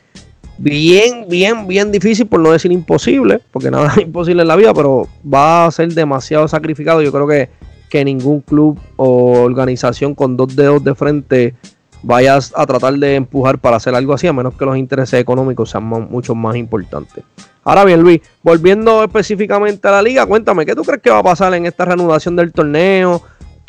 bien, 0.58 1.26
bien, 1.28 1.68
bien 1.68 1.92
difícil, 1.92 2.28
por 2.28 2.40
no 2.40 2.52
decir 2.52 2.72
imposible, 2.72 3.42
porque 3.52 3.72
nada 3.72 3.94
es 3.96 3.98
imposible 4.04 4.44
en 4.44 4.48
la 4.48 4.56
vida, 4.56 4.74
pero 4.74 5.08
va 5.22 5.66
a 5.66 5.72
ser 5.72 5.94
demasiado 5.94 6.48
sacrificado. 6.48 7.02
Yo 7.02 7.12
creo 7.12 7.28
que, 7.28 7.50
que 7.90 8.06
ningún 8.06 8.42
club 8.42 8.80
o 8.96 9.42
organización 9.42 10.16
con 10.16 10.38
dos 10.38 10.56
dedos 10.56 10.84
de 10.84 10.96
frente 10.96 11.56
vayas 12.04 12.52
a 12.56 12.66
tratar 12.66 12.94
de 12.96 13.16
empujar 13.16 13.60
para 13.60 13.78
hacer 13.78 13.94
algo 13.96 14.14
así, 14.14 14.28
a 14.28 14.34
menos 14.34 14.56
que 14.56 14.66
los 14.66 14.78
intereses 14.78 15.20
económicos 15.20 15.70
sean 15.70 15.84
mucho 15.84 16.36
más 16.36 16.56
importantes. 16.56 17.24
Ahora 17.64 17.86
bien, 17.86 18.02
Luis, 18.02 18.22
volviendo 18.42 19.04
específicamente 19.04 19.88
a 19.88 19.92
la 19.92 20.02
liga, 20.02 20.26
cuéntame, 20.26 20.66
¿qué 20.66 20.76
tú 20.76 20.84
crees 20.84 21.02
que 21.02 21.12
va 21.12 21.20
a 21.20 21.24
pasar 21.24 21.54
en 21.54 21.68
esta 21.68 21.86
reanudación 21.86 22.36
del 22.36 22.52
torneo? 22.52 23.22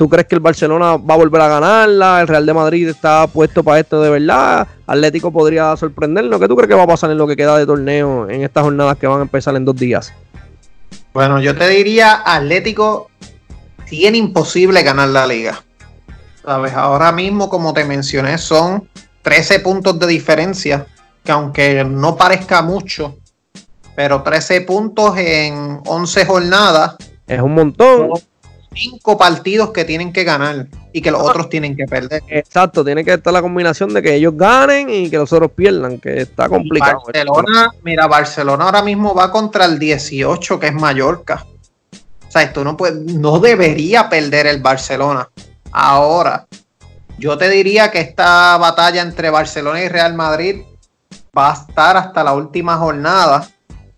¿Tú 0.02 0.08
crees 0.08 0.26
que 0.26 0.34
el 0.34 0.40
Barcelona 0.40 0.96
va 0.96 1.14
a 1.14 1.16
volver 1.16 1.40
a 1.42 1.46
ganarla? 1.46 2.20
¿El 2.22 2.26
Real 2.26 2.44
de 2.44 2.52
Madrid 2.52 2.88
está 2.88 3.24
puesto 3.28 3.62
para 3.62 3.78
esto 3.78 4.02
de 4.02 4.10
verdad? 4.10 4.66
¿Atlético 4.84 5.30
podría 5.30 5.76
sorprendernos? 5.76 6.40
¿Qué 6.40 6.48
tú 6.48 6.56
crees 6.56 6.68
que 6.68 6.74
va 6.74 6.82
a 6.82 6.88
pasar 6.88 7.12
en 7.12 7.18
lo 7.18 7.28
que 7.28 7.36
queda 7.36 7.56
de 7.56 7.64
torneo 7.66 8.28
en 8.28 8.42
estas 8.42 8.64
jornadas 8.64 8.98
que 8.98 9.06
van 9.06 9.20
a 9.20 9.22
empezar 9.22 9.54
en 9.54 9.64
dos 9.64 9.76
días? 9.76 10.12
Bueno, 11.14 11.40
yo 11.40 11.56
te 11.56 11.68
diría, 11.68 12.20
Atlético 12.24 13.12
tiene 13.88 14.18
imposible 14.18 14.82
ganar 14.82 15.10
la 15.10 15.24
liga. 15.24 15.62
¿Sabes? 16.44 16.74
Ahora 16.74 17.12
mismo, 17.12 17.48
como 17.48 17.72
te 17.72 17.84
mencioné, 17.84 18.38
son 18.38 18.88
13 19.22 19.60
puntos 19.60 20.00
de 20.00 20.08
diferencia, 20.08 20.84
que 21.22 21.30
aunque 21.30 21.84
no 21.84 22.16
parezca 22.16 22.60
mucho, 22.60 23.18
pero 23.94 24.24
13 24.24 24.62
puntos 24.62 25.16
en 25.16 25.78
11 25.86 26.26
jornadas. 26.26 26.96
Es 27.28 27.40
un 27.40 27.54
montón 27.54 28.10
cinco 28.74 29.16
partidos 29.16 29.70
que 29.70 29.84
tienen 29.84 30.12
que 30.12 30.24
ganar 30.24 30.66
y 30.92 31.00
que 31.00 31.10
los 31.10 31.20
ah. 31.20 31.24
otros 31.24 31.48
tienen 31.48 31.76
que 31.76 31.84
perder. 31.84 32.22
Exacto, 32.28 32.84
tiene 32.84 33.04
que 33.04 33.14
estar 33.14 33.32
la 33.32 33.42
combinación 33.42 33.92
de 33.94 34.02
que 34.02 34.14
ellos 34.14 34.34
ganen 34.36 34.90
y 34.90 35.10
que 35.10 35.18
los 35.18 35.32
otros 35.32 35.50
pierdan, 35.52 35.98
que 35.98 36.22
está 36.22 36.48
complicado. 36.48 37.02
Barcelona, 37.04 37.70
mira, 37.82 38.06
Barcelona 38.06 38.64
ahora 38.64 38.82
mismo 38.82 39.14
va 39.14 39.30
contra 39.30 39.64
el 39.64 39.78
18 39.78 40.60
que 40.60 40.66
es 40.68 40.74
Mallorca. 40.74 41.46
O 42.28 42.30
sea, 42.30 42.42
esto 42.42 42.64
no 42.64 42.76
puede, 42.76 43.12
no 43.12 43.38
debería 43.40 44.08
perder 44.08 44.46
el 44.46 44.60
Barcelona. 44.62 45.28
Ahora, 45.70 46.46
yo 47.18 47.36
te 47.38 47.48
diría 47.48 47.90
que 47.90 48.00
esta 48.00 48.56
batalla 48.56 49.02
entre 49.02 49.30
Barcelona 49.30 49.82
y 49.82 49.88
Real 49.88 50.14
Madrid 50.14 50.62
va 51.36 51.50
a 51.50 51.54
estar 51.54 51.96
hasta 51.96 52.24
la 52.24 52.34
última 52.34 52.76
jornada, 52.76 53.48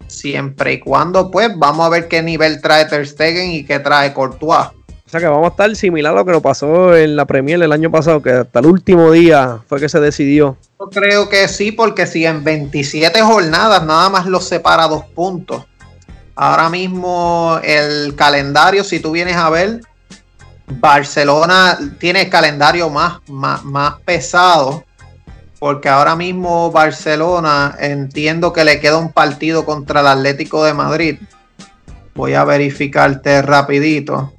siempre 0.07 0.75
y 0.75 0.81
cuando 0.81 1.31
pues 1.31 1.51
vamos 1.57 1.87
a 1.87 1.89
ver 1.89 2.09
qué 2.09 2.23
nivel 2.23 2.61
trae 2.61 2.85
Ter 2.87 3.07
Stegen 3.07 3.51
y 3.51 3.65
qué 3.65 3.79
trae 3.79 4.13
Courtois. 4.13 4.69
O 5.07 5.11
sea 5.11 5.21
que 5.21 5.27
vamos 5.27 5.47
a 5.47 5.51
estar 5.51 5.77
similar 5.77 6.13
a 6.13 6.17
lo 6.17 6.25
que 6.25 6.33
nos 6.33 6.43
pasó 6.43 6.97
en 6.97 7.15
la 7.15 7.25
Premier 7.25 7.63
el 7.63 7.73
año 7.73 7.91
pasado, 7.91 8.23
que 8.23 8.31
hasta 8.31 8.61
el 8.61 8.67
último 8.67 9.13
día 9.13 9.61
fue 9.69 9.79
que 9.79 9.89
se 9.89 10.01
decidió. 10.01 10.57
Yo 10.81 10.89
creo 10.91 11.29
que 11.29 11.47
sí, 11.47 11.73
porque 11.73 12.07
si 12.07 12.25
en 12.27 12.43
27 12.43 13.21
jornadas 13.21 13.85
nada 13.85 14.09
más 14.09 14.27
los 14.27 14.45
separa 14.45 14.89
dos 14.89 15.05
puntos. 15.05 15.67
Ahora 16.35 16.69
mismo 16.69 17.61
el 17.63 18.17
calendario, 18.17 18.83
si 18.83 18.99
tú 18.99 19.13
vienes 19.13 19.37
a 19.37 19.51
ver, 19.51 19.83
Barcelona 20.67 21.79
tiene 21.99 22.23
el 22.23 22.31
calendario 22.31 22.91
más, 22.91 23.21
más, 23.29 24.01
pesado, 24.05 24.85
porque 25.65 25.89
ahora 25.89 26.15
mismo 26.15 26.71
Barcelona 26.71 27.75
entiendo 27.81 28.53
que 28.53 28.65
le 28.65 28.81
queda 28.81 28.99
un 28.99 29.13
partido 29.13 29.65
contra 29.65 30.03
el 30.03 30.09
Atlético 30.09 30.63
de 30.63 30.75
Madrid. 30.75 31.17
Voy 32.15 32.35
a 32.35 32.45
verificarte 32.45 33.41
rapidito. 33.41 34.35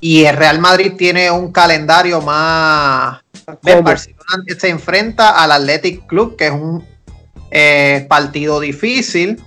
Y 0.00 0.24
el 0.24 0.36
Real 0.36 0.58
Madrid 0.58 0.94
tiene 0.98 1.30
un 1.30 1.52
calendario 1.52 2.20
más... 2.20 3.20
Barcelona 3.62 4.44
se 4.58 4.70
enfrenta 4.70 5.40
al 5.40 5.52
Athletic 5.52 6.08
Club, 6.08 6.34
que 6.34 6.46
es 6.46 6.52
un 6.52 6.84
eh, 7.52 8.04
partido 8.08 8.58
difícil. 8.58 9.40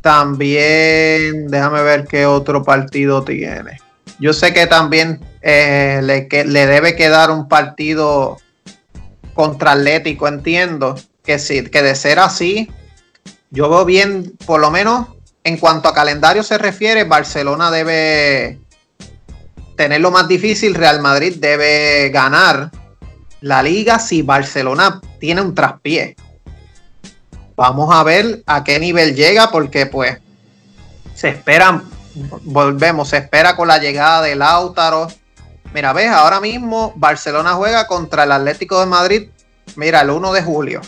También, 0.00 1.48
déjame 1.48 1.82
ver 1.82 2.06
qué 2.06 2.26
otro 2.26 2.62
partido 2.62 3.24
tiene. 3.24 3.80
Yo 4.20 4.32
sé 4.34 4.54
que 4.54 4.68
también 4.68 5.18
eh, 5.42 5.98
le, 6.00 6.28
le, 6.44 6.66
debe 6.68 6.94
quedar 6.94 7.32
un 7.32 7.48
partido 7.48 8.38
contra 9.34 9.72
Atlético, 9.72 10.28
entiendo. 10.28 10.94
Que, 11.22 11.38
sí, 11.38 11.62
que 11.64 11.82
de 11.82 11.94
ser 11.94 12.18
así, 12.18 12.70
yo 13.50 13.70
veo 13.70 13.84
bien, 13.84 14.36
por 14.44 14.60
lo 14.60 14.70
menos 14.70 15.08
en 15.42 15.56
cuanto 15.56 15.88
a 15.88 15.94
calendario 15.94 16.42
se 16.42 16.58
refiere, 16.58 17.04
Barcelona 17.04 17.70
debe 17.70 18.58
tener 19.76 20.00
lo 20.00 20.10
más 20.10 20.28
difícil, 20.28 20.74
Real 20.74 21.00
Madrid 21.00 21.36
debe 21.38 22.10
ganar 22.10 22.70
la 23.40 23.62
liga 23.62 23.98
si 23.98 24.22
Barcelona 24.22 25.00
tiene 25.18 25.40
un 25.40 25.54
traspié. 25.54 26.16
Vamos 27.56 27.94
a 27.94 28.02
ver 28.02 28.42
a 28.46 28.64
qué 28.64 28.78
nivel 28.78 29.14
llega 29.14 29.50
porque 29.50 29.86
pues 29.86 30.18
se 31.14 31.28
esperan 31.28 31.84
volvemos, 32.14 33.08
se 33.08 33.18
espera 33.18 33.56
con 33.56 33.68
la 33.68 33.78
llegada 33.78 34.22
de 34.22 34.36
Lautaro. 34.36 35.08
Mira, 35.74 35.92
ves, 35.92 36.08
ahora 36.08 36.40
mismo 36.40 36.92
Barcelona 36.94 37.54
juega 37.54 37.88
contra 37.88 38.22
el 38.22 38.30
Atlético 38.30 38.78
de 38.78 38.86
Madrid, 38.86 39.28
mira, 39.74 40.02
el 40.02 40.10
1 40.10 40.32
de 40.32 40.42
julio. 40.42 40.80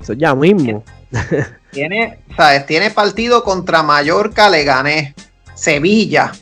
Eso 0.00 0.14
ya 0.14 0.34
mismo. 0.34 0.82
Tiene, 1.70 2.18
¿sabes? 2.34 2.64
Tiene 2.64 2.90
partido 2.90 3.44
contra 3.44 3.82
Mallorca, 3.82 4.48
Leganés, 4.48 5.14
Sevilla, 5.54 6.32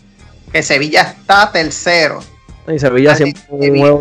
que 0.52 0.62
Sevilla 0.62 1.02
está 1.02 1.50
tercero. 1.50 2.20
Y 2.68 2.78
Sevilla 2.78 3.16
siempre 3.16 3.42
un 3.48 4.00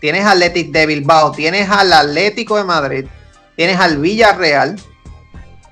Tienes 0.00 0.24
Atlético 0.24 0.72
de 0.72 0.86
Bilbao, 0.86 1.32
tienes 1.32 1.68
al 1.68 1.92
Atlético 1.92 2.56
de 2.56 2.64
Madrid, 2.64 3.06
tienes 3.54 3.78
al 3.78 3.98
Villarreal, 3.98 4.76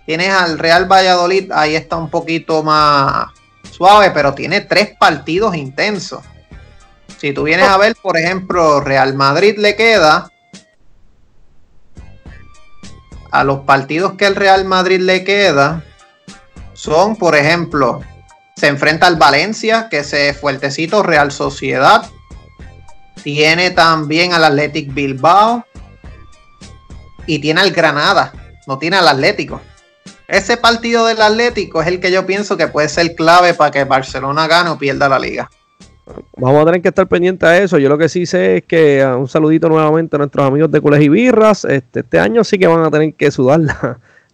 Tienes 0.06 0.28
al 0.28 0.58
Real 0.58 0.84
Valladolid, 0.84 1.50
ahí 1.50 1.74
está 1.76 1.96
un 1.96 2.10
poquito 2.10 2.62
más 2.62 3.28
suave, 3.74 4.10
pero 4.12 4.34
tiene 4.34 4.60
tres 4.60 4.90
partidos 4.98 5.56
intensos. 5.56 6.22
Si 7.18 7.32
tú 7.32 7.42
vienes 7.44 7.68
a 7.68 7.76
ver, 7.76 7.96
por 8.00 8.16
ejemplo, 8.16 8.80
Real 8.80 9.14
Madrid 9.14 9.56
le 9.58 9.74
queda 9.76 10.30
a 13.30 13.44
los 13.44 13.60
partidos 13.60 14.12
que 14.14 14.26
el 14.26 14.36
Real 14.36 14.64
Madrid 14.64 15.00
le 15.00 15.24
queda 15.24 15.82
son, 16.74 17.16
por 17.16 17.34
ejemplo, 17.34 18.02
se 18.54 18.68
enfrenta 18.68 19.06
al 19.06 19.16
Valencia, 19.16 19.88
que 19.90 19.98
es 19.98 20.38
fuertecito, 20.38 21.02
Real 21.02 21.32
Sociedad. 21.32 22.08
Tiene 23.22 23.70
también 23.70 24.34
al 24.34 24.44
Athletic 24.44 24.92
Bilbao. 24.92 25.64
Y 27.26 27.38
tiene 27.38 27.62
al 27.62 27.72
Granada. 27.72 28.32
No 28.66 28.78
tiene 28.78 28.98
al 28.98 29.08
Atlético. 29.08 29.60
Ese 30.28 30.56
partido 30.56 31.06
del 31.06 31.20
Atlético 31.20 31.82
es 31.82 31.88
el 31.88 32.00
que 32.00 32.10
yo 32.10 32.24
pienso 32.26 32.56
que 32.56 32.68
puede 32.68 32.88
ser 32.88 33.14
clave 33.14 33.54
para 33.54 33.70
que 33.70 33.84
Barcelona 33.84 34.46
gane 34.46 34.70
o 34.70 34.78
pierda 34.78 35.08
la 35.08 35.18
liga. 35.18 35.50
Vamos 36.36 36.62
a 36.62 36.66
tener 36.66 36.82
que 36.82 36.88
estar 36.88 37.06
pendientes 37.06 37.48
a 37.48 37.58
eso. 37.58 37.78
Yo 37.78 37.88
lo 37.88 37.96
que 37.96 38.08
sí 38.08 38.26
sé 38.26 38.58
es 38.58 38.64
que 38.64 39.02
ah, 39.02 39.16
un 39.16 39.28
saludito 39.28 39.68
nuevamente 39.68 40.16
a 40.16 40.18
nuestros 40.18 40.46
amigos 40.46 40.70
de 40.70 40.80
Cules 40.80 41.02
y 41.02 41.08
Birras. 41.08 41.64
Este, 41.64 42.00
este 42.00 42.18
año 42.18 42.44
sí 42.44 42.58
que 42.58 42.66
van 42.66 42.84
a 42.84 42.90
tener 42.90 43.14
que 43.14 43.30
sudar 43.30 43.60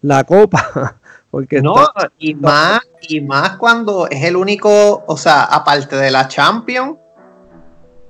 la, 0.02 0.24
copa. 0.24 0.96
Porque 1.30 1.62
no, 1.62 1.76
y 2.18 2.34
más, 2.34 2.80
y 3.02 3.20
más 3.20 3.56
cuando 3.56 4.08
es 4.08 4.24
el 4.24 4.34
único, 4.34 5.04
o 5.06 5.16
sea, 5.16 5.44
aparte 5.44 5.94
de 5.94 6.10
la 6.10 6.26
Champions, 6.26 6.96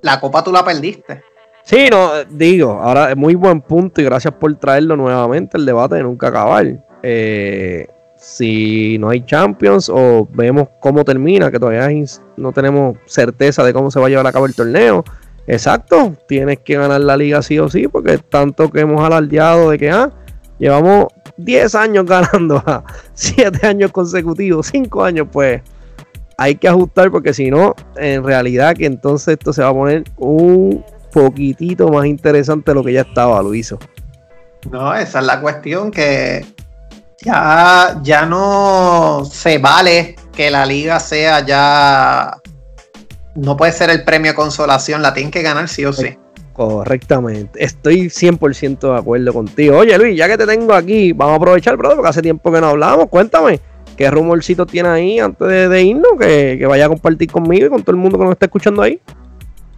la 0.01 0.19
copa 0.19 0.43
tú 0.43 0.51
la 0.51 0.65
perdiste. 0.65 1.23
Sí, 1.63 1.89
no, 1.91 2.25
digo, 2.31 2.81
ahora 2.81 3.11
es 3.11 3.17
muy 3.19 3.35
buen 3.35 3.61
punto 3.61 4.01
y 4.01 4.05
gracias 4.05 4.33
por 4.33 4.55
traerlo 4.57 4.97
nuevamente 4.97 5.59
el 5.59 5.67
debate 5.67 5.97
de 5.97 6.03
nunca 6.03 6.29
acabar. 6.29 6.65
Eh, 7.03 7.87
si 8.17 8.99
no 8.99 9.09
hay 9.09 9.25
Champions 9.25 9.91
o 9.93 10.29
vemos 10.33 10.69
cómo 10.79 11.05
termina, 11.05 11.51
que 11.51 11.59
todavía 11.59 11.89
no 12.37 12.53
tenemos 12.53 12.99
certeza 13.07 13.65
de 13.65 13.73
cómo 13.73 13.91
se 13.91 13.99
va 13.99 14.07
a 14.07 14.09
llevar 14.11 14.27
a 14.27 14.33
cabo 14.33 14.47
el 14.47 14.55
torneo. 14.55 15.05
Exacto, 15.47 16.15
tienes 16.29 16.59
que 16.61 16.77
ganar 16.77 17.01
la 17.01 17.17
liga 17.17 17.43
sí 17.43 17.59
o 17.59 17.69
sí, 17.69 17.89
porque 17.89 18.19
tanto 18.19 18.71
que 18.71 18.81
hemos 18.81 19.03
alardeado 19.03 19.71
de 19.71 19.79
que 19.79 19.91
ah, 19.91 20.13
llevamos 20.59 21.07
10 21.39 21.75
años 21.75 22.05
ganando, 22.07 22.63
7 23.15 23.67
años 23.67 23.91
consecutivos, 23.91 24.67
5 24.67 25.03
años, 25.03 25.29
pues 25.33 25.63
hay 26.37 26.55
que 26.55 26.69
ajustar 26.69 27.11
porque 27.11 27.35
si 27.35 27.51
no, 27.51 27.75
en 27.97 28.23
realidad 28.23 28.77
que 28.77 28.87
entonces 28.87 29.29
esto 29.39 29.53
se 29.53 29.63
va 29.63 29.69
a 29.69 29.75
poner 29.75 30.05
un 30.17 30.85
poquitito 31.13 31.89
más 31.89 32.07
interesante 32.07 32.71
de 32.71 32.75
lo 32.75 32.85
que 32.85 32.93
ya 32.93 33.03
estaba, 33.03 33.43
Luiso. 33.43 33.79
No, 34.71 34.95
esa 34.95 35.21
es 35.21 35.27
la 35.27 35.41
cuestión 35.41 35.91
que 35.91 36.45
ya, 37.23 38.01
ya 38.03 38.27
no 38.27 39.25
se 39.31 39.59
vale 39.59 40.17
que 40.33 40.51
la 40.51 40.65
liga 40.67 41.01
sea 41.01 41.45
ya. 41.45 42.37
No 43.35 43.57
puede 43.57 43.73
ser 43.73 43.91
el 43.91 44.05
premio 44.05 44.33
de 44.33 44.37
consolación, 44.37 45.03
la 45.03 45.15
tienen 45.15 45.31
que 45.31 45.43
ganar 45.43 45.69
sí 45.69 45.85
o 45.85 45.93
sí. 45.93 46.17
Correctamente, 46.53 47.65
estoy 47.65 48.07
100% 48.07 48.93
de 48.93 48.99
acuerdo 48.99 49.33
contigo. 49.33 49.79
Oye 49.79 49.97
Luis, 49.97 50.17
ya 50.17 50.29
que 50.29 50.37
te 50.37 50.47
tengo 50.47 50.75
aquí, 50.75 51.13
vamos 51.13 51.35
a 51.35 51.37
aprovechar, 51.37 51.77
brother, 51.77 51.97
porque 51.97 52.11
hace 52.11 52.23
tiempo 52.23 52.51
que 52.53 52.61
no 52.61 52.69
hablamos. 52.69 53.07
Cuéntame, 53.09 53.61
¿qué 53.97 54.11
rumorcito 54.11 54.67
tiene 54.67 54.89
ahí 54.89 55.21
antes 55.21 55.71
de, 55.71 55.83
irnos? 55.83 56.13
Que, 56.19 56.57
que, 56.59 56.67
vaya 56.67 56.87
a 56.87 56.89
compartir 56.89 57.31
conmigo 57.31 57.67
y 57.67 57.71
con 57.71 57.83
todo 57.83 57.93
el 57.93 58.03
mundo 58.03 58.19
que 58.19 58.25
nos 58.25 58.33
está 58.33 58.47
escuchando 58.47 58.83
ahí. 58.83 59.01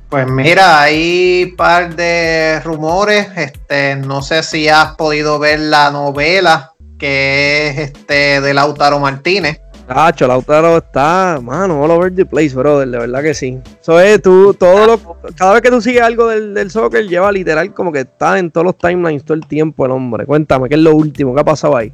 Pues 0.09 0.27
mira, 0.27 0.83
hay 0.83 1.49
un 1.51 1.57
par 1.57 1.95
de 1.95 2.61
rumores. 2.65 3.29
Este, 3.37 3.97
no 3.97 4.21
sé 4.23 4.43
si 4.43 4.69
has 4.69 4.95
podido 4.97 5.39
ver 5.39 5.61
la 5.61 5.91
novela 5.91 6.72
que 7.03 7.67
es 7.67 7.79
este 7.79 8.41
de 8.41 8.55
Lautaro 8.55 9.01
Martínez. 9.01 9.61
Cacho, 9.89 10.29
Lautaro 10.29 10.77
está, 10.77 11.41
mano, 11.43 11.83
all 11.83 11.91
over 11.91 12.15
the 12.15 12.25
place, 12.25 12.55
brother, 12.55 12.89
de 12.89 12.97
verdad 12.97 13.23
que 13.23 13.35
sí. 13.35 13.59
Eso 13.81 13.99
es, 13.99 14.23
tú, 14.23 14.55
todo 14.55 14.87
lo, 14.87 15.17
cada 15.37 15.55
vez 15.55 15.63
que 15.63 15.71
tú 15.71 15.83
sigues 15.83 16.01
algo 16.01 16.29
del, 16.29 16.55
del, 16.55 16.71
soccer, 16.71 17.09
lleva 17.09 17.33
literal 17.33 17.75
como 17.75 17.91
que 17.91 18.03
está 18.03 18.39
en 18.39 18.53
todos 18.53 18.65
los 18.65 18.79
timelines 18.79 19.25
todo 19.25 19.35
el 19.35 19.45
tiempo 19.49 19.85
el 19.85 19.91
hombre. 19.91 20.27
Cuéntame, 20.27 20.69
¿qué 20.69 20.77
es 20.77 20.81
lo 20.81 20.95
último? 20.95 21.35
¿Qué 21.35 21.41
ha 21.41 21.45
pasado 21.45 21.77
ahí? 21.77 21.93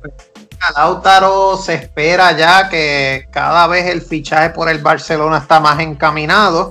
Lautaro 0.77 1.57
se 1.57 1.73
espera 1.73 2.37
ya 2.37 2.69
que 2.69 3.29
cada 3.31 3.67
vez 3.67 3.87
el 3.87 4.03
fichaje 4.03 4.51
por 4.51 4.69
el 4.69 4.83
Barcelona 4.83 5.39
está 5.39 5.59
más 5.59 5.81
encaminado. 5.81 6.71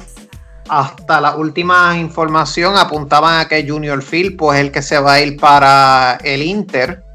Hasta 0.69 1.19
la 1.21 1.37
última 1.37 1.97
información 1.97 2.77
apuntaban 2.77 3.39
a 3.39 3.47
que 3.47 3.67
Junior 3.67 4.03
Phil, 4.03 4.35
pues 4.35 4.59
el 4.59 4.71
que 4.71 4.83
se 4.83 4.99
va 4.99 5.13
a 5.13 5.21
ir 5.21 5.39
para 5.39 6.19
el 6.23 6.43
Inter 6.43 7.06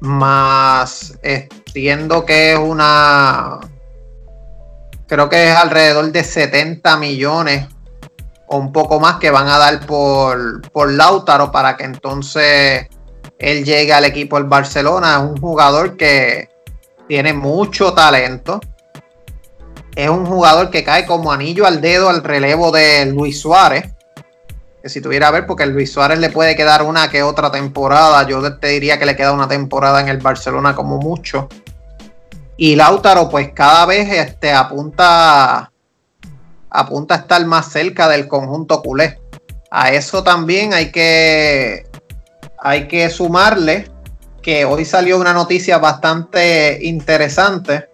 más 0.00 1.18
entiendo 1.22 2.24
que 2.24 2.52
es 2.52 2.58
una, 2.58 3.58
creo 5.06 5.28
que 5.28 5.50
es 5.50 5.56
alrededor 5.56 6.10
de 6.12 6.24
70 6.24 6.96
millones 6.98 7.66
o 8.46 8.56
un 8.56 8.72
poco 8.72 9.00
más 9.00 9.16
que 9.16 9.30
van 9.30 9.48
a 9.48 9.58
dar 9.58 9.86
por, 9.86 10.62
por 10.70 10.90
Lautaro 10.90 11.50
para 11.52 11.76
que 11.76 11.84
entonces 11.84 12.86
él 13.38 13.64
llegue 13.64 13.92
al 13.92 14.04
equipo 14.04 14.36
del 14.36 14.48
Barcelona. 14.48 15.16
Es 15.16 15.30
un 15.30 15.36
jugador 15.36 15.96
que 15.96 16.48
tiene 17.06 17.32
mucho 17.32 17.92
talento. 17.92 18.60
Es 19.94 20.08
un 20.08 20.26
jugador 20.26 20.70
que 20.70 20.84
cae 20.84 21.04
como 21.04 21.32
anillo 21.32 21.66
al 21.66 21.80
dedo 21.80 22.08
al 22.08 22.22
relevo 22.22 22.70
de 22.70 23.06
Luis 23.06 23.40
Suárez 23.40 23.97
que 24.82 24.88
si 24.88 25.00
tuviera 25.00 25.28
a 25.28 25.30
ver, 25.30 25.46
porque 25.46 25.64
el 25.64 25.70
Luis 25.70 25.92
Suárez 25.92 26.18
le 26.18 26.30
puede 26.30 26.54
quedar 26.54 26.82
una 26.82 27.10
que 27.10 27.22
otra 27.22 27.50
temporada, 27.50 28.26
yo 28.26 28.58
te 28.58 28.68
diría 28.68 28.98
que 28.98 29.06
le 29.06 29.16
queda 29.16 29.32
una 29.32 29.48
temporada 29.48 30.00
en 30.00 30.08
el 30.08 30.18
Barcelona 30.18 30.74
como 30.74 30.98
mucho. 30.98 31.48
Y 32.56 32.76
Lautaro, 32.76 33.28
pues 33.28 33.52
cada 33.52 33.86
vez 33.86 34.08
este, 34.10 34.52
apunta, 34.52 35.72
apunta 36.70 37.14
a 37.14 37.18
estar 37.18 37.44
más 37.46 37.70
cerca 37.70 38.08
del 38.08 38.28
conjunto 38.28 38.82
culé. 38.82 39.20
A 39.70 39.92
eso 39.92 40.22
también 40.22 40.72
hay 40.72 40.90
que, 40.90 41.86
hay 42.58 42.88
que 42.88 43.10
sumarle 43.10 43.90
que 44.42 44.64
hoy 44.64 44.84
salió 44.84 45.18
una 45.18 45.32
noticia 45.32 45.78
bastante 45.78 46.78
interesante 46.82 47.88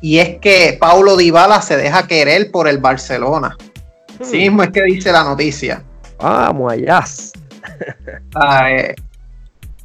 y 0.00 0.18
es 0.18 0.38
que 0.40 0.76
Paulo 0.80 1.16
Dybala 1.16 1.60
se 1.62 1.76
deja 1.76 2.06
querer 2.06 2.50
por 2.50 2.68
el 2.68 2.78
Barcelona. 2.78 3.56
Sí 4.22 4.36
hmm. 4.36 4.40
mismo 4.40 4.62
es 4.62 4.70
que 4.70 4.82
dice 4.82 5.12
la 5.12 5.24
noticia. 5.24 5.84
Vamos 6.20 6.72
allá. 6.72 7.04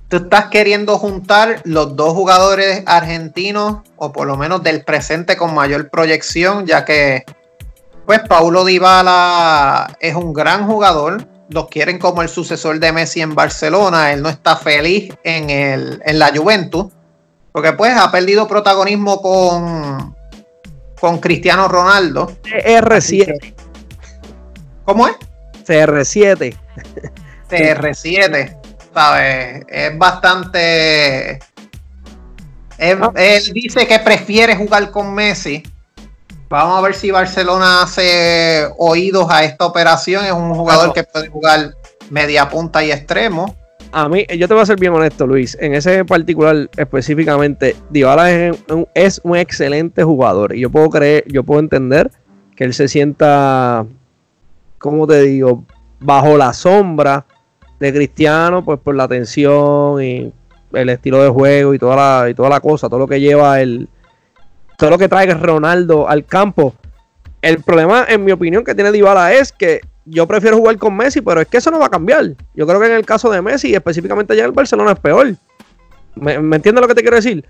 tú 0.10 0.18
estás 0.18 0.46
queriendo 0.46 0.98
juntar 0.98 1.62
los 1.64 1.96
dos 1.96 2.14
jugadores 2.14 2.84
argentinos, 2.86 3.80
o 3.96 4.12
por 4.12 4.28
lo 4.28 4.38
menos 4.38 4.64
del 4.64 4.84
presente 4.84 5.38
con 5.38 5.54
mayor 5.54 5.90
proyección, 5.90 6.66
ya 6.66 6.86
que 6.86 7.24
pues 8.06 8.22
Paulo 8.28 8.66
Dybala 8.66 9.98
es 10.00 10.14
un 10.16 10.34
gran 10.34 10.68
jugador, 10.68 11.28
los 11.50 11.70
quieren 11.70 11.98
como 11.98 12.22
el 12.22 12.30
sucesor 12.30 12.80
de 12.80 12.92
Messi 12.92 13.22
en 13.22 13.34
Barcelona, 13.34 14.14
él 14.14 14.22
no 14.22 14.30
está 14.30 14.58
feliz 14.58 15.14
en, 15.24 15.50
el, 15.50 16.02
en 16.06 16.20
la 16.20 16.32
Juventus, 16.36 16.88
porque 17.52 17.74
pues 17.74 17.98
ha 17.98 18.12
perdido 18.12 18.48
protagonismo 18.48 19.22
con, 19.22 20.16
con 21.00 21.20
Cristiano 21.20 21.68
Ronaldo. 21.68 22.32
CR7. 22.44 23.54
¿Cómo 24.86 25.08
es? 25.08 25.16
CR7. 25.66 26.56
CR7, 27.50 28.58
¿sabes? 28.94 29.66
Es 29.68 29.98
bastante... 29.98 31.40
Ah. 32.78 33.12
Él, 33.16 33.54
dice 33.54 33.88
que 33.88 34.00
prefiere 34.00 34.56
jugar 34.56 34.92
con 34.92 35.14
Messi. 35.14 35.64
Vamos 36.50 36.78
a 36.78 36.82
ver 36.82 36.94
si 36.94 37.10
Barcelona 37.10 37.84
hace 37.84 38.68
oídos 38.78 39.28
a 39.30 39.44
esta 39.44 39.66
operación. 39.66 40.26
Es 40.26 40.32
un 40.32 40.54
jugador 40.54 40.94
que 40.94 41.04
puede 41.04 41.30
jugar 41.30 41.74
media 42.10 42.50
punta 42.50 42.84
y 42.84 42.92
extremo. 42.92 43.56
A 43.92 44.10
mí, 44.10 44.26
yo 44.38 44.48
te 44.48 44.54
voy 44.54 44.62
a 44.62 44.66
ser 44.66 44.78
bien 44.78 44.94
honesto, 44.94 45.26
Luis. 45.26 45.58
En 45.60 45.74
ese 45.74 46.04
particular 46.04 46.70
específicamente, 46.76 47.78
Dybala 47.90 48.30
es 48.30 48.58
un, 48.70 48.88
es 48.94 49.22
un 49.24 49.38
excelente 49.38 50.04
jugador. 50.04 50.54
Y 50.54 50.62
yo 50.62 50.70
puedo 50.70 50.90
creer, 50.90 51.24
yo 51.28 51.44
puedo 51.44 51.62
entender 51.62 52.12
que 52.56 52.66
él 52.66 52.74
se 52.74 52.90
sienta, 52.90 53.86
¿cómo 54.86 55.08
te 55.08 55.20
digo? 55.24 55.64
Bajo 56.00 56.38
la 56.38 56.54
sombra 56.54 57.26
de 57.80 57.92
Cristiano, 57.92 58.64
pues 58.64 58.80
por 58.80 58.94
la 58.94 59.06
atención 59.06 60.00
y 60.04 60.32
el 60.74 60.90
estilo 60.90 61.24
de 61.24 61.30
juego 61.30 61.74
y 61.74 61.80
toda 61.80 61.96
la, 61.96 62.30
y 62.30 62.36
toda 62.36 62.50
la 62.50 62.60
cosa, 62.60 62.88
todo 62.88 63.00
lo 63.00 63.08
que 63.08 63.20
lleva 63.20 63.60
el. 63.60 63.90
Todo 64.78 64.92
lo 64.92 64.98
que 65.00 65.10
trae 65.10 65.34
Ronaldo 65.34 66.08
al 66.08 66.26
campo. 66.26 66.76
El 67.42 67.64
problema, 67.64 68.06
en 68.08 68.24
mi 68.24 68.32
opinión, 68.32 68.64
que 68.64 68.76
tiene 68.76 68.92
Dybala 68.92 69.34
es 69.34 69.52
que 69.52 69.82
yo 70.06 70.28
prefiero 70.28 70.58
jugar 70.58 70.78
con 70.78 70.96
Messi, 70.96 71.22
pero 71.22 71.42
es 71.42 71.48
que 71.48 71.58
eso 71.58 71.72
no 71.72 71.80
va 71.80 71.88
a 71.88 71.90
cambiar. 71.90 72.36
Yo 72.54 72.68
creo 72.68 72.80
que 72.80 72.86
en 72.86 72.94
el 72.94 73.06
caso 73.06 73.32
de 73.32 73.42
Messi, 73.42 73.74
específicamente 73.74 74.36
ya 74.36 74.46
el 74.46 74.52
Barcelona 74.52 74.92
es 74.92 75.00
peor. 75.00 75.34
¿Me, 76.14 76.38
¿Me 76.40 76.58
entiendes 76.58 76.82
lo 76.82 76.88
que 76.88 76.94
te 76.94 77.02
quiero 77.02 77.16
decir? 77.16 77.44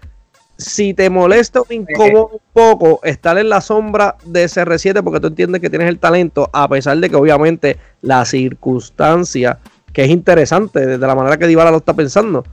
Si 0.58 0.94
te 0.94 1.10
molesta 1.10 1.62
o 1.62 1.66
incomoda 1.70 2.34
un 2.34 2.40
poco 2.54 3.02
estar 3.04 3.38
en 3.38 3.50
la 3.50 3.60
sombra 3.60 4.16
de 4.24 4.46
CR7 4.46 5.04
porque 5.04 5.20
tú 5.20 5.28
entiendes 5.28 5.62
que 5.62 5.70
tienes 5.70 5.90
el 5.90 6.00
talento, 6.00 6.50
a 6.54 6.68
pesar 6.70 6.98
de 6.98 7.10
que 7.10 7.16
obviamente 7.16 7.78
la 8.02 8.24
circunstancia 8.24 9.60
que 9.92 10.04
es 10.04 10.10
interesante 10.10 10.86
desde 10.86 11.08
la 11.08 11.16
manera 11.16 11.38
que 11.38 11.48
Dybala 11.48 11.72
lo 11.72 11.78
está 11.78 11.94
pensando. 11.94 12.44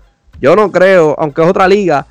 Yo 0.40 0.56
no 0.56 0.70
creo, 0.70 1.14
aunque 1.18 1.42
es 1.42 1.48
otra 1.48 1.68
liga, 1.68 2.06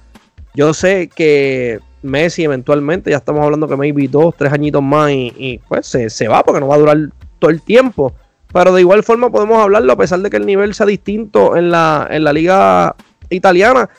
yo 0.54 0.74
sé 0.74 1.10
que 1.14 1.80
Messi 2.02 2.44
eventualmente, 2.44 3.12
ya 3.12 3.18
estamos 3.18 3.44
hablando 3.44 3.68
que 3.68 3.78
maybe 3.78 4.08
dos, 4.08 4.36
tres 4.36 4.52
añitos 4.52 4.82
más 4.82 5.12
y, 5.12 5.62
pues 5.68 5.88
se, 5.88 6.28
va 6.28 6.44
porque 6.44 6.60
no 6.60 6.68
va 6.68 6.76
a 6.76 6.80
durar 6.80 6.98
todo 7.40 7.52
el 7.52 7.62
tiempo. 7.62 8.14
Pero 8.52 8.74
de 8.74 8.82
igual 8.82 9.04
forma 9.04 9.30
podemos 9.30 9.62
hablarlo 9.62 9.94
a 9.94 9.98
pesar 9.98 10.20
de 10.20 10.30
que 10.30 10.38
el 10.38 10.46
nivel 10.46 10.74
sea 10.74 10.86
distinto 10.86 11.56
en 11.56 11.72
la, 11.72 12.08
en 12.10 12.24
la 12.24 12.34
liga 12.34 12.96
italiana 13.30 13.90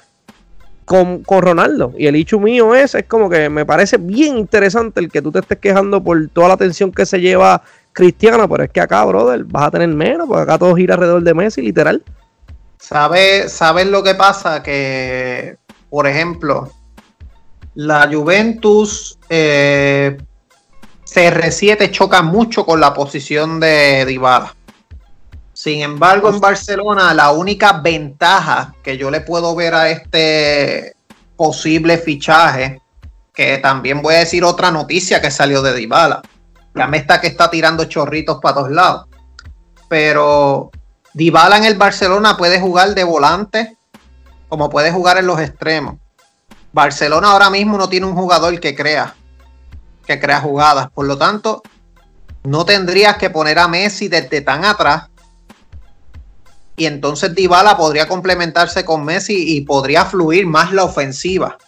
con, 0.85 1.23
con, 1.23 1.43
Ronaldo. 1.43 1.93
Y 1.97 2.07
el 2.07 2.17
hecho 2.17 2.39
mío 2.39 2.75
es, 2.75 2.95
es 2.95 3.05
como 3.05 3.31
que 3.31 3.49
me 3.49 3.65
parece 3.65 3.97
bien 3.99 4.37
interesante 4.39 5.01
el 5.01 5.11
que 5.11 5.23
tú 5.23 5.33
te 5.33 5.41
estés 5.41 5.59
quejando 5.59 6.03
por 6.03 6.29
toda 6.29 6.49
la 6.49 6.55
atención 6.55 6.93
que 6.93 7.07
se 7.07 7.21
lleva 7.21 7.63
Cristiano, 7.93 8.49
pero 8.49 8.65
es 8.65 8.71
que 8.71 8.81
acá, 8.81 9.05
brother, 9.05 9.45
vas 9.45 9.67
a 9.67 9.71
tener 9.71 9.89
menos, 9.89 10.27
porque 10.27 10.43
acá 10.43 10.59
todo 10.59 10.75
gira 10.75 10.95
alrededor 10.95 11.23
de 11.23 11.35
Messi, 11.35 11.63
literal. 11.63 12.03
¿Sabes 12.79 13.53
sabe 13.53 13.85
lo 13.85 14.03
que 14.03 14.15
pasa? 14.15 14.63
Que, 14.63 15.57
por 15.89 16.07
ejemplo, 16.07 16.71
la 17.75 18.09
Juventus 18.13 19.19
eh, 19.29 20.17
CR7 21.07 21.91
choca 21.91 22.23
mucho 22.23 22.65
con 22.65 22.81
la 22.81 22.93
posición 22.93 23.61
de 23.61 24.05
Dybala. 24.07 24.55
Sin 25.63 25.81
embargo, 25.81 26.29
en 26.29 26.41
Barcelona, 26.41 27.15
la 27.15 27.31
única 27.31 27.75
ventaja 27.75 28.75
que 28.83 28.99
yo 28.99 29.13
le 29.13 29.21
puedo 29.21 29.55
ver 29.55 29.77
a 29.77 29.91
este 29.91 30.97
posible 31.37 31.99
fichaje, 31.99 32.83
que 33.33 33.59
también 33.59 34.03
voy 34.03 34.17
a 34.17 34.19
decir 34.19 34.43
otra 34.43 34.73
noticia 34.73 35.23
que 35.23 35.31
salió 35.31 35.63
de 35.63 35.73
Dybala, 35.73 36.21
ya 36.75 36.89
me 36.89 36.97
está 36.97 37.21
que 37.21 37.29
está 37.29 37.49
tirando 37.49 37.85
chorritos 37.85 38.41
para 38.43 38.57
todos 38.57 38.73
lados. 38.73 39.07
Pero 39.89 40.73
Dybala 41.15 41.59
en 41.59 41.65
el 41.65 41.79
Barcelona 41.79 42.37
puede 42.37 42.59
jugar 42.59 42.97
de 42.97 43.05
volante 43.05 43.77
como 44.49 44.69
puede 44.69 44.91
jugar 44.91 45.19
en 45.19 45.29
los 45.29 45.39
extremos. 45.39 45.95
Barcelona 46.73 47.31
ahora 47.31 47.51
mismo 47.51 47.79
no 47.79 47.89
tiene 47.89 48.07
un 48.07 48.17
jugador 48.17 48.59
que 48.59 48.75
crea, 48.75 49.15
que 50.09 50.19
crea 50.19 50.41
jugadas. 50.41 50.91
Por 50.91 51.07
lo 51.07 51.17
tanto, 51.17 51.63
no 52.43 52.65
tendrías 52.65 53.17
que 53.17 53.31
poner 53.31 53.61
a 53.61 53.69
Messi 53.69 54.09
desde 54.09 54.41
tan 54.41 54.65
atrás. 54.65 55.12
Y 56.77 56.87
entonces 56.87 57.35
Dybala 57.35 57.77
podría 57.77 58.09
complementarse 58.09 58.85
con 58.85 59.05
Messi 59.05 59.57
y 59.57 59.61
podría 59.63 60.05
fluir 60.05 60.47
más 60.47 60.73
la 60.73 60.85
ofensiva. 60.85 61.59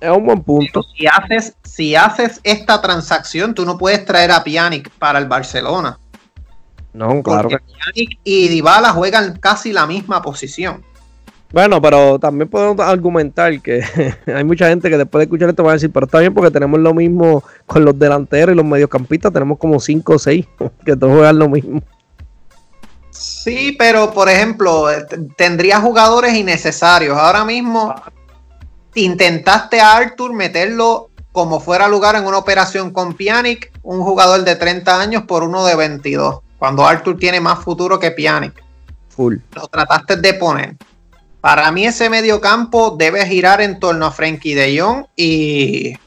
Es 0.00 0.10
un 0.10 0.26
buen 0.26 0.42
punto. 0.42 0.82
si 0.96 1.06
haces, 1.06 1.54
si 1.62 1.94
haces 1.94 2.40
esta 2.42 2.82
transacción, 2.82 3.54
tú 3.54 3.64
no 3.64 3.78
puedes 3.78 4.04
traer 4.04 4.32
a 4.32 4.42
Pjanic 4.42 4.90
para 4.98 5.18
el 5.18 5.26
Barcelona. 5.26 5.98
No, 6.92 7.22
claro. 7.22 7.48
Porque 7.48 7.64
Pjanic 7.64 8.18
y 8.24 8.48
Dybala 8.48 8.90
juegan 8.90 9.38
casi 9.38 9.72
la 9.72 9.86
misma 9.86 10.20
posición. 10.20 10.84
Bueno, 11.52 11.82
pero 11.82 12.18
también 12.18 12.48
podemos 12.48 12.80
argumentar 12.80 13.60
que 13.60 13.82
hay 14.26 14.42
mucha 14.42 14.68
gente 14.68 14.88
que 14.88 14.96
después 14.96 15.20
de 15.20 15.24
escuchar 15.24 15.50
esto 15.50 15.62
va 15.62 15.72
a 15.72 15.74
decir, 15.74 15.90
pero 15.92 16.06
está 16.06 16.18
bien 16.18 16.32
porque 16.32 16.50
tenemos 16.50 16.80
lo 16.80 16.94
mismo 16.94 17.44
con 17.66 17.84
los 17.84 17.98
delanteros 17.98 18.54
y 18.54 18.56
los 18.56 18.64
mediocampistas, 18.64 19.32
tenemos 19.32 19.58
como 19.58 19.78
5 19.78 20.14
o 20.14 20.18
6 20.18 20.46
que 20.84 20.96
todos 20.96 21.12
juegan 21.12 21.38
lo 21.38 21.48
mismo. 21.48 21.82
Sí, 23.12 23.76
pero 23.78 24.10
por 24.10 24.28
ejemplo, 24.28 24.86
tendría 25.36 25.80
jugadores 25.80 26.34
innecesarios. 26.34 27.16
Ahora 27.16 27.44
mismo 27.44 27.94
intentaste 28.94 29.80
a 29.80 29.96
Arthur 29.96 30.32
meterlo 30.32 31.10
como 31.30 31.60
fuera 31.60 31.88
lugar 31.88 32.16
en 32.16 32.26
una 32.26 32.38
operación 32.38 32.90
con 32.90 33.14
Pjanic, 33.14 33.70
un 33.82 34.02
jugador 34.02 34.44
de 34.44 34.56
30 34.56 35.00
años 35.00 35.22
por 35.24 35.42
uno 35.42 35.64
de 35.64 35.76
22, 35.76 36.40
cuando 36.58 36.86
Arthur 36.86 37.18
tiene 37.18 37.40
más 37.40 37.58
futuro 37.58 37.98
que 37.98 38.10
Pjanic. 38.10 38.62
Full. 39.10 39.36
Lo 39.54 39.68
trataste 39.68 40.16
de 40.16 40.34
poner. 40.34 40.76
Para 41.42 41.70
mí 41.70 41.86
ese 41.86 42.08
mediocampo 42.08 42.96
debe 42.96 43.26
girar 43.26 43.60
en 43.60 43.78
torno 43.78 44.06
a 44.06 44.10
Frankie 44.10 44.54
de 44.54 44.80
Jong 44.80 45.06
y 45.16 45.98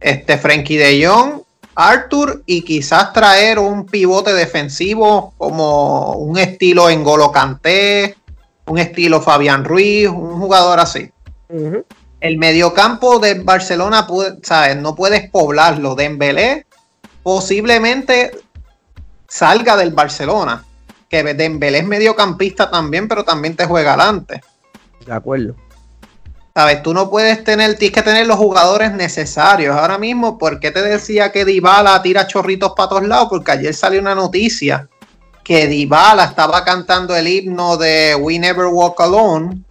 este 0.00 0.38
Frankie 0.38 0.76
de 0.76 1.06
Jong, 1.06 1.42
Arthur 1.74 2.42
y 2.46 2.62
quizás 2.62 3.12
traer 3.12 3.58
un 3.58 3.86
pivote 3.86 4.32
defensivo 4.32 5.34
como 5.36 6.12
un 6.12 6.38
estilo 6.38 6.88
Engolo 6.88 7.32
Canté, 7.32 8.16
un 8.66 8.78
estilo 8.78 9.20
Fabián 9.20 9.64
Ruiz, 9.64 10.08
un 10.08 10.40
jugador 10.40 10.80
así. 10.80 11.10
El 12.20 12.38
mediocampo 12.38 13.18
de 13.18 13.34
Barcelona 13.34 14.06
no 14.76 14.94
puedes 14.94 15.30
poblarlo. 15.30 15.94
Dembélé 15.94 16.66
posiblemente 17.22 18.30
salga 19.28 19.76
del 19.76 19.92
Barcelona. 19.92 20.64
Que 21.08 21.22
Dembélé 21.22 21.78
es 21.78 21.86
mediocampista 21.86 22.70
también, 22.70 23.08
pero 23.08 23.24
también 23.24 23.54
te 23.54 23.66
juega 23.66 23.94
adelante. 23.94 24.40
De 25.04 25.12
acuerdo. 25.12 25.54
¿Sabes? 26.56 26.84
Tú 26.84 26.94
no 26.94 27.10
puedes 27.10 27.42
tener, 27.42 27.76
tienes 27.76 27.96
que 27.96 28.02
tener 28.02 28.28
los 28.28 28.36
jugadores 28.36 28.92
necesarios. 28.92 29.74
Ahora 29.76 29.98
mismo, 29.98 30.38
¿por 30.38 30.60
qué 30.60 30.70
te 30.70 30.82
decía 30.82 31.32
que 31.32 31.44
Dybala 31.44 32.00
tira 32.00 32.28
chorritos 32.28 32.74
para 32.76 32.90
todos 32.90 33.08
lados? 33.08 33.26
Porque 33.28 33.50
ayer 33.50 33.74
salió 33.74 34.00
una 34.00 34.14
noticia 34.14 34.88
que 35.42 35.66
Dybala 35.66 36.26
estaba 36.26 36.64
cantando 36.64 37.16
el 37.16 37.26
himno 37.26 37.76
de 37.76 38.14
We 38.14 38.38
Never 38.38 38.66
Walk 38.66 39.00
Alone. 39.00 39.62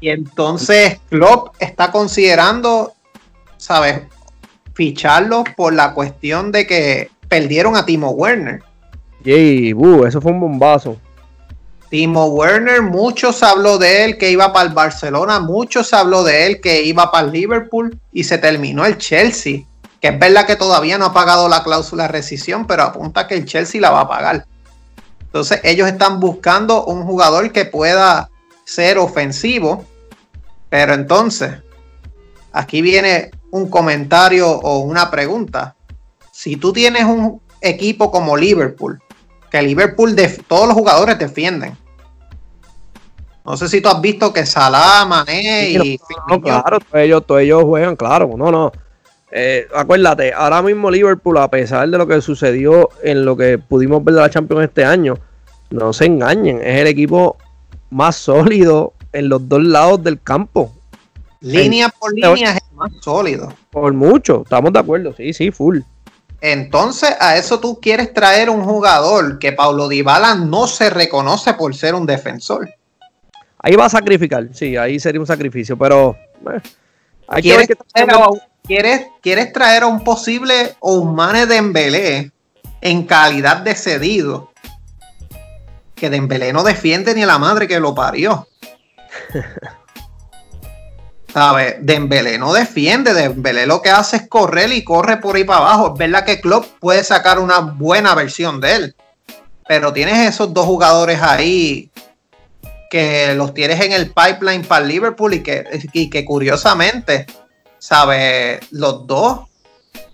Y 0.00 0.08
entonces 0.08 0.98
Klopp 1.10 1.54
está 1.58 1.92
considerando, 1.92 2.94
¿sabes? 3.58 4.00
Ficharlo 4.72 5.44
por 5.54 5.74
la 5.74 5.92
cuestión 5.92 6.50
de 6.50 6.66
que 6.66 7.10
perdieron 7.28 7.76
a 7.76 7.84
Timo 7.84 8.12
Werner. 8.12 8.62
Yay, 9.22 9.74
eso 10.06 10.20
fue 10.22 10.32
un 10.32 10.40
bombazo. 10.40 10.96
Timo 11.90 12.26
Werner, 12.26 12.82
mucho 12.82 13.32
se 13.32 13.44
habló 13.44 13.76
de 13.76 14.04
él 14.04 14.16
que 14.16 14.30
iba 14.30 14.52
para 14.52 14.68
el 14.68 14.72
Barcelona, 14.72 15.40
mucho 15.40 15.82
se 15.82 15.96
habló 15.96 16.22
de 16.22 16.46
él 16.46 16.60
que 16.60 16.84
iba 16.84 17.10
para 17.10 17.26
el 17.26 17.32
Liverpool 17.32 17.98
y 18.12 18.22
se 18.22 18.38
terminó 18.38 18.86
el 18.86 18.96
Chelsea. 18.96 19.64
que 20.00 20.08
es 20.08 20.18
verdad 20.18 20.46
que 20.46 20.56
todavía 20.56 20.96
no 20.96 21.06
ha 21.06 21.12
pagado 21.12 21.48
la 21.48 21.62
cláusula 21.62 22.04
de 22.04 22.08
rescisión, 22.08 22.66
pero 22.66 22.84
apunta 22.84 23.26
que 23.26 23.34
el 23.34 23.44
Chelsea 23.44 23.80
la 23.80 23.90
va 23.90 24.00
a 24.02 24.08
pagar. 24.08 24.46
Entonces 25.20 25.60
ellos 25.62 25.88
están 25.88 26.20
buscando 26.20 26.84
un 26.86 27.04
jugador 27.04 27.52
que 27.52 27.66
pueda 27.66 28.30
ser 28.64 28.96
ofensivo, 28.96 29.84
pero 30.70 30.94
entonces 30.94 31.56
aquí 32.52 32.80
viene 32.80 33.30
un 33.50 33.68
comentario 33.68 34.48
o 34.48 34.78
una 34.78 35.10
pregunta. 35.10 35.74
Si 36.32 36.56
tú 36.56 36.72
tienes 36.72 37.04
un 37.04 37.42
equipo 37.60 38.10
como 38.10 38.36
Liverpool, 38.36 39.02
que 39.50 39.62
Liverpool 39.62 40.16
todos 40.46 40.68
los 40.68 40.76
jugadores 40.76 41.18
defienden. 41.18 41.76
No 43.44 43.56
sé 43.56 43.68
si 43.68 43.80
tú 43.80 43.88
has 43.88 44.00
visto 44.00 44.32
que 44.32 44.46
Salah, 44.46 45.04
Mané 45.06 45.70
y... 45.70 45.98
claro, 46.42 46.78
ellos, 46.92 47.26
todos 47.26 47.40
ellos 47.40 47.64
juegan, 47.64 47.96
claro, 47.96 48.30
no, 48.36 48.50
no. 48.50 48.72
Eh, 49.32 49.66
acuérdate, 49.74 50.32
ahora 50.32 50.60
mismo 50.62 50.90
Liverpool, 50.90 51.38
a 51.38 51.48
pesar 51.48 51.88
de 51.88 51.96
lo 51.96 52.06
que 52.06 52.20
sucedió 52.20 52.90
en 53.02 53.24
lo 53.24 53.36
que 53.36 53.58
pudimos 53.58 54.04
ver 54.04 54.14
de 54.16 54.20
la 54.20 54.30
Champions 54.30 54.64
este 54.64 54.84
año, 54.84 55.18
no 55.70 55.92
se 55.92 56.06
engañen, 56.06 56.60
es 56.60 56.80
el 56.80 56.88
equipo 56.88 57.36
más 57.90 58.16
sólido 58.16 58.92
en 59.12 59.28
los 59.28 59.48
dos 59.48 59.62
lados 59.62 60.02
del 60.02 60.20
campo. 60.20 60.72
Línea 61.40 61.88
por 61.88 62.12
línea 62.14 62.52
es 62.52 62.62
el 62.70 62.76
más 62.76 62.92
sólido. 63.00 63.52
Por 63.70 63.92
mucho, 63.92 64.42
estamos 64.42 64.72
de 64.72 64.78
acuerdo, 64.78 65.14
sí, 65.16 65.32
sí, 65.32 65.50
full. 65.50 65.80
Entonces, 66.40 67.14
a 67.20 67.36
eso 67.36 67.60
tú 67.60 67.80
quieres 67.80 68.14
traer 68.14 68.48
un 68.48 68.64
jugador 68.64 69.38
que 69.38 69.52
Paulo 69.52 69.88
Dybala 69.88 70.34
no 70.34 70.66
se 70.66 70.88
reconoce 70.88 71.54
por 71.54 71.74
ser 71.74 71.94
un 71.94 72.06
defensor. 72.06 72.70
Ahí 73.58 73.74
va 73.74 73.86
a 73.86 73.90
sacrificar, 73.90 74.48
sí, 74.52 74.76
ahí 74.76 74.98
sería 74.98 75.20
un 75.20 75.26
sacrificio, 75.26 75.76
pero 75.76 76.16
eh, 76.50 76.60
hay 77.28 77.42
que 77.42 77.56
ver 77.56 77.68
¿Quieres, 78.62 79.06
¿Quieres 79.20 79.52
traer 79.52 79.82
a 79.82 79.86
un 79.86 80.04
posible 80.04 80.76
Ousmane 80.80 81.46
Dembélé 81.46 82.30
en 82.80 83.02
calidad 83.04 83.58
de 83.58 83.74
cedido? 83.74 84.52
Que 85.94 86.08
Dembélé 86.08 86.52
no 86.52 86.62
defiende 86.62 87.14
ni 87.14 87.22
a 87.22 87.26
la 87.26 87.38
madre 87.38 87.66
que 87.66 87.80
lo 87.80 87.94
parió. 87.94 88.46
¿Sabes? 91.32 91.76
Dembélé 91.80 92.38
no 92.38 92.52
defiende, 92.52 93.14
Dembélé 93.14 93.66
lo 93.66 93.80
que 93.82 93.90
hace 93.90 94.16
es 94.16 94.28
correr 94.28 94.72
y 94.72 94.82
corre 94.82 95.18
por 95.18 95.36
ahí 95.36 95.44
para 95.44 95.60
abajo. 95.60 95.92
Es 95.92 95.98
verdad 95.98 96.24
que 96.24 96.40
Klopp 96.40 96.66
puede 96.80 97.04
sacar 97.04 97.38
una 97.38 97.60
buena 97.60 98.14
versión 98.14 98.60
de 98.60 98.74
él, 98.74 98.96
pero 99.68 99.92
tienes 99.92 100.28
esos 100.28 100.52
dos 100.52 100.66
jugadores 100.66 101.22
ahí 101.22 101.90
que 102.90 103.34
los 103.34 103.54
tienes 103.54 103.80
en 103.80 103.92
el 103.92 104.12
pipeline 104.12 104.64
para 104.64 104.84
Liverpool 104.84 105.34
y 105.34 105.42
que, 105.42 105.64
y 105.92 106.10
que 106.10 106.24
curiosamente 106.24 107.26
¿sabes? 107.80 108.60
Los 108.70 109.06
dos 109.06 109.48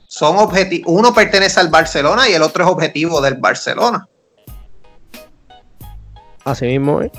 son 0.07 0.39
objetivos. 0.39 0.91
Uno 0.91 1.13
pertenece 1.13 1.61
al 1.61 1.69
Barcelona 1.69 2.29
y 2.29 2.33
el 2.33 2.43
otro 2.43 2.65
es 2.65 2.71
objetivo 2.71 3.21
del 3.21 3.35
Barcelona. 3.35 4.09
Así 6.45 6.65
mismo, 6.67 7.03
¿eh? 7.03 7.11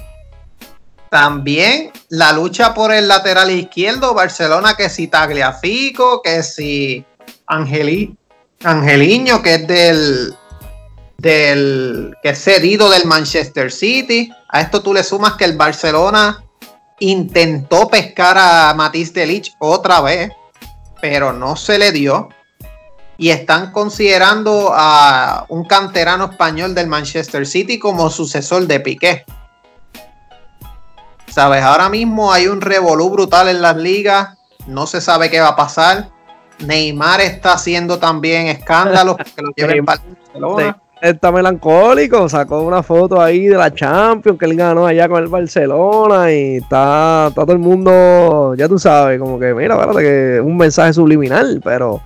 También 1.09 1.91
la 2.09 2.33
lucha 2.33 2.73
por 2.73 2.93
el 2.93 3.07
lateral 3.07 3.51
izquierdo, 3.51 4.13
Barcelona 4.13 4.75
que 4.75 4.89
si 4.89 5.07
Tagliafico, 5.07 6.21
que 6.21 6.43
si 6.43 7.05
Angeli, 7.45 8.15
Angeliño, 8.63 9.41
que 9.41 9.55
es 9.55 9.67
del, 9.67 10.35
del 11.17 12.15
que 12.21 12.29
es 12.29 12.43
cedido 12.43 12.89
del 12.89 13.05
Manchester 13.05 13.71
City. 13.71 14.31
A 14.49 14.61
esto 14.61 14.81
tú 14.81 14.93
le 14.93 15.03
sumas 15.03 15.33
que 15.33 15.45
el 15.45 15.55
Barcelona 15.55 16.43
intentó 16.99 17.87
pescar 17.87 18.37
a 18.37 18.73
Matisse 18.73 19.13
Delich 19.13 19.53
otra 19.59 20.01
vez, 20.01 20.31
pero 21.01 21.31
no 21.31 21.55
se 21.55 21.77
le 21.77 21.91
dio. 21.91 22.29
Y 23.19 23.29
están 23.29 23.71
considerando 23.71 24.71
a 24.75 25.45
un 25.49 25.65
canterano 25.65 26.25
español 26.25 26.75
del 26.75 26.87
Manchester 26.87 27.47
City 27.47 27.79
como 27.79 28.09
sucesor 28.09 28.67
de 28.67 28.79
Piqué. 28.79 29.25
Sabes, 31.37 31.61
ahora 31.61 31.87
mismo 31.87 32.33
hay 32.33 32.47
un 32.47 32.61
revolú 32.61 33.11
brutal 33.11 33.47
en 33.47 33.61
las 33.61 33.77
ligas. 33.77 34.39
No 34.65 34.87
se 34.87 35.01
sabe 35.01 35.29
qué 35.29 35.39
va 35.39 35.49
a 35.49 35.55
pasar. 35.55 36.09
Neymar 36.65 37.21
está 37.21 37.53
haciendo 37.53 37.99
también 37.99 38.47
escándalos 38.47 39.17
porque 39.17 39.43
lo 39.43 39.51
lleven 39.55 39.85
para 39.85 40.01
Barcelona 40.01 40.81
está 40.99 41.31
melancólico, 41.31 42.27
sacó 42.27 42.63
una 42.63 42.81
foto 42.81 43.21
ahí 43.21 43.45
de 43.45 43.55
la 43.55 43.71
Champions 43.71 44.39
que 44.39 44.45
él 44.45 44.55
ganó 44.55 44.87
allá 44.87 45.07
con 45.07 45.21
el 45.21 45.29
Barcelona 45.29 46.31
y 46.31 46.55
está, 46.55 47.29
todo 47.35 47.51
el 47.51 47.59
mundo, 47.59 48.55
ya 48.55 48.67
tú 48.67 48.79
sabes, 48.79 49.19
como 49.19 49.39
que 49.39 49.53
mira, 49.53 49.75
espérate 49.75 49.99
que 49.99 50.41
un 50.41 50.57
mensaje 50.57 50.93
subliminal, 50.93 51.61
pero 51.63 52.01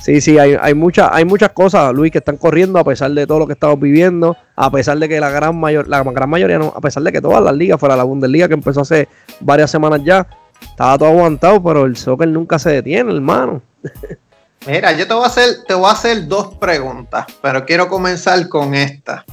sí, 0.00 0.20
sí, 0.20 0.38
hay, 0.38 0.56
hay, 0.60 0.74
hay 1.12 1.24
muchas 1.24 1.50
cosas, 1.52 1.92
Luis, 1.92 2.12
que 2.12 2.18
están 2.18 2.36
corriendo 2.36 2.78
a 2.78 2.84
pesar 2.84 3.10
de 3.10 3.26
todo 3.26 3.40
lo 3.40 3.46
que 3.46 3.54
estamos 3.54 3.78
viviendo, 3.80 4.36
a 4.56 4.70
pesar 4.70 4.98
de 4.98 5.08
que 5.08 5.20
la 5.20 5.30
gran, 5.30 5.58
mayor, 5.58 5.88
la 5.88 6.02
gran 6.02 6.30
mayoría, 6.30 6.58
no, 6.58 6.72
a 6.74 6.80
pesar 6.80 7.02
de 7.02 7.12
que 7.12 7.20
todas 7.20 7.42
las 7.42 7.54
ligas, 7.54 7.78
fuera 7.80 7.96
la 7.96 8.04
Bundesliga 8.04 8.48
que 8.48 8.54
empezó 8.54 8.82
hace 8.82 9.08
varias 9.40 9.70
semanas 9.70 10.00
ya, 10.04 10.26
estaba 10.60 10.98
todo 10.98 11.08
aguantado, 11.08 11.62
pero 11.62 11.84
el 11.84 11.96
soccer 11.96 12.28
nunca 12.28 12.58
se 12.58 12.70
detiene, 12.70 13.12
hermano. 13.12 13.62
Mira, 14.66 14.92
yo 14.92 15.06
te 15.06 15.12
voy 15.12 15.24
a 15.24 15.26
hacer, 15.26 15.64
te 15.66 15.74
voy 15.74 15.86
a 15.86 15.92
hacer 15.92 16.26
dos 16.26 16.54
preguntas, 16.54 17.26
pero 17.42 17.66
quiero 17.66 17.88
comenzar 17.88 18.48
con 18.48 18.74
esta. 18.74 19.24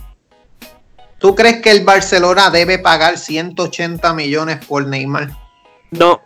¿Tú 1.20 1.36
crees 1.36 1.62
que 1.62 1.72
el 1.72 1.86
Barcelona 1.86 2.50
debe 2.50 2.80
pagar 2.80 3.18
180 3.18 4.14
millones 4.14 4.66
por 4.66 4.86
Neymar? 4.88 5.30
No. 5.92 6.20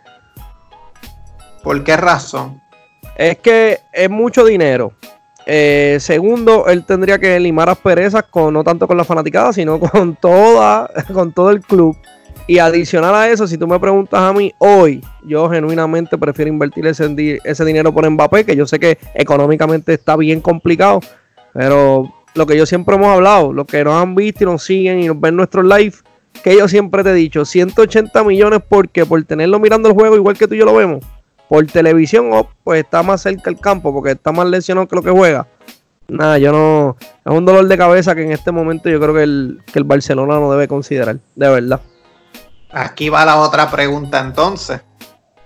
¿Por 1.62 1.84
qué 1.84 1.96
razón? 1.96 2.62
Es 3.16 3.38
que 3.38 3.78
es 3.92 4.10
mucho 4.10 4.44
dinero. 4.44 4.92
Eh, 5.48 5.98
segundo, 6.00 6.66
él 6.66 6.84
tendría 6.84 7.18
que 7.18 7.38
limar 7.38 7.68
asperezas 7.68 8.24
con 8.24 8.52
no 8.52 8.64
tanto 8.64 8.88
con 8.88 8.96
la 8.96 9.04
fanaticada, 9.04 9.52
sino 9.52 9.78
con 9.80 10.16
toda, 10.16 10.90
con 11.12 11.32
todo 11.32 11.50
el 11.50 11.60
club. 11.60 11.96
Y 12.48 12.58
adicional 12.58 13.14
a 13.14 13.28
eso, 13.28 13.46
si 13.46 13.58
tú 13.58 13.66
me 13.66 13.80
preguntas 13.80 14.20
a 14.20 14.32
mí 14.32 14.52
hoy, 14.58 15.02
yo 15.24 15.48
genuinamente 15.50 16.16
prefiero 16.16 16.48
invertir 16.48 16.86
ese, 16.86 17.40
ese 17.42 17.64
dinero 17.64 17.92
por 17.92 18.08
Mbappé, 18.08 18.44
que 18.44 18.54
yo 18.54 18.66
sé 18.66 18.78
que 18.78 18.98
económicamente 19.14 19.94
está 19.94 20.14
bien 20.16 20.40
complicado, 20.40 21.00
pero 21.52 22.12
lo 22.34 22.46
que 22.46 22.56
yo 22.56 22.64
siempre 22.64 22.94
hemos 22.94 23.08
hablado, 23.08 23.52
los 23.52 23.66
que 23.66 23.82
nos 23.82 23.94
han 23.94 24.14
visto 24.14 24.44
y 24.44 24.46
nos 24.46 24.62
siguen 24.62 25.00
y 25.00 25.08
nos 25.08 25.18
ven 25.18 25.34
nuestros 25.34 25.64
live, 25.64 25.94
que 26.44 26.56
yo 26.56 26.68
siempre 26.68 27.02
te 27.02 27.10
he 27.10 27.14
dicho, 27.14 27.44
180 27.44 28.22
millones 28.22 28.60
porque 28.68 29.04
por 29.04 29.24
tenerlo 29.24 29.58
mirando 29.58 29.88
el 29.88 29.94
juego 29.94 30.14
igual 30.14 30.38
que 30.38 30.46
tú 30.46 30.54
y 30.54 30.58
yo 30.58 30.66
lo 30.66 30.74
vemos, 30.74 31.04
por 31.48 31.66
televisión, 31.66 32.30
oh, 32.32 32.48
pues 32.64 32.84
está 32.84 33.02
más 33.02 33.22
cerca 33.22 33.50
el 33.50 33.58
campo 33.58 33.92
porque 33.92 34.12
está 34.12 34.32
más 34.32 34.46
lesionado 34.46 34.88
que 34.88 34.96
lo 34.96 35.02
que 35.02 35.10
juega. 35.10 35.46
Nada, 36.08 36.38
yo 36.38 36.52
no. 36.52 36.96
Es 37.00 37.32
un 37.32 37.44
dolor 37.44 37.66
de 37.66 37.76
cabeza 37.76 38.14
que 38.14 38.22
en 38.22 38.32
este 38.32 38.52
momento 38.52 38.88
yo 38.88 39.00
creo 39.00 39.14
que 39.14 39.22
el, 39.24 39.62
que 39.72 39.78
el 39.78 39.84
Barcelona 39.84 40.38
no 40.38 40.50
debe 40.50 40.68
considerar, 40.68 41.18
de 41.34 41.48
verdad. 41.48 41.80
Aquí 42.70 43.08
va 43.08 43.24
la 43.24 43.38
otra 43.38 43.70
pregunta 43.70 44.20
entonces. 44.20 44.80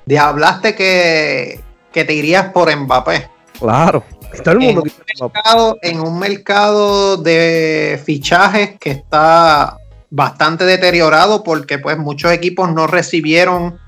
De 0.05 0.19
hablaste 0.19 0.75
que, 0.75 1.61
te 1.93 2.13
irías 2.13 2.51
por 2.53 2.75
Mbappé. 2.75 3.29
Claro. 3.59 4.05
Todo 4.45 4.53
el 4.53 4.61
mundo 4.61 4.83
en, 4.85 5.25
un 5.25 5.33
mercado, 5.33 5.79
en 5.83 6.01
un 6.01 6.19
mercado 6.19 7.17
de 7.17 8.01
fichajes 8.05 8.79
que 8.79 8.91
está 8.91 9.77
bastante 10.09 10.65
deteriorado 10.65 11.43
porque 11.43 11.79
pues 11.79 11.99
muchos 11.99 12.33
equipos 12.33 12.73
no 12.73 12.87
recibieron 12.87 13.79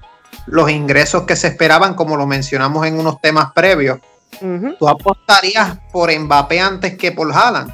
los 0.46 0.70
ingresos 0.70 1.22
que 1.22 1.36
se 1.36 1.48
esperaban 1.48 1.94
como 1.94 2.16
lo 2.16 2.26
mencionamos 2.26 2.86
en 2.86 2.98
unos 2.98 3.20
temas 3.20 3.52
previos. 3.52 3.98
¿Tú 4.78 4.88
apostarías 4.88 5.78
por 5.92 6.10
Mbappé 6.16 6.60
antes 6.60 6.96
que 6.96 7.12
por 7.12 7.32
Haaland? 7.32 7.72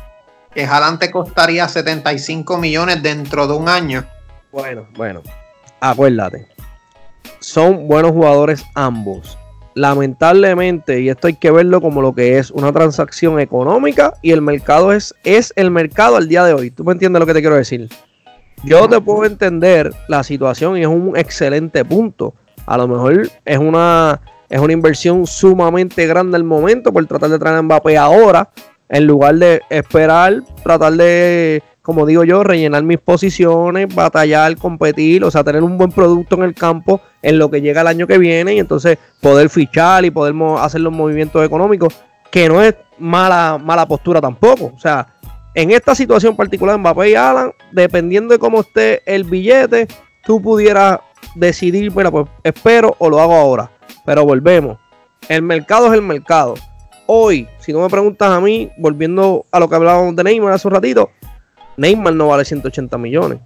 Que 0.52 0.64
Haaland 0.64 0.98
te 0.98 1.10
costaría 1.10 1.68
75 1.68 2.58
millones 2.58 3.02
dentro 3.02 3.46
de 3.46 3.54
un 3.54 3.68
año. 3.68 4.04
Bueno, 4.52 4.86
bueno 4.96 5.22
acuérdate, 5.80 6.46
son 7.40 7.86
buenos 7.88 8.12
jugadores 8.12 8.64
ambos. 8.74 9.38
Lamentablemente, 9.74 11.00
y 11.00 11.08
esto 11.08 11.28
hay 11.28 11.34
que 11.34 11.52
verlo 11.52 11.80
como 11.80 12.02
lo 12.02 12.12
que 12.12 12.38
es 12.38 12.50
una 12.50 12.72
transacción 12.72 13.38
económica 13.38 14.14
y 14.22 14.32
el 14.32 14.42
mercado 14.42 14.92
es, 14.92 15.14
es 15.22 15.52
el 15.54 15.70
mercado 15.70 16.16
al 16.16 16.28
día 16.28 16.44
de 16.44 16.52
hoy. 16.52 16.70
¿Tú 16.72 16.82
me 16.82 16.92
entiendes 16.92 17.20
lo 17.20 17.26
que 17.26 17.34
te 17.34 17.40
quiero 17.40 17.54
decir? 17.54 17.88
Yo 18.64 18.88
te 18.88 19.00
puedo 19.00 19.24
entender 19.24 19.94
la 20.08 20.24
situación 20.24 20.76
y 20.76 20.80
es 20.80 20.88
un 20.88 21.16
excelente 21.16 21.84
punto. 21.84 22.34
A 22.68 22.76
lo 22.76 22.86
mejor 22.86 23.30
es 23.44 23.58
una, 23.58 24.20
es 24.48 24.60
una 24.60 24.72
inversión 24.72 25.26
sumamente 25.26 26.06
grande 26.06 26.36
al 26.36 26.44
momento 26.44 26.92
por 26.92 27.04
tratar 27.06 27.30
de 27.30 27.38
traer 27.38 27.56
a 27.56 27.62
Mbappé 27.62 27.96
ahora, 27.96 28.50
en 28.88 29.06
lugar 29.06 29.36
de 29.36 29.60
esperar, 29.70 30.42
tratar 30.62 30.92
de 30.92 31.62
como 31.88 32.04
digo 32.04 32.22
yo, 32.22 32.44
rellenar 32.44 32.82
mis 32.82 32.98
posiciones, 32.98 33.94
batallar, 33.94 34.58
competir, 34.58 35.24
o 35.24 35.30
sea, 35.30 35.42
tener 35.42 35.62
un 35.62 35.78
buen 35.78 35.90
producto 35.90 36.36
en 36.36 36.42
el 36.42 36.52
campo 36.52 37.00
en 37.22 37.38
lo 37.38 37.50
que 37.50 37.62
llega 37.62 37.80
el 37.80 37.86
año 37.86 38.06
que 38.06 38.18
viene 38.18 38.52
y 38.52 38.58
entonces 38.58 38.98
poder 39.22 39.48
fichar 39.48 40.04
y 40.04 40.10
poder 40.10 40.34
hacer 40.58 40.82
los 40.82 40.92
movimientos 40.92 41.42
económicos, 41.42 41.94
que 42.30 42.46
no 42.46 42.62
es 42.62 42.74
mala, 42.98 43.56
mala 43.58 43.88
postura 43.88 44.20
tampoco. 44.20 44.70
O 44.76 44.78
sea, 44.78 45.14
en 45.54 45.70
esta 45.70 45.94
situación 45.94 46.36
particular, 46.36 46.76
Mbappé 46.76 47.08
y 47.08 47.14
Alan, 47.14 47.52
dependiendo 47.72 48.34
de 48.34 48.38
cómo 48.38 48.60
esté 48.60 49.00
el 49.06 49.24
billete, 49.24 49.88
tú 50.26 50.42
pudieras 50.42 50.98
decidir, 51.34 51.90
bueno, 51.90 52.10
pues 52.10 52.26
espero 52.42 52.94
o 52.98 53.08
lo 53.08 53.20
hago 53.20 53.34
ahora. 53.34 53.70
Pero 54.04 54.24
volvemos. 54.24 54.78
El 55.28 55.42
mercado 55.42 55.88
es 55.88 55.92
el 55.94 56.02
mercado. 56.02 56.54
hoy, 57.06 57.48
si 57.58 57.72
no 57.72 57.80
me 57.80 57.88
preguntas 57.88 58.30
a 58.30 58.40
mí, 58.40 58.70
volviendo 58.76 59.46
a 59.50 59.58
lo 59.60 59.68
que 59.68 59.76
hablábamos 59.76 60.14
de 60.14 60.24
Neymar 60.24 60.52
hace 60.52 60.68
un 60.68 60.74
ratito, 60.74 61.10
Neymar 61.76 62.14
no 62.14 62.28
vale 62.28 62.44
180 62.44 62.98
millones. 62.98 63.38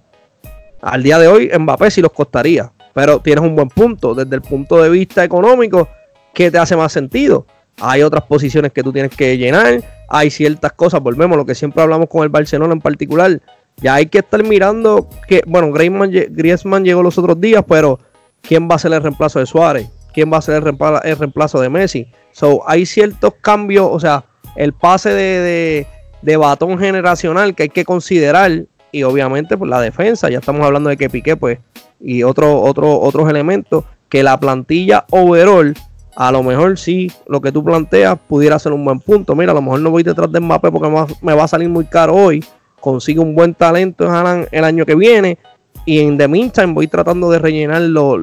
Al 0.81 1.01
día 1.01 1.17
de 1.17 1.27
hoy, 1.27 1.49
Mbappé 1.57 1.91
sí 1.91 2.01
los 2.01 2.11
costaría. 2.11 2.71
Pero 2.93 3.19
tienes 3.19 3.43
un 3.43 3.55
buen 3.55 3.69
punto. 3.69 4.13
Desde 4.13 4.35
el 4.35 4.41
punto 4.41 4.81
de 4.81 4.89
vista 4.89 5.23
económico, 5.23 5.87
¿qué 6.33 6.51
te 6.51 6.57
hace 6.57 6.75
más 6.75 6.91
sentido? 6.91 7.45
Hay 7.79 8.03
otras 8.03 8.23
posiciones 8.23 8.71
que 8.71 8.83
tú 8.83 8.91
tienes 8.91 9.15
que 9.15 9.37
llenar. 9.37 9.81
Hay 10.09 10.29
ciertas 10.29 10.73
cosas, 10.73 11.01
volvemos, 11.01 11.37
lo 11.37 11.45
que 11.45 11.55
siempre 11.55 11.81
hablamos 11.81 12.07
con 12.07 12.23
el 12.23 12.29
Barcelona 12.29 12.73
en 12.73 12.81
particular. 12.81 13.41
Ya 13.77 13.95
hay 13.95 14.05
que 14.05 14.19
estar 14.19 14.43
mirando 14.43 15.09
que, 15.27 15.41
bueno, 15.45 15.71
Griezmann 15.71 16.83
llegó 16.83 17.03
los 17.03 17.17
otros 17.17 17.39
días, 17.39 17.63
pero 17.67 17.99
¿quién 18.41 18.69
va 18.69 18.75
a 18.75 18.79
ser 18.79 18.93
el 18.93 19.01
reemplazo 19.01 19.39
de 19.39 19.45
Suárez? 19.45 19.89
¿Quién 20.13 20.31
va 20.31 20.37
a 20.37 20.41
ser 20.41 20.63
el 20.63 21.17
reemplazo 21.17 21.59
de 21.59 21.69
Messi? 21.69 22.07
So, 22.31 22.61
hay 22.67 22.85
ciertos 22.85 23.33
cambios, 23.41 23.87
o 23.89 23.99
sea, 23.99 24.25
el 24.55 24.73
pase 24.73 25.09
de, 25.09 25.87
de, 26.21 26.37
batón 26.37 26.77
generacional 26.77 27.55
que 27.55 27.63
hay 27.63 27.69
que 27.69 27.83
considerar 27.83 28.65
y 28.91 29.03
obviamente 29.03 29.57
pues 29.57 29.69
la 29.69 29.81
defensa, 29.81 30.29
ya 30.29 30.37
estamos 30.37 30.63
hablando 30.63 30.89
de 30.89 30.97
que 30.97 31.09
Piqué 31.09 31.35
pues 31.35 31.57
y 31.99 32.21
otro, 32.21 32.61
otro, 32.61 32.99
otros 32.99 33.27
elementos 33.29 33.85
que 34.07 34.21
la 34.21 34.39
plantilla 34.39 35.05
overall 35.09 35.73
a 36.15 36.31
lo 36.31 36.43
mejor 36.43 36.77
sí, 36.77 37.11
lo 37.27 37.41
que 37.41 37.51
tú 37.51 37.63
planteas 37.63 38.19
pudiera 38.27 38.59
ser 38.59 38.71
un 38.71 38.85
buen 38.85 38.99
punto. 38.99 39.35
Mira, 39.35 39.51
a 39.51 39.55
lo 39.55 39.61
mejor 39.61 39.79
no 39.79 39.89
voy 39.89 40.03
detrás 40.03 40.31
de 40.31 40.39
Mbappé 40.39 40.71
porque 40.71 41.07
me 41.21 41.33
va 41.33 41.43
a 41.43 41.47
salir 41.47 41.69
muy 41.69 41.85
caro 41.85 42.13
hoy. 42.13 42.43
Consigo 42.83 43.23
un 43.23 43.33
buen 43.33 43.53
talento 43.53 44.11
el 44.51 44.63
año 44.65 44.85
que 44.85 44.95
viene. 44.95 45.37
Y 45.85 46.01
en 46.01 46.17
the 46.17 46.27
meantime 46.27 46.73
voy 46.73 46.89
tratando 46.89 47.31
de 47.31 47.39
rellenar 47.39 47.81
los, 47.83 48.19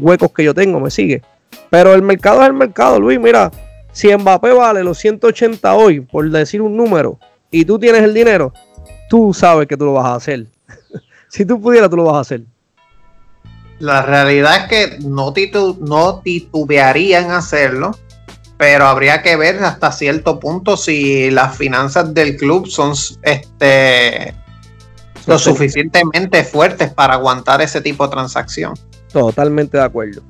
huecos 0.00 0.32
que 0.32 0.42
yo 0.42 0.52
tengo, 0.52 0.80
¿me 0.80 0.90
sigue? 0.90 1.22
Pero 1.70 1.94
el 1.94 2.02
mercado 2.02 2.40
es 2.42 2.48
el 2.48 2.54
mercado, 2.54 2.98
Luis. 2.98 3.20
Mira, 3.20 3.52
si 3.92 4.12
Mbappé 4.12 4.52
vale 4.52 4.82
los 4.82 4.98
180 4.98 5.72
hoy, 5.76 6.00
por 6.00 6.28
decir 6.28 6.60
un 6.60 6.76
número, 6.76 7.20
y 7.52 7.64
tú 7.64 7.78
tienes 7.78 8.02
el 8.02 8.12
dinero, 8.12 8.52
tú 9.08 9.32
sabes 9.32 9.68
que 9.68 9.76
tú 9.76 9.84
lo 9.84 9.92
vas 9.92 10.06
a 10.06 10.16
hacer. 10.16 10.46
si 11.28 11.46
tú 11.46 11.60
pudieras, 11.60 11.88
tú 11.88 11.96
lo 11.96 12.02
vas 12.02 12.16
a 12.16 12.20
hacer. 12.20 12.40
La 13.78 14.02
realidad 14.02 14.56
es 14.56 14.64
que 14.64 14.98
no, 15.06 15.32
no 15.78 16.18
titubearía 16.18 17.20
en 17.20 17.30
hacerlo, 17.30 17.96
pero 18.56 18.86
habría 18.86 19.22
que 19.22 19.36
ver 19.36 19.62
hasta 19.64 19.92
cierto 19.92 20.38
punto 20.38 20.76
si 20.76 21.30
las 21.30 21.56
finanzas 21.56 22.14
del 22.14 22.36
club 22.36 22.68
son 22.68 22.94
este, 23.22 24.34
lo 25.26 25.38
suficientemente 25.38 26.44
fuertes 26.44 26.92
para 26.92 27.14
aguantar 27.14 27.60
ese 27.62 27.80
tipo 27.80 28.06
de 28.06 28.12
transacción. 28.12 28.74
Totalmente 29.12 29.76
de 29.76 29.84
acuerdo. 29.84 30.22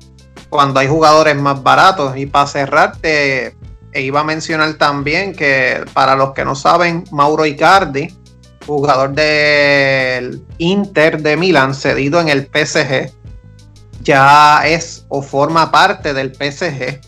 Cuando 0.49 0.79
hay 0.79 0.87
jugadores 0.87 1.35
más 1.35 1.61
baratos 1.61 2.17
y 2.17 2.25
para 2.25 2.47
cerrarte, 2.47 3.55
e 3.91 4.01
iba 4.01 4.21
a 4.21 4.23
mencionar 4.23 4.73
también 4.75 5.33
que 5.33 5.83
para 5.93 6.15
los 6.15 6.33
que 6.33 6.45
no 6.45 6.55
saben, 6.55 7.03
Mauro 7.11 7.45
Icardi, 7.45 8.13
jugador 8.65 9.13
del 9.13 10.43
Inter 10.57 11.21
de 11.21 11.37
Milán, 11.37 11.73
cedido 11.73 12.19
en 12.19 12.29
el 12.29 12.47
PSG, 12.47 13.11
ya 14.01 14.65
es 14.65 15.05
o 15.09 15.21
forma 15.21 15.71
parte 15.71 16.13
del 16.13 16.33
PSG. 16.33 16.99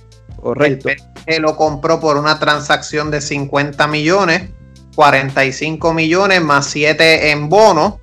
Correcto. 0.48 0.88
El 0.88 0.98
PSG 0.98 1.42
lo 1.42 1.58
compró 1.58 2.00
por 2.00 2.16
una 2.16 2.40
transacción 2.40 3.12
de 3.12 3.20
50 3.20 3.86
millones, 3.88 4.50
45 4.96 5.94
millones 5.94 6.42
más 6.42 6.68
7 6.68 7.32
en 7.32 7.50
bono. 7.50 8.00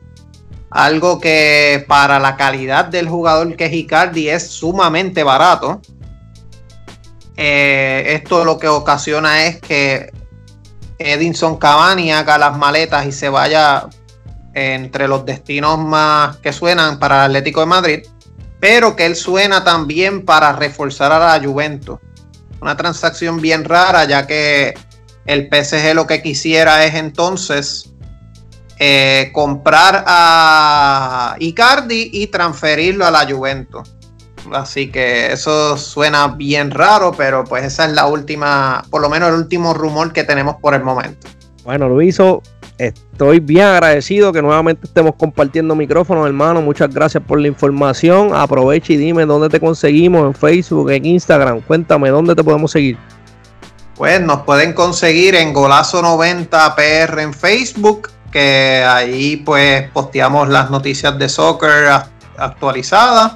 Algo 0.68 1.20
que 1.20 1.86
para 1.88 2.18
la 2.18 2.36
calidad 2.36 2.84
del 2.84 3.09
jugador 3.09 3.57
que 3.57 3.64
es 3.64 3.72
Icardi 3.72 4.28
es 4.28 4.49
sumamente 4.49 5.22
barato. 5.22 5.80
Eh, 7.36 8.05
esto 8.09 8.45
lo 8.45 8.59
que 8.59 8.68
ocasiona 8.68 9.47
es 9.47 9.59
que 9.59 10.12
Edinson 10.99 11.57
Cavani 11.57 12.12
haga 12.12 12.36
las 12.36 12.59
maletas 12.59 13.07
y 13.07 13.12
se 13.12 13.30
vaya 13.30 13.86
entre 14.53 15.09
los 15.09 15.24
destinos 15.24 15.78
más 15.78 16.36
que 16.36 16.53
suenan 16.53 16.99
para 16.99 17.24
el 17.24 17.30
Atlético 17.30 17.61
de 17.61 17.66
Madrid 17.66 18.03
pero 18.64 18.97
que 18.97 19.05
él 19.05 19.14
suena 19.14 19.62
también 19.62 20.24
para 20.24 20.51
reforzar 20.55 21.12
a 21.12 21.18
la 21.18 21.47
Juventus. 21.47 21.99
Una 22.65 22.79
transacción 22.79 23.43
bien 23.43 23.62
rara, 23.62 24.07
ya 24.07 24.27
que 24.27 24.73
el 25.27 25.51
PSG 25.53 25.95
lo 25.95 26.07
que 26.07 26.23
quisiera 26.23 26.87
es 26.87 26.95
entonces 26.95 27.93
eh, 28.79 29.29
comprar 29.35 30.03
a 30.07 31.37
Icardi 31.41 32.09
y 32.11 32.29
transferirlo 32.29 33.05
a 33.05 33.11
la 33.11 33.31
Juventus. 33.31 33.87
Así 34.51 34.91
que 34.91 35.31
eso 35.31 35.77
suena 35.77 36.29
bien 36.29 36.71
raro, 36.71 37.12
pero 37.12 37.45
pues 37.45 37.65
esa 37.65 37.85
es 37.85 37.93
la 37.93 38.07
última, 38.07 38.83
por 38.89 39.03
lo 39.03 39.11
menos 39.11 39.29
el 39.29 39.35
último 39.35 39.75
rumor 39.75 40.15
que 40.15 40.25
tenemos 40.25 40.57
por 40.57 40.73
el 40.73 40.83
momento. 40.83 41.29
Bueno, 41.65 41.87
Luiso, 41.91 42.43
Estoy 42.79 43.39
bien 43.39 43.66
agradecido 43.66 44.33
que 44.33 44.43
nuevamente 44.43 44.87
estemos 44.87 45.14
compartiendo 45.14 45.77
micrófonos, 45.77 46.27
hermano. 46.27 46.61
Muchas 46.61 46.93
gracias 46.93 47.22
por 47.22 47.41
la 47.41 47.47
información. 47.47 48.35
Aprovecha 48.35 48.93
y 48.93 48.97
dime 48.97 49.27
dónde 49.27 49.49
te 49.49 49.61
conseguimos 49.61 50.27
en 50.27 50.35
Facebook, 50.35 50.91
en 50.91 51.05
Instagram. 51.05 51.61
Cuéntame 51.61 52.11
dónde 52.11 52.35
te 52.35 52.43
podemos 52.43 52.72
seguir. 52.72 52.99
Pues 53.95 54.20
nos 54.20 54.43
pueden 54.43 54.72
conseguir 54.72 55.37
en 55.37 55.53
Golazo 55.53 56.03
90 56.03 56.75
PR 56.75 57.20
en 57.20 57.33
Facebook, 57.33 58.11
que 58.33 58.85
ahí 58.85 59.37
pues 59.37 59.89
posteamos 59.93 60.49
las 60.49 60.68
noticias 60.68 61.16
de 61.16 61.29
soccer 61.29 61.89
actualizadas. 62.37 63.35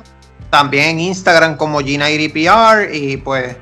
También 0.51 0.87
en 0.87 1.01
Instagram 1.01 1.57
como 1.57 1.81
G90PR 1.81 2.89
y 2.93 3.19
pues 3.19 3.57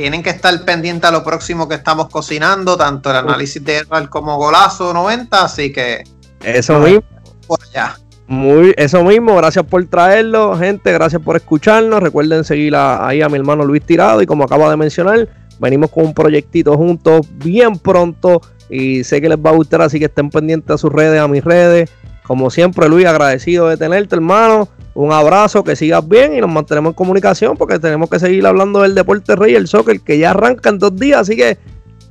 tienen 0.00 0.22
que 0.22 0.30
estar 0.30 0.58
pendientes 0.64 1.04
a 1.04 1.12
lo 1.12 1.22
próximo 1.22 1.68
que 1.68 1.74
estamos 1.74 2.08
cocinando, 2.08 2.74
tanto 2.74 3.10
el 3.10 3.16
análisis 3.16 3.62
de 3.62 3.76
Edward 3.76 4.08
como 4.08 4.38
Golazo 4.38 4.94
90, 4.94 5.44
así 5.44 5.70
que... 5.70 6.04
Eso 6.42 6.78
mismo. 6.78 7.02
Por 7.46 7.58
allá. 7.62 7.98
Muy, 8.26 8.72
eso 8.78 9.04
mismo, 9.04 9.36
gracias 9.36 9.66
por 9.66 9.84
traerlo, 9.88 10.56
gente, 10.56 10.90
gracias 10.90 11.20
por 11.20 11.36
escucharnos. 11.36 12.02
Recuerden 12.02 12.44
seguir 12.44 12.74
ahí 12.76 13.20
a 13.20 13.28
mi 13.28 13.36
hermano 13.36 13.62
Luis 13.62 13.84
Tirado 13.84 14.22
y 14.22 14.26
como 14.26 14.44
acaba 14.44 14.70
de 14.70 14.78
mencionar, 14.78 15.28
venimos 15.58 15.90
con 15.90 16.06
un 16.06 16.14
proyectito 16.14 16.78
juntos 16.78 17.26
bien 17.34 17.78
pronto 17.78 18.40
y 18.70 19.04
sé 19.04 19.20
que 19.20 19.28
les 19.28 19.38
va 19.38 19.50
a 19.50 19.54
gustar, 19.54 19.82
así 19.82 19.98
que 19.98 20.06
estén 20.06 20.30
pendientes 20.30 20.70
a 20.70 20.78
sus 20.78 20.90
redes, 20.90 21.20
a 21.20 21.28
mis 21.28 21.44
redes. 21.44 21.90
Como 22.30 22.48
siempre, 22.48 22.88
Luis, 22.88 23.06
agradecido 23.06 23.66
de 23.66 23.76
tenerte, 23.76 24.14
hermano. 24.14 24.68
Un 24.94 25.10
abrazo, 25.10 25.64
que 25.64 25.74
sigas 25.74 26.06
bien 26.06 26.32
y 26.32 26.40
nos 26.40 26.48
mantenemos 26.48 26.90
en 26.90 26.94
comunicación 26.94 27.56
porque 27.56 27.80
tenemos 27.80 28.08
que 28.08 28.20
seguir 28.20 28.46
hablando 28.46 28.82
del 28.82 28.94
deporte 28.94 29.34
rey, 29.34 29.56
el 29.56 29.66
soccer, 29.66 30.00
que 30.00 30.16
ya 30.16 30.30
arranca 30.30 30.70
en 30.70 30.78
dos 30.78 30.94
días. 30.94 31.22
Así 31.22 31.34
que 31.34 31.58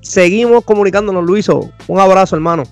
seguimos 0.01 0.65
comunicándonos, 0.65 1.23
Luiso. 1.23 1.69
Un 1.87 2.01
abrazo, 2.01 2.35
hermano. 2.35 2.63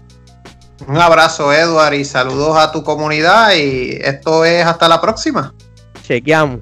Un 0.89 0.98
abrazo, 0.98 1.54
Edward, 1.54 1.93
y 1.93 2.04
saludos 2.04 2.58
a 2.58 2.74
tu 2.74 2.84
comunidad. 2.84 3.56
Y 3.56 3.91
esto 4.02 4.43
es 4.43 4.66
hasta 4.66 4.89
la 4.89 5.00
próxima. 5.00 5.54
Chequeamos. 6.04 6.60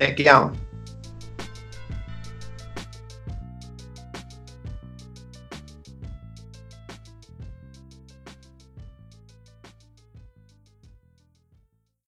Chequeamos. 0.00 0.56